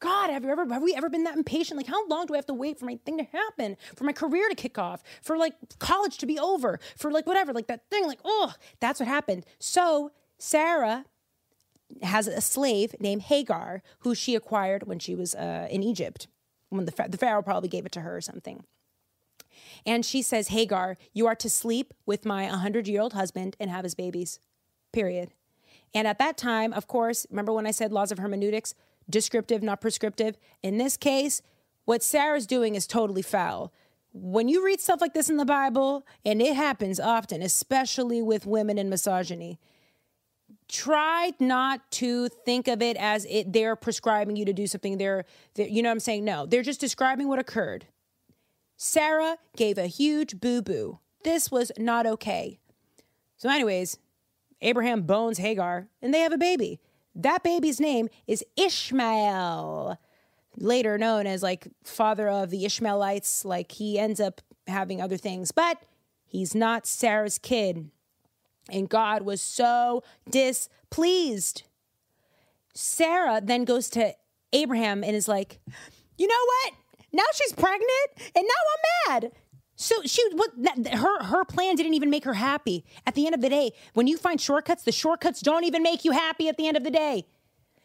God, 0.00 0.30
have 0.30 0.42
you 0.42 0.50
ever 0.50 0.66
have 0.66 0.82
we 0.82 0.96
ever 0.96 1.08
been 1.08 1.22
that 1.22 1.36
impatient? 1.36 1.76
Like, 1.76 1.86
how 1.86 2.04
long 2.08 2.26
do 2.26 2.34
I 2.34 2.36
have 2.36 2.46
to 2.46 2.54
wait 2.54 2.76
for 2.76 2.86
my 2.86 2.98
thing 3.04 3.18
to 3.18 3.24
happen, 3.24 3.76
for 3.94 4.02
my 4.02 4.12
career 4.12 4.48
to 4.48 4.54
kick 4.56 4.76
off, 4.78 5.04
for 5.22 5.36
like 5.36 5.54
college 5.78 6.18
to 6.18 6.26
be 6.26 6.40
over, 6.40 6.80
for 6.96 7.12
like 7.12 7.24
whatever, 7.24 7.52
like 7.52 7.68
that 7.68 7.88
thing? 7.88 8.08
Like, 8.08 8.18
oh, 8.24 8.52
that's 8.80 8.98
what 8.98 9.08
happened. 9.08 9.46
So 9.60 10.10
Sarah 10.38 11.04
has 12.02 12.26
a 12.26 12.40
slave 12.40 12.96
named 12.98 13.22
Hagar 13.22 13.84
who 14.00 14.16
she 14.16 14.34
acquired 14.34 14.88
when 14.88 14.98
she 14.98 15.14
was 15.14 15.36
uh, 15.36 15.68
in 15.70 15.84
Egypt. 15.84 16.26
When 16.70 16.84
the 16.84 17.06
the 17.08 17.18
Pharaoh 17.18 17.42
probably 17.42 17.68
gave 17.68 17.86
it 17.86 17.92
to 17.92 18.00
her 18.00 18.16
or 18.16 18.20
something. 18.20 18.64
And 19.84 20.04
she 20.04 20.22
says, 20.22 20.48
Hagar, 20.48 20.96
you 21.12 21.26
are 21.26 21.34
to 21.36 21.50
sleep 21.50 21.94
with 22.06 22.24
my 22.24 22.44
100 22.46 22.88
year 22.88 23.00
old 23.00 23.12
husband 23.12 23.56
and 23.58 23.70
have 23.70 23.84
his 23.84 23.94
babies, 23.94 24.38
period. 24.92 25.30
And 25.94 26.06
at 26.06 26.18
that 26.18 26.36
time, 26.36 26.72
of 26.72 26.86
course, 26.86 27.26
remember 27.30 27.52
when 27.52 27.66
I 27.66 27.70
said 27.70 27.92
laws 27.92 28.12
of 28.12 28.18
hermeneutics, 28.18 28.74
descriptive, 29.10 29.62
not 29.62 29.80
prescriptive? 29.80 30.38
In 30.62 30.78
this 30.78 30.96
case, 30.96 31.42
what 31.84 32.02
Sarah's 32.02 32.46
doing 32.46 32.74
is 32.74 32.86
totally 32.86 33.22
foul. 33.22 33.72
When 34.12 34.48
you 34.48 34.64
read 34.64 34.80
stuff 34.80 35.00
like 35.00 35.14
this 35.14 35.30
in 35.30 35.36
the 35.36 35.44
Bible, 35.44 36.06
and 36.24 36.40
it 36.40 36.54
happens 36.54 37.00
often, 37.00 37.42
especially 37.42 38.22
with 38.22 38.46
women 38.46 38.78
and 38.78 38.90
misogyny, 38.90 39.58
try 40.68 41.32
not 41.38 41.90
to 41.90 42.28
think 42.28 42.68
of 42.68 42.80
it 42.80 42.96
as 42.96 43.26
it 43.28 43.52
they're 43.52 43.76
prescribing 43.76 44.36
you 44.36 44.44
to 44.44 44.52
do 44.52 44.66
something 44.66 44.96
they're, 44.96 45.24
they're 45.54 45.68
you 45.68 45.82
know 45.82 45.88
what 45.88 45.94
i'm 45.94 46.00
saying 46.00 46.24
no 46.24 46.46
they're 46.46 46.62
just 46.62 46.80
describing 46.80 47.28
what 47.28 47.38
occurred 47.38 47.86
Sarah 48.84 49.36
gave 49.54 49.78
a 49.78 49.86
huge 49.86 50.40
boo 50.40 50.60
boo. 50.60 50.98
This 51.22 51.52
was 51.52 51.70
not 51.78 52.04
okay. 52.04 52.58
So, 53.36 53.48
anyways, 53.48 53.96
Abraham 54.60 55.02
bones 55.02 55.38
Hagar 55.38 55.86
and 56.02 56.12
they 56.12 56.18
have 56.18 56.32
a 56.32 56.36
baby. 56.36 56.80
That 57.14 57.44
baby's 57.44 57.78
name 57.78 58.08
is 58.26 58.44
Ishmael, 58.56 60.00
later 60.56 60.98
known 60.98 61.28
as 61.28 61.44
like 61.44 61.68
father 61.84 62.28
of 62.28 62.50
the 62.50 62.64
Ishmaelites. 62.64 63.44
Like 63.44 63.70
he 63.70 64.00
ends 64.00 64.18
up 64.18 64.40
having 64.66 65.00
other 65.00 65.16
things, 65.16 65.52
but 65.52 65.80
he's 66.26 66.52
not 66.52 66.84
Sarah's 66.84 67.38
kid. 67.38 67.88
And 68.68 68.88
God 68.88 69.22
was 69.22 69.40
so 69.40 70.02
displeased. 70.28 71.62
Sarah 72.74 73.40
then 73.40 73.64
goes 73.64 73.88
to 73.90 74.16
Abraham 74.52 75.04
and 75.04 75.14
is 75.14 75.28
like, 75.28 75.60
You 76.18 76.26
know 76.26 76.34
what? 76.34 76.81
Now 77.12 77.24
she's 77.34 77.52
pregnant, 77.52 78.10
and 78.34 78.44
now 78.44 79.10
I'm 79.10 79.20
mad. 79.20 79.32
So 79.76 79.96
she 80.04 80.22
what 80.34 80.50
her 80.92 81.24
her 81.24 81.44
plan 81.44 81.76
didn't 81.76 81.94
even 81.94 82.10
make 82.10 82.24
her 82.24 82.34
happy. 82.34 82.84
At 83.06 83.14
the 83.14 83.26
end 83.26 83.34
of 83.34 83.40
the 83.40 83.48
day, 83.48 83.72
when 83.94 84.06
you 84.06 84.16
find 84.16 84.40
shortcuts, 84.40 84.84
the 84.84 84.92
shortcuts 84.92 85.40
don't 85.40 85.64
even 85.64 85.82
make 85.82 86.04
you 86.04 86.12
happy 86.12 86.48
at 86.48 86.56
the 86.56 86.68
end 86.68 86.76
of 86.76 86.84
the 86.84 86.90
day. 86.90 87.26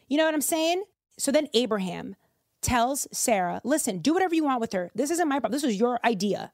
You 0.08 0.16
know 0.16 0.24
what 0.24 0.34
I'm 0.34 0.40
saying? 0.40 0.84
So 1.18 1.32
then 1.32 1.48
Abraham 1.54 2.16
tells 2.62 3.06
Sarah, 3.12 3.60
listen, 3.64 3.98
do 3.98 4.12
whatever 4.14 4.34
you 4.34 4.44
want 4.44 4.60
with 4.60 4.72
her. 4.72 4.90
This 4.94 5.10
isn't 5.10 5.28
my 5.28 5.40
problem. 5.40 5.52
This 5.52 5.64
was 5.64 5.76
your 5.76 5.98
idea. 6.04 6.52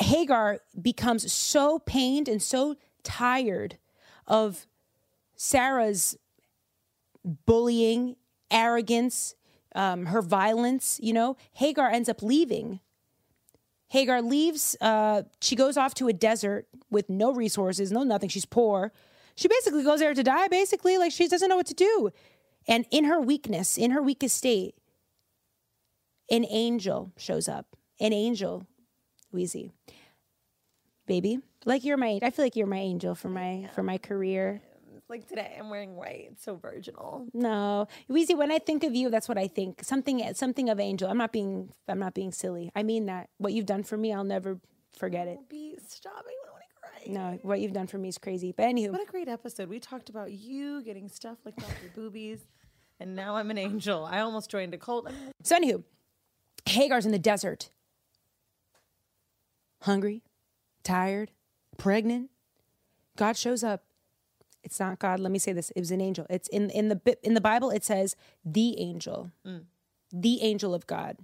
Hagar 0.00 0.60
becomes 0.80 1.32
so 1.32 1.78
pained 1.78 2.28
and 2.28 2.42
so 2.42 2.76
tired 3.02 3.78
of 4.26 4.66
Sarah's 5.34 6.16
bullying, 7.24 8.16
arrogance, 8.50 9.34
um, 9.76 10.06
her 10.06 10.22
violence. 10.22 10.98
You 11.02 11.12
know, 11.12 11.36
Hagar 11.52 11.88
ends 11.90 12.08
up 12.08 12.22
leaving. 12.22 12.80
Hagar 13.88 14.20
leaves. 14.22 14.76
Uh, 14.80 15.22
she 15.40 15.54
goes 15.54 15.76
off 15.76 15.94
to 15.94 16.08
a 16.08 16.12
desert 16.12 16.66
with 16.90 17.08
no 17.08 17.32
resources, 17.32 17.92
no 17.92 18.02
nothing. 18.02 18.28
She's 18.28 18.44
poor. 18.44 18.92
She 19.36 19.48
basically 19.48 19.84
goes 19.84 20.00
there 20.00 20.14
to 20.14 20.22
die. 20.22 20.48
Basically, 20.48 20.98
like 20.98 21.12
she 21.12 21.28
doesn't 21.28 21.48
know 21.48 21.56
what 21.56 21.66
to 21.66 21.74
do. 21.74 22.10
And 22.66 22.84
in 22.90 23.04
her 23.04 23.20
weakness, 23.20 23.76
in 23.78 23.92
her 23.92 24.02
weakest 24.02 24.36
state, 24.36 24.74
an 26.30 26.44
angel 26.48 27.12
shows 27.16 27.48
up. 27.48 27.76
An 28.00 28.12
angel, 28.12 28.66
Wheezy, 29.32 29.70
baby, 31.06 31.38
like 31.64 31.82
you're 31.82 31.96
my. 31.96 32.18
I 32.22 32.30
feel 32.30 32.44
like 32.44 32.56
you're 32.56 32.66
my 32.66 32.76
angel 32.78 33.14
for 33.14 33.28
my 33.28 33.70
for 33.74 33.82
my 33.82 33.96
career. 33.96 34.60
Like 35.08 35.28
today, 35.28 35.56
I'm 35.58 35.70
wearing 35.70 35.94
white. 35.94 36.30
It's 36.32 36.42
so 36.44 36.56
virginal. 36.56 37.28
No, 37.32 37.86
Wheezy. 38.08 38.34
When 38.34 38.50
I 38.50 38.58
think 38.58 38.82
of 38.82 38.94
you, 38.94 39.08
that's 39.08 39.28
what 39.28 39.38
I 39.38 39.46
think. 39.46 39.84
Something, 39.84 40.34
something 40.34 40.68
of 40.68 40.80
angel. 40.80 41.08
I'm 41.08 41.18
not 41.18 41.32
being. 41.32 41.72
I'm 41.86 42.00
not 42.00 42.12
being 42.14 42.32
silly. 42.32 42.72
I 42.74 42.82
mean 42.82 43.06
that. 43.06 43.28
What 43.38 43.52
you've 43.52 43.66
done 43.66 43.84
for 43.84 43.96
me, 43.96 44.12
I'll 44.12 44.24
never 44.24 44.58
forget 44.98 45.28
it. 45.28 45.38
Be 45.48 45.76
stop. 45.86 46.12
I 46.26 46.50
want 46.50 46.62
to 46.68 46.80
cry. 46.80 47.12
No, 47.12 47.38
what 47.42 47.60
you've 47.60 47.72
done 47.72 47.86
for 47.86 47.98
me 47.98 48.08
is 48.08 48.18
crazy. 48.18 48.52
But 48.56 48.64
anywho, 48.64 48.90
What 48.90 49.02
a 49.02 49.10
great 49.10 49.28
episode. 49.28 49.68
We 49.68 49.78
talked 49.78 50.08
about 50.08 50.32
you 50.32 50.82
getting 50.82 51.08
stuff 51.08 51.38
like 51.44 51.54
off 51.58 51.72
your 51.82 51.92
boobies, 51.94 52.40
and 52.98 53.14
now 53.14 53.36
I'm 53.36 53.50
an 53.52 53.58
angel. 53.58 54.04
I 54.04 54.20
almost 54.20 54.50
joined 54.50 54.74
a 54.74 54.78
cult. 54.78 55.08
So 55.44 55.56
anywho, 55.56 55.84
Hagar's 56.66 57.06
in 57.06 57.12
the 57.12 57.18
desert. 57.20 57.70
Hungry, 59.82 60.22
tired, 60.82 61.30
pregnant. 61.78 62.30
God 63.16 63.36
shows 63.36 63.62
up. 63.62 63.84
It's 64.66 64.80
not 64.80 64.98
God. 64.98 65.20
Let 65.20 65.30
me 65.32 65.38
say 65.38 65.52
this. 65.52 65.70
It 65.76 65.80
was 65.80 65.90
an 65.90 66.00
angel. 66.00 66.26
It's 66.28 66.48
in 66.48 66.68
in 66.70 66.88
the 66.88 66.98
in 67.22 67.34
the 67.34 67.40
Bible. 67.40 67.70
It 67.70 67.84
says 67.84 68.16
the 68.44 68.78
angel, 68.78 69.30
the 70.12 70.42
angel 70.42 70.74
of 70.74 70.86
God, 70.86 71.16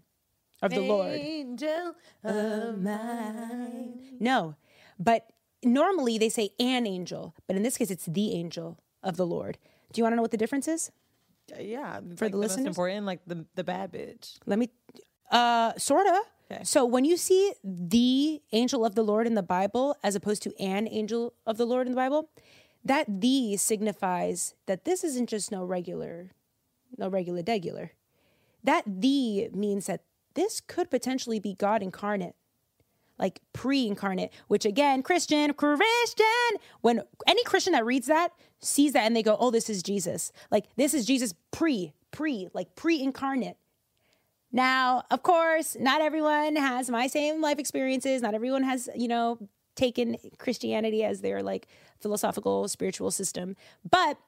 of 0.63 0.71
the 0.71 0.81
Lord. 0.81 1.19
Angel 1.21 1.95
of 2.25 2.81
mine. 2.81 4.17
No, 4.21 4.55
but 4.99 5.27
normally 5.63 6.19
they 6.19 6.29
say 6.29 6.51
an 6.61 6.87
angel, 6.87 7.35
but 7.47 7.57
in 7.57 7.63
this 7.63 7.77
case, 7.77 7.91
it's 7.91 8.07
the 8.07 8.33
angel 8.33 8.79
of 9.03 9.17
the 9.17 9.27
Lord. 9.27 9.59
Do 9.93 9.99
you 9.99 10.05
want 10.05 10.13
to 10.13 10.17
know 10.17 10.23
what 10.23 10.31
the 10.31 10.37
difference 10.39 10.69
is? 10.69 10.91
Yeah, 11.59 12.01
For 12.17 12.29
the 12.29 12.37
most 12.37 12.55
listeners? 12.57 12.67
important, 12.67 13.05
like 13.07 13.21
the 13.27 13.45
the 13.59 13.65
bad 13.65 13.93
bitch. 13.93 14.39
Let 14.47 14.59
me, 14.59 14.71
uh, 15.31 15.73
sorta. 15.77 16.23
Okay. 16.51 16.65
So 16.65 16.85
when 16.85 17.05
you 17.05 17.17
see 17.17 17.53
the 17.65 18.41
angel 18.53 18.85
of 18.85 18.95
the 18.95 19.03
Lord 19.03 19.27
in 19.27 19.35
the 19.35 19.43
Bible, 19.43 19.97
as 20.05 20.15
opposed 20.15 20.43
to 20.45 20.51
an 20.61 20.87
angel 20.89 21.33
of 21.47 21.57
the 21.57 21.65
Lord 21.67 21.87
in 21.87 21.93
the 21.93 21.97
Bible, 22.05 22.29
that 22.85 23.21
the 23.21 23.57
signifies 23.57 24.55
that 24.67 24.85
this 24.85 25.05
isn't 25.05 25.29
just 25.29 25.53
no 25.53 25.65
regular, 25.65 26.33
no 26.97 27.09
regular 27.09 27.43
degular. 27.43 27.91
That 28.65 28.85
the 28.87 29.49
means 29.53 29.87
that 29.87 30.03
this 30.35 30.61
could 30.61 30.91
potentially 30.91 31.39
be 31.39 31.55
God 31.55 31.83
incarnate, 31.83 32.35
like 33.19 33.41
pre-incarnate. 33.53 34.33
Which 34.49 34.65
again, 34.65 35.03
Christian, 35.03 35.53
Christian. 35.55 36.27
When 36.81 37.03
any 37.27 37.45
Christian 37.45 37.73
that 37.75 37.85
reads 37.85 38.07
that 38.07 38.33
sees 38.61 38.93
that 38.93 39.05
and 39.05 39.15
they 39.15 39.23
go, 39.23 39.37
"Oh, 39.39 39.51
this 39.51 39.69
is 39.69 39.83
Jesus." 39.83 40.33
Like 40.51 40.67
this 40.77 40.95
is 40.95 41.07
Jesus 41.07 41.35
pre, 41.51 41.93
pre, 42.11 42.49
like 42.55 42.75
pre-incarnate. 42.75 43.57
Now, 44.53 45.05
of 45.11 45.23
course, 45.23 45.77
not 45.81 46.03
everyone 46.03 46.57
has 46.57 46.91
my 46.91 47.07
same 47.07 47.41
life 47.41 47.59
experiences. 47.59 48.23
Not 48.23 48.35
everyone 48.35 48.65
has, 48.65 48.89
you 48.95 49.09
know, 49.09 49.39
taken 49.75 50.17
Christianity 50.39 51.05
as 51.05 51.21
their 51.21 51.43
like 51.43 51.67
philosophical 52.01 52.69
spiritual 52.69 53.11
system. 53.11 53.57
But 53.89 54.19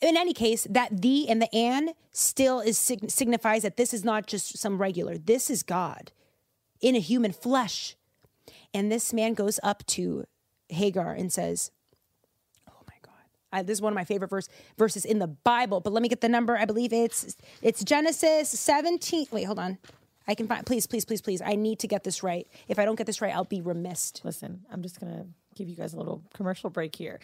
in 0.00 0.16
any 0.16 0.32
case, 0.32 0.66
that 0.70 1.02
the 1.02 1.28
and 1.28 1.42
the 1.42 1.54
and 1.54 1.94
still 2.12 2.60
is 2.60 2.78
sig- 2.78 3.10
signifies 3.10 3.62
that 3.62 3.76
this 3.76 3.92
is 3.92 4.04
not 4.04 4.26
just 4.26 4.58
some 4.58 4.78
regular. 4.78 5.18
This 5.18 5.50
is 5.50 5.62
God 5.62 6.12
in 6.80 6.94
a 6.94 7.00
human 7.00 7.32
flesh. 7.32 7.96
And 8.72 8.92
this 8.92 9.12
man 9.12 9.34
goes 9.34 9.58
up 9.62 9.84
to 9.86 10.24
Hagar 10.68 11.12
and 11.12 11.32
says, 11.32 11.72
"Oh 12.68 12.82
my 12.86 12.94
God, 13.02 13.12
I, 13.52 13.62
this 13.62 13.78
is 13.78 13.82
one 13.82 13.92
of 13.92 13.96
my 13.96 14.04
favorite 14.04 14.30
verse, 14.30 14.48
verses 14.76 15.04
in 15.04 15.18
the 15.18 15.26
Bible." 15.26 15.80
But 15.80 15.92
let 15.92 16.02
me 16.02 16.08
get 16.08 16.20
the 16.20 16.28
number. 16.28 16.56
I 16.56 16.64
believe 16.64 16.92
it's 16.92 17.36
it's 17.62 17.82
Genesis 17.82 18.48
seventeen. 18.50 19.26
Wait, 19.32 19.44
hold 19.44 19.58
on. 19.58 19.78
I 20.28 20.34
can 20.34 20.46
find. 20.46 20.64
Please, 20.66 20.86
please, 20.86 21.04
please, 21.04 21.22
please. 21.22 21.40
I 21.42 21.54
need 21.56 21.78
to 21.80 21.88
get 21.88 22.04
this 22.04 22.22
right. 22.22 22.46
If 22.68 22.78
I 22.78 22.84
don't 22.84 22.96
get 22.96 23.06
this 23.06 23.20
right, 23.22 23.34
I'll 23.34 23.44
be 23.44 23.62
remiss. 23.62 24.12
Listen, 24.22 24.64
I'm 24.70 24.82
just 24.82 25.00
gonna 25.00 25.26
give 25.56 25.68
you 25.68 25.74
guys 25.74 25.94
a 25.94 25.96
little 25.96 26.22
commercial 26.34 26.70
break 26.70 26.94
here. 26.94 27.18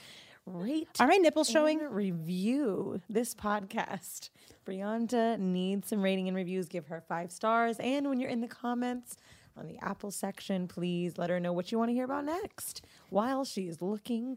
Rate 0.46 0.88
Are 1.00 1.06
my 1.06 1.16
nipples 1.16 1.48
showing? 1.48 1.78
review 1.78 3.00
this 3.08 3.34
podcast. 3.34 4.30
Brianda 4.66 5.38
needs 5.38 5.88
some 5.88 6.02
rating 6.02 6.28
and 6.28 6.36
reviews. 6.36 6.68
Give 6.68 6.86
her 6.88 7.00
five 7.06 7.30
stars. 7.30 7.78
And 7.78 8.08
when 8.08 8.20
you're 8.20 8.30
in 8.30 8.40
the 8.40 8.48
comments 8.48 9.16
on 9.56 9.66
the 9.68 9.78
Apple 9.80 10.10
section, 10.10 10.66
please 10.68 11.16
let 11.16 11.30
her 11.30 11.40
know 11.40 11.52
what 11.52 11.72
you 11.72 11.78
want 11.78 11.90
to 11.90 11.94
hear 11.94 12.04
about 12.04 12.24
next 12.24 12.82
while 13.08 13.44
she 13.44 13.68
is 13.68 13.80
looking 13.80 14.36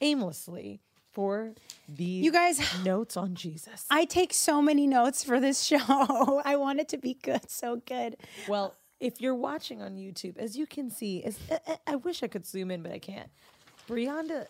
aimlessly 0.00 0.80
for 1.12 1.52
the 1.88 2.04
You 2.04 2.32
guys- 2.32 2.60
notes 2.84 3.16
on 3.16 3.34
Jesus. 3.34 3.86
I 3.90 4.04
take 4.04 4.32
so 4.32 4.60
many 4.62 4.86
notes 4.86 5.24
for 5.24 5.40
this 5.40 5.62
show. 5.70 5.78
I 6.44 6.56
want 6.56 6.80
it 6.80 6.88
to 6.90 6.98
be 6.98 7.14
good, 7.14 7.50
so 7.50 7.76
good. 7.86 8.16
Well, 8.48 8.74
if 9.00 9.20
you're 9.20 9.34
watching 9.34 9.80
on 9.82 9.96
YouTube, 9.96 10.36
as 10.38 10.56
you 10.56 10.66
can 10.66 10.90
see, 10.90 11.24
I, 11.50 11.58
I- 11.66 11.78
I 11.92 11.96
wish 11.96 12.22
I 12.22 12.28
could 12.28 12.46
zoom 12.46 12.70
in, 12.70 12.82
but 12.82 12.92
I 12.92 12.98
can't. 12.98 13.28
Brianda 13.88 14.46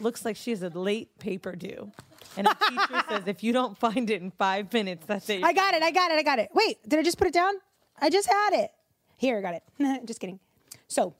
looks 0.00 0.24
like 0.24 0.36
she 0.36 0.50
has 0.50 0.62
a 0.62 0.68
late 0.70 1.18
paper 1.18 1.52
due. 1.54 1.92
And 2.36 2.46
a 2.46 2.54
teacher 2.54 3.04
says 3.08 3.22
if 3.26 3.42
you 3.42 3.52
don't 3.52 3.76
find 3.76 4.08
it 4.08 4.22
in 4.22 4.30
five 4.30 4.72
minutes, 4.72 5.04
that's 5.06 5.28
it. 5.28 5.42
I 5.44 5.52
got 5.52 5.74
it. 5.74 5.82
I 5.82 5.90
got 5.90 6.10
it. 6.10 6.18
I 6.18 6.22
got 6.22 6.38
it. 6.38 6.48
Wait, 6.54 6.78
did 6.88 6.98
I 6.98 7.02
just 7.02 7.18
put 7.18 7.26
it 7.26 7.34
down? 7.34 7.54
I 8.00 8.08
just 8.10 8.28
had 8.28 8.50
it. 8.54 8.70
Here, 9.16 9.38
I 9.38 9.40
got 9.42 9.54
it. 9.54 10.06
just 10.06 10.20
kidding. 10.20 10.38
So, 10.86 11.14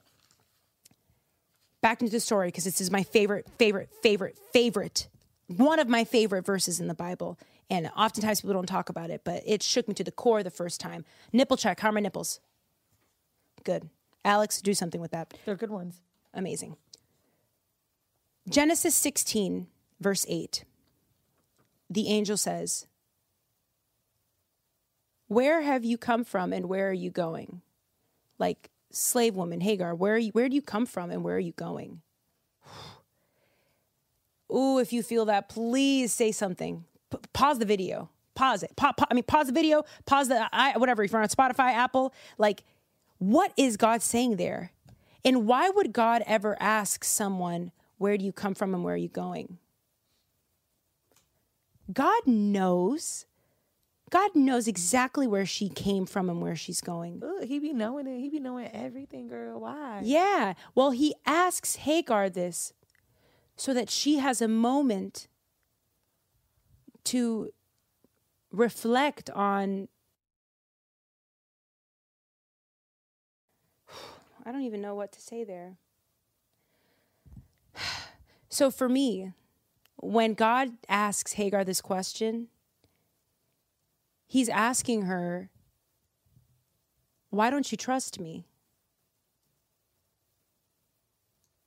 back 1.81 2.01
into 2.01 2.13
the 2.13 2.21
story 2.21 2.49
because 2.49 2.65
this 2.65 2.81
is 2.81 2.91
my 2.91 3.03
favorite, 3.03 3.47
favorite, 3.59 3.91
favorite, 4.03 4.39
favorite, 4.53 5.09
one 5.47 5.79
of 5.79 5.89
my 5.89 6.05
favorite 6.05 6.45
verses 6.45 6.81
in 6.81 6.89
the 6.89 6.95
Bible. 6.95 7.39
And 7.71 7.91
oftentimes 7.97 8.41
people 8.41 8.55
don't 8.55 8.67
talk 8.67 8.89
about 8.89 9.11
it, 9.11 9.23
but 9.25 9.43
it 9.47 9.63
shook 9.63 9.89
me 9.89 9.95
to 9.95 10.05
the 10.05 10.11
core 10.11 10.43
the 10.43 10.51
first 10.51 10.81
time. 10.81 11.05
Nipple 11.33 11.57
check. 11.57 11.81
How 11.81 11.91
are 11.91 11.93
my 11.93 12.01
nipples? 12.01 12.41
Good. 13.65 13.89
Alex, 14.25 14.61
do 14.61 14.75
something 14.75 15.01
with 15.01 15.11
that. 15.11 15.35
They're 15.45 15.55
good 15.55 15.71
ones. 15.71 16.01
Amazing. 16.33 16.77
Genesis 18.49 18.95
16, 18.95 19.67
verse 20.01 20.25
8. 20.29 20.65
The 21.91 22.09
angel 22.09 22.37
says, 22.37 22.87
Where 25.27 25.63
have 25.63 25.85
you 25.85 25.99
come 25.99 26.25
from 26.25 26.53
and 26.53 26.69
where 26.69 26.89
are 26.89 26.95
you 26.95 27.11
going? 27.11 27.61
Like 28.39 28.71
slave 28.91 29.37
woman 29.37 29.61
Hagar, 29.61 29.95
where 29.95 30.19
you, 30.19 30.31
where 30.33 30.49
do 30.49 30.55
you 30.55 30.63
come 30.63 30.87
from 30.87 31.11
and 31.11 31.23
where 31.23 31.37
are 31.37 31.41
you 31.41 31.53
going? 31.53 32.03
Ooh, 34.55 34.79
if 34.79 34.93
you 34.93 35.03
feel 35.03 35.27
that, 35.27 35.49
please 35.49 36.13
say 36.13 36.33
something. 36.33 36.85
P- 37.11 37.19
pause 37.33 37.59
the 37.59 37.67
video. 37.67 38.11
Pause 38.35 38.65
it. 38.65 38.77
Pa- 38.77 38.93
pa- 38.93 39.07
I 39.11 39.15
mean, 39.15 39.25
pause 39.25 39.49
the 39.49 39.53
video. 39.53 39.85
Pause 40.07 40.29
the 40.29 40.49
I, 40.53 40.79
whatever. 40.79 41.03
If 41.03 41.13
you're 41.13 41.21
on 41.21 41.29
Spotify, 41.29 41.73
Apple, 41.73 42.15
like, 42.39 42.63
what 43.19 43.53
is 43.57 43.77
God 43.77 44.01
saying 44.01 44.37
there? 44.37 44.73
And 45.25 45.47
why 45.47 45.69
would 45.71 45.93
God 45.93 46.23
ever 46.27 46.57
ask 46.61 47.03
someone, 47.05 47.73
"Where 47.99 48.17
do 48.17 48.25
you 48.25 48.33
come 48.33 48.55
from 48.55 48.75
and 48.75 48.85
where 48.85 48.95
are 48.95 48.97
you 48.97 49.09
going?" 49.09 49.59
God 51.93 52.27
knows. 52.27 53.27
God 54.11 54.35
knows 54.35 54.67
exactly 54.69 55.27
where 55.27 55.47
she 55.47 55.69
came 55.69 56.07
from 56.07 56.31
and 56.31 56.41
where 56.41 56.57
she's 56.57 56.81
going. 56.81 57.21
Ooh, 57.23 57.45
he 57.45 57.59
be 57.59 57.73
knowing 57.73 58.07
it. 58.07 58.19
He 58.21 58.29
be 58.29 58.41
knowing 58.41 58.69
everything, 58.73 59.29
girl. 59.29 59.61
Why? 59.61 60.01
Yeah. 60.03 60.55
Well, 60.75 60.93
he 60.93 61.15
asks 61.27 61.77
Hagar 61.77 62.31
this 62.31 62.73
so 63.57 63.75
that 63.75 63.91
she 63.91 64.19
has 64.19 64.41
a 64.41 64.49
moment 64.49 65.29
to 67.05 67.51
reflect 68.51 69.29
on. 69.31 69.89
I 74.47 74.53
don't 74.53 74.63
even 74.63 74.81
know 74.81 74.95
what 74.95 75.13
to 75.13 75.21
say 75.21 75.45
there. 75.45 75.79
So 78.51 78.71
for 78.71 78.89
me, 78.89 79.35
when 79.97 80.33
God 80.33 80.71
asks 80.89 81.35
Hagar 81.35 81.65
this 81.65 81.83
question, 81.83 82.49
he's 84.29 84.49
asking 84.49 85.03
her, 85.03 85.51
Why 87.31 87.51
don't 87.51 87.73
you 87.73 87.77
trust 87.77 88.21
me? 88.21 88.47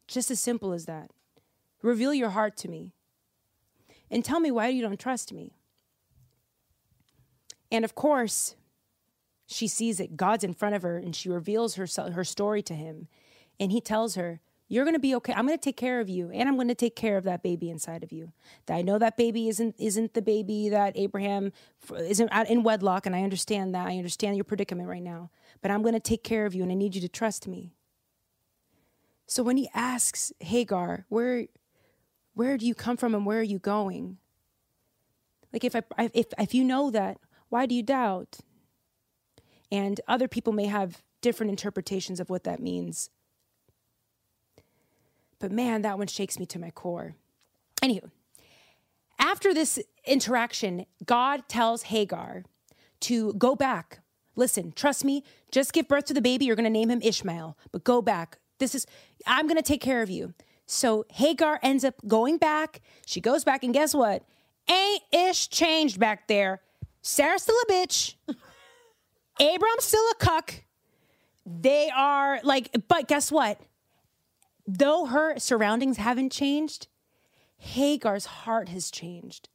Just 0.07 0.31
as 0.31 0.39
simple 0.39 0.71
as 0.71 0.85
that. 0.85 1.11
Reveal 1.81 2.13
your 2.13 2.29
heart 2.29 2.55
to 2.57 2.69
me 2.69 2.93
and 4.09 4.23
tell 4.23 4.39
me 4.39 4.51
why 4.51 4.67
you 4.67 4.81
don't 4.81 4.99
trust 4.99 5.33
me. 5.33 5.53
And 7.71 7.83
of 7.83 7.95
course, 7.95 8.55
she 9.47 9.67
sees 9.67 9.99
it. 9.99 10.17
God's 10.17 10.43
in 10.43 10.53
front 10.53 10.75
of 10.75 10.81
her 10.83 10.97
and 10.97 11.15
she 11.15 11.29
reveals 11.29 11.75
her, 11.75 11.87
her 12.11 12.23
story 12.23 12.61
to 12.63 12.73
him. 12.73 13.07
And 13.59 13.71
he 13.71 13.81
tells 13.81 14.15
her, 14.15 14.41
You're 14.71 14.85
going 14.85 14.95
to 14.95 15.01
be 15.01 15.13
okay. 15.15 15.33
I'm 15.33 15.45
going 15.45 15.57
to 15.57 15.61
take 15.61 15.75
care 15.75 15.99
of 15.99 16.07
you 16.07 16.31
and 16.33 16.47
I'm 16.47 16.55
going 16.55 16.69
to 16.69 16.75
take 16.75 16.95
care 16.95 17.17
of 17.17 17.25
that 17.25 17.43
baby 17.43 17.69
inside 17.69 18.03
of 18.03 18.13
you. 18.13 18.31
That 18.67 18.75
I 18.75 18.81
know 18.81 18.97
that 18.99 19.17
baby 19.17 19.49
isn't, 19.49 19.75
isn't 19.77 20.13
the 20.13 20.21
baby 20.21 20.69
that 20.69 20.93
Abraham 20.95 21.51
isn't 21.93 22.31
in 22.47 22.63
wedlock. 22.63 23.05
And 23.05 23.13
I 23.13 23.23
understand 23.23 23.75
that. 23.75 23.85
I 23.85 23.97
understand 23.97 24.37
your 24.37 24.45
predicament 24.45 24.87
right 24.87 25.03
now. 25.03 25.29
But 25.61 25.71
I'm 25.71 25.81
going 25.81 25.93
to 25.93 25.99
take 25.99 26.23
care 26.23 26.45
of 26.45 26.55
you 26.55 26.63
and 26.63 26.71
I 26.71 26.75
need 26.75 26.95
you 26.95 27.01
to 27.01 27.09
trust 27.09 27.49
me. 27.49 27.73
So 29.27 29.43
when 29.43 29.57
he 29.57 29.67
asks 29.73 30.31
Hagar, 30.39 31.05
Where, 31.09 31.47
where 32.33 32.57
do 32.57 32.65
you 32.65 32.73
come 32.73 32.95
from 32.95 33.13
and 33.13 33.25
where 33.25 33.39
are 33.39 33.43
you 33.43 33.59
going? 33.59 34.19
Like 35.51 35.65
if 35.65 35.75
I 35.75 35.83
if 36.13 36.27
if 36.39 36.53
you 36.53 36.63
know 36.63 36.89
that, 36.91 37.17
why 37.49 37.65
do 37.65 37.75
you 37.75 37.83
doubt? 37.83 38.37
And 39.69 39.99
other 40.07 40.29
people 40.29 40.53
may 40.53 40.67
have 40.67 41.03
different 41.19 41.49
interpretations 41.49 42.21
of 42.21 42.29
what 42.29 42.45
that 42.45 42.61
means. 42.61 43.09
But 45.41 45.51
man, 45.51 45.81
that 45.81 45.97
one 45.97 46.07
shakes 46.07 46.39
me 46.39 46.45
to 46.47 46.59
my 46.59 46.69
core. 46.69 47.15
Anywho, 47.81 48.11
after 49.19 49.53
this 49.53 49.79
interaction, 50.05 50.85
God 51.05 51.49
tells 51.49 51.83
Hagar 51.83 52.43
to 53.01 53.33
go 53.33 53.55
back. 53.55 53.99
Listen, 54.35 54.71
trust 54.71 55.03
me, 55.03 55.23
just 55.51 55.73
give 55.73 55.87
birth 55.87 56.05
to 56.05 56.13
the 56.13 56.21
baby. 56.21 56.45
You're 56.45 56.55
going 56.55 56.63
to 56.63 56.69
name 56.69 56.89
him 56.89 57.01
Ishmael, 57.01 57.57
but 57.71 57.83
go 57.83 58.01
back. 58.01 58.37
This 58.59 58.75
is, 58.75 58.85
I'm 59.25 59.47
going 59.47 59.57
to 59.57 59.63
take 59.63 59.81
care 59.81 60.01
of 60.01 60.09
you. 60.09 60.33
So 60.67 61.05
Hagar 61.09 61.59
ends 61.61 61.83
up 61.83 61.95
going 62.07 62.37
back. 62.37 62.81
She 63.05 63.19
goes 63.19 63.43
back, 63.43 63.63
and 63.63 63.73
guess 63.73 63.93
what? 63.93 64.23
Ain't 64.69 65.01
ish 65.11 65.49
changed 65.49 65.99
back 65.99 66.27
there. 66.27 66.61
Sarah's 67.01 67.41
still 67.41 67.57
a 67.67 67.71
bitch. 67.71 68.13
Abram's 69.39 69.83
still 69.83 70.03
a 70.11 70.15
cuck. 70.15 70.53
They 71.45 71.89
are 71.89 72.39
like, 72.43 72.69
but 72.87 73.07
guess 73.07 73.31
what? 73.31 73.59
Though 74.77 75.07
her 75.07 75.37
surroundings 75.37 75.97
haven't 75.97 76.31
changed, 76.31 76.87
Hagar's 77.57 78.25
heart 78.25 78.69
has 78.69 78.89
changed. 78.89 79.49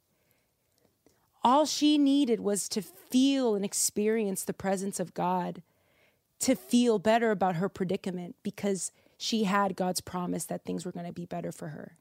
All 1.43 1.65
she 1.65 1.97
needed 1.97 2.39
was 2.39 2.69
to 2.69 2.83
feel 2.83 3.55
and 3.55 3.65
experience 3.65 4.43
the 4.43 4.53
presence 4.53 4.99
of 4.99 5.15
God, 5.15 5.63
to 6.41 6.55
feel 6.55 6.99
better 6.99 7.31
about 7.31 7.55
her 7.55 7.67
predicament 7.67 8.35
because 8.43 8.91
she 9.17 9.45
had 9.45 9.75
God's 9.75 10.01
promise 10.01 10.45
that 10.45 10.63
things 10.65 10.85
were 10.85 10.91
going 10.91 11.07
to 11.07 11.13
be 11.13 11.25
better 11.25 11.51
for 11.51 11.69
her. 11.69 11.97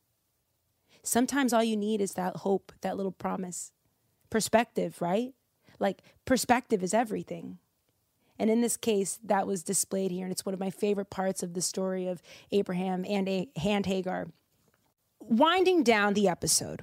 Sometimes 1.02 1.54
all 1.54 1.64
you 1.64 1.76
need 1.76 2.02
is 2.02 2.14
that 2.14 2.36
hope, 2.38 2.70
that 2.82 2.98
little 2.98 3.12
promise. 3.12 3.72
Perspective, 4.28 5.00
right? 5.00 5.32
Like, 5.78 6.02
perspective 6.26 6.82
is 6.82 6.92
everything. 6.92 7.58
And 8.38 8.50
in 8.50 8.60
this 8.60 8.76
case, 8.76 9.18
that 9.24 9.46
was 9.46 9.62
displayed 9.62 10.10
here. 10.10 10.24
And 10.24 10.32
it's 10.32 10.44
one 10.44 10.54
of 10.54 10.60
my 10.60 10.70
favorite 10.70 11.10
parts 11.10 11.42
of 11.42 11.54
the 11.54 11.62
story 11.62 12.06
of 12.06 12.22
Abraham 12.52 13.04
and, 13.08 13.28
a- 13.28 13.48
and 13.64 13.86
Hagar. 13.86 14.28
Winding 15.20 15.82
down 15.82 16.14
the 16.14 16.28
episode, 16.28 16.82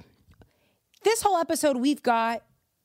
this 1.04 1.22
whole 1.22 1.36
episode, 1.36 1.76
we've 1.76 2.02
got 2.02 2.42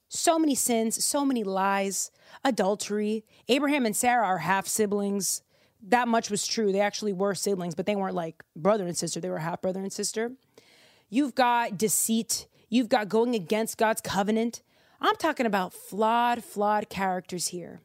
so 0.09 0.37
many 0.39 0.55
sins, 0.55 1.03
so 1.03 1.23
many 1.25 1.43
lies, 1.43 2.11
adultery. 2.43 3.25
Abraham 3.47 3.85
and 3.85 3.95
Sarah 3.95 4.25
are 4.25 4.39
half 4.39 4.67
siblings. 4.67 5.41
That 5.81 6.07
much 6.07 6.29
was 6.29 6.45
true. 6.45 6.71
They 6.71 6.81
actually 6.81 7.13
were 7.13 7.35
siblings, 7.35 7.75
but 7.75 7.85
they 7.85 7.95
weren't 7.95 8.15
like 8.15 8.43
brother 8.55 8.85
and 8.85 8.97
sister, 8.97 9.19
they 9.19 9.29
were 9.29 9.39
half 9.39 9.61
brother 9.61 9.79
and 9.79 9.93
sister. 9.93 10.33
You've 11.09 11.35
got 11.35 11.77
deceit. 11.77 12.47
You've 12.69 12.89
got 12.89 13.09
going 13.09 13.33
against 13.33 13.77
God's 13.77 14.01
covenant. 14.01 14.61
I'm 15.01 15.15
talking 15.15 15.45
about 15.45 15.73
flawed, 15.73 16.43
flawed 16.43 16.89
characters 16.89 17.47
here. 17.47 17.81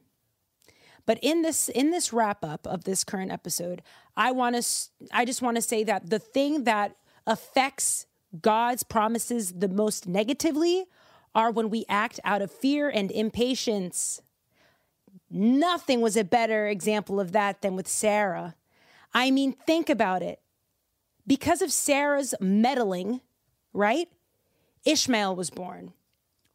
But 1.05 1.19
in 1.21 1.41
this 1.41 1.69
in 1.69 1.91
this 1.91 2.11
wrap 2.11 2.43
up 2.43 2.65
of 2.65 2.83
this 2.83 3.03
current 3.03 3.31
episode, 3.31 3.81
I 4.17 4.31
want 4.31 4.55
to 4.55 4.65
I 5.11 5.25
just 5.25 5.41
want 5.41 5.55
to 5.55 5.61
say 5.61 5.83
that 5.83 6.09
the 6.09 6.19
thing 6.19 6.63
that 6.63 6.95
affects 7.27 8.07
God's 8.41 8.83
promises 8.83 9.53
the 9.53 9.69
most 9.69 10.07
negatively 10.07 10.85
are 11.33 11.51
when 11.51 11.69
we 11.69 11.85
act 11.89 12.19
out 12.23 12.41
of 12.41 12.51
fear 12.51 12.89
and 12.89 13.11
impatience. 13.11 14.21
Nothing 15.29 16.01
was 16.01 16.15
a 16.15 16.23
better 16.23 16.67
example 16.67 17.19
of 17.19 17.33
that 17.33 17.61
than 17.61 17.75
with 17.75 17.87
Sarah. 17.87 18.55
I 19.13 19.31
mean, 19.31 19.53
think 19.65 19.89
about 19.89 20.21
it 20.21 20.39
because 21.27 21.61
of 21.61 21.71
Sarah's 21.71 22.33
meddling, 22.39 23.21
right? 23.73 24.07
Ishmael 24.85 25.35
was 25.35 25.49
born, 25.49 25.93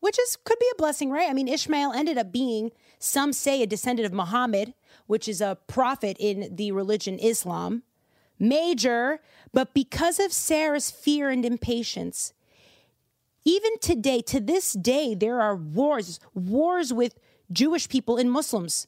which 0.00 0.18
is 0.18 0.36
could 0.44 0.58
be 0.58 0.70
a 0.72 0.76
blessing, 0.76 1.10
right? 1.10 1.28
I 1.28 1.32
mean, 1.32 1.48
Ishmael 1.48 1.92
ended 1.92 2.16
up 2.16 2.32
being, 2.32 2.70
some 3.00 3.32
say, 3.32 3.62
a 3.62 3.66
descendant 3.66 4.06
of 4.06 4.12
Muhammad, 4.12 4.74
which 5.08 5.28
is 5.28 5.40
a 5.40 5.58
prophet 5.66 6.16
in 6.20 6.54
the 6.54 6.70
religion 6.70 7.18
Islam. 7.18 7.82
Major, 8.38 9.20
but 9.52 9.74
because 9.74 10.20
of 10.20 10.32
Sarah's 10.32 10.90
fear 10.90 11.28
and 11.28 11.44
impatience, 11.44 12.32
even 13.44 13.78
today, 13.80 14.22
to 14.22 14.38
this 14.38 14.72
day, 14.72 15.14
there 15.14 15.40
are 15.40 15.56
wars, 15.56 16.20
wars 16.32 16.92
with 16.92 17.18
Jewish 17.50 17.88
people 17.88 18.16
and 18.16 18.30
Muslims. 18.30 18.86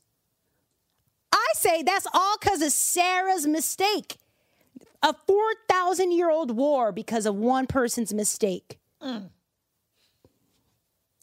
I 1.33 1.47
say 1.55 1.83
that's 1.83 2.07
all 2.15 2.37
because 2.39 2.63
of 2.63 2.71
Sarah's 2.71 3.47
mistake 3.47 4.19
a 5.03 5.13
4,000 5.27 6.13
year 6.13 6.31
old 6.31 6.57
war 6.57 6.93
because 6.93 7.27
of 7.27 7.35
one 7.35 7.67
person's 7.67 8.15
mistake. 8.15 8.79
Mm. 9.03 9.31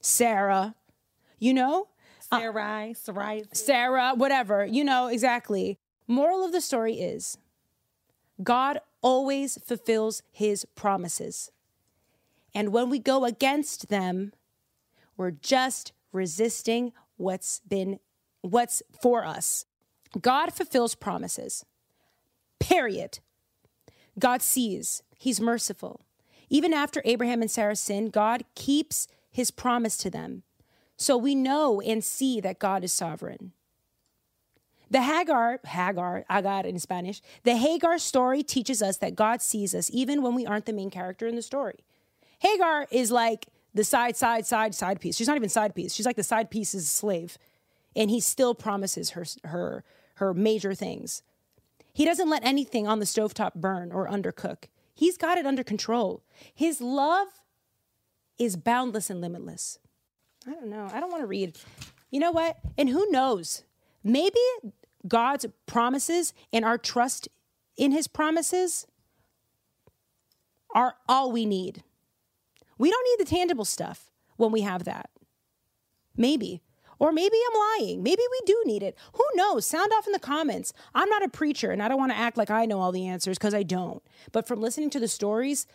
Sarah, 0.02 0.76
you 1.40 1.54
know? 1.54 1.88
Uh, 2.32 2.40
Sarah, 2.40 2.94
Sarah, 2.96 3.42
Sarah, 3.54 4.14
whatever, 4.16 4.66
you 4.66 4.84
know, 4.84 5.08
exactly. 5.08 5.80
Moral 6.08 6.44
of 6.44 6.52
the 6.52 6.62
story 6.62 6.94
is 6.96 7.38
God 8.42 8.80
always 9.02 9.58
fulfills 9.64 10.22
his 10.32 10.66
promises. 10.76 11.52
And 12.54 12.72
when 12.72 12.90
we 12.90 13.00
go 13.00 13.26
against 13.26 13.90
them, 13.90 14.34
we're 15.18 15.32
just 15.32 15.92
resisting 16.12 16.94
what's 17.18 17.62
been 17.68 18.00
what's 18.42 18.82
for 19.02 19.26
us. 19.26 19.66
God 20.20 20.54
fulfills 20.54 20.96
promises. 20.96 21.66
Period. 22.60 23.20
God 24.18 24.42
sees, 24.42 25.04
He's 25.18 25.40
merciful. 25.42 26.02
Even 26.50 26.74
after 26.74 27.02
Abraham 27.06 27.42
and 27.42 27.52
Sarah 27.52 27.76
sin, 27.76 28.10
God 28.10 28.44
keeps 28.56 29.08
His 29.30 29.52
promise 29.52 29.98
to 29.98 30.10
them. 30.10 30.44
So 31.00 31.16
we 31.18 31.34
know 31.34 31.80
and 31.80 32.04
see 32.04 32.42
that 32.42 32.60
God 32.60 32.84
is 32.84 32.92
sovereign. 32.92 33.54
The 34.92 35.02
Hagar, 35.02 35.62
Hagar, 35.66 36.26
Agar 36.30 36.66
in 36.66 36.78
Spanish, 36.78 37.22
the 37.44 37.56
Hagar 37.56 37.98
story 37.98 38.44
teaches 38.44 38.82
us 38.82 38.98
that 38.98 39.16
God 39.16 39.42
sees 39.42 39.74
us 39.74 39.90
even 39.94 40.22
when 40.22 40.36
we 40.36 40.46
aren't 40.46 40.66
the 40.66 40.74
main 40.74 40.90
character 40.90 41.26
in 41.26 41.36
the 41.36 41.42
story. 41.42 41.86
Hagar 42.40 42.86
is 42.92 43.12
like 43.12 43.48
the 43.74 43.86
side, 43.86 44.18
side, 44.18 44.46
side, 44.46 44.76
side 44.76 45.00
piece. 45.00 45.16
She's 45.16 45.28
not 45.28 45.38
even 45.38 45.48
side 45.48 45.74
piece. 45.74 45.94
She's 45.94 46.06
like 46.06 46.18
the 46.18 46.24
side 46.24 46.52
piece's 46.52 46.90
slave. 46.92 47.38
And 47.96 48.10
he 48.10 48.20
still 48.20 48.54
promises 48.54 49.12
her 49.12 49.26
her 49.46 49.86
her 50.16 50.34
major 50.34 50.76
things. 50.76 51.24
He 51.94 52.04
doesn't 52.04 52.30
let 52.30 52.44
anything 52.44 52.88
on 52.88 53.00
the 53.00 53.06
stovetop 53.06 53.56
burn 53.56 53.92
or 53.92 54.10
undercook. 54.10 54.66
He's 54.94 55.18
got 55.18 55.38
it 55.38 55.46
under 55.46 55.64
control. 55.64 56.24
His 56.54 56.82
love 56.82 57.28
is 58.38 58.58
boundless 58.58 59.10
and 59.10 59.22
limitless. 59.22 59.80
I 60.48 60.52
don't 60.52 60.68
know. 60.68 60.90
I 60.94 61.00
don't 61.00 61.12
want 61.12 61.24
to 61.24 61.28
read. 61.28 61.58
You 62.12 62.20
know 62.20 62.32
what? 62.32 62.58
And 62.78 62.90
who 62.90 63.10
knows? 63.12 63.64
Maybe 64.04 64.40
God's 65.08 65.46
promises 65.66 66.34
and 66.52 66.66
our 66.66 66.78
trust 66.78 67.28
in 67.78 67.92
his 67.92 68.08
promises 68.08 68.88
are 70.74 70.96
all 71.08 71.32
we 71.32 71.46
need. 71.46 71.84
We 72.78 72.90
don't 72.90 73.06
need 73.06 73.26
the 73.26 73.30
tangible 73.30 73.66
stuff 73.66 74.12
when 74.38 74.52
we 74.52 74.62
have 74.62 74.86
that. 74.86 75.10
Maybe. 76.16 76.62
Or 76.98 77.14
maybe 77.14 77.36
I'm 77.48 77.80
lying. 77.80 78.04
Maybe 78.04 78.22
we 78.30 78.42
do 78.46 78.62
need 78.66 78.84
it. 78.84 78.98
Who 79.14 79.24
knows? 79.36 79.66
Sound 79.66 79.92
off 79.94 80.06
in 80.06 80.12
the 80.12 80.20
comments. 80.20 80.74
I'm 80.94 81.10
not 81.10 81.24
a 81.24 81.30
preacher 81.30 81.72
and 81.72 81.82
I 81.82 81.88
don't 81.88 81.98
want 81.98 82.12
to 82.12 82.18
act 82.18 82.38
like 82.38 82.50
I 82.50 82.66
know 82.66 82.80
all 82.80 82.92
the 82.92 83.08
answers 83.08 83.38
because 83.38 83.54
I 83.54 83.64
don't. 83.64 84.04
But 84.32 84.48
from 84.48 84.60
listening 84.60 84.90
to 84.92 85.00
the 85.00 85.08
stories, 85.08 85.66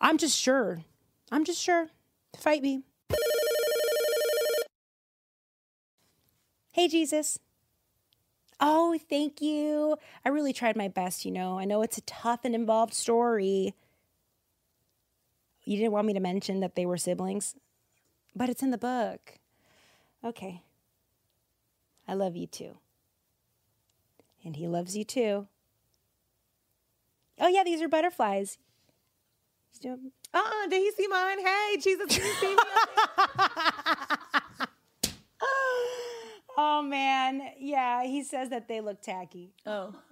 I'm 0.00 0.18
just 0.18 0.36
sure. 0.36 0.82
I'm 1.30 1.44
just 1.44 1.62
sure. 1.62 1.88
Fight 2.36 2.62
me. 2.62 2.82
Hey, 6.72 6.88
Jesus. 6.88 7.38
Oh, 8.58 8.98
thank 9.10 9.42
you. 9.42 9.96
I 10.24 10.30
really 10.30 10.54
tried 10.54 10.74
my 10.76 10.88
best, 10.88 11.24
you 11.26 11.30
know. 11.30 11.58
I 11.58 11.66
know 11.66 11.82
it's 11.82 11.98
a 11.98 12.02
tough 12.02 12.40
and 12.44 12.54
involved 12.54 12.94
story. 12.94 13.74
You 15.64 15.76
didn't 15.76 15.92
want 15.92 16.06
me 16.06 16.14
to 16.14 16.20
mention 16.20 16.60
that 16.60 16.74
they 16.74 16.86
were 16.86 16.96
siblings, 16.96 17.56
but 18.34 18.48
it's 18.48 18.62
in 18.62 18.70
the 18.70 18.78
book. 18.78 19.38
Okay. 20.24 20.62
I 22.08 22.14
love 22.14 22.36
you 22.36 22.46
too. 22.46 22.78
And 24.44 24.56
he 24.56 24.66
loves 24.66 24.96
you 24.96 25.04
too. 25.04 25.48
Oh, 27.38 27.48
yeah, 27.48 27.64
these 27.64 27.82
are 27.82 27.88
butterflies. 27.88 28.56
Uh 29.84 29.96
uh 30.32 30.66
did 30.68 30.80
he 30.80 30.90
see 30.92 31.08
mine? 31.08 31.38
Hey, 31.44 31.76
Jesus, 31.80 32.06
did 32.08 32.22
you 32.22 32.32
see 32.34 32.54
me? 32.54 32.56
Oh 36.56 36.82
man, 36.82 37.42
yeah, 37.58 38.04
he 38.04 38.22
says 38.22 38.50
that 38.50 38.68
they 38.68 38.80
look 38.80 39.02
tacky. 39.02 39.52
Oh. 39.66 39.94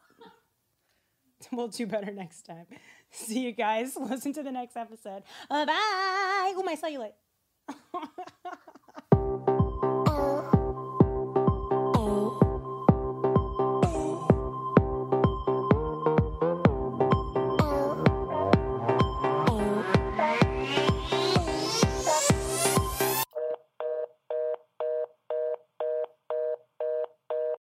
We'll 1.53 1.69
do 1.69 1.87
better 1.87 2.13
next 2.13 2.43
time. 2.43 2.67
See 3.11 3.41
you 3.41 3.53
guys. 3.53 3.97
Listen 4.01 4.33
to 4.35 4.43
the 4.43 4.53
next 4.53 4.77
episode. 4.77 5.23
Uh, 5.51 5.65
bye. 5.65 5.73
Oh, 6.55 6.63
my 6.63 6.77
cellulite. 6.77 7.15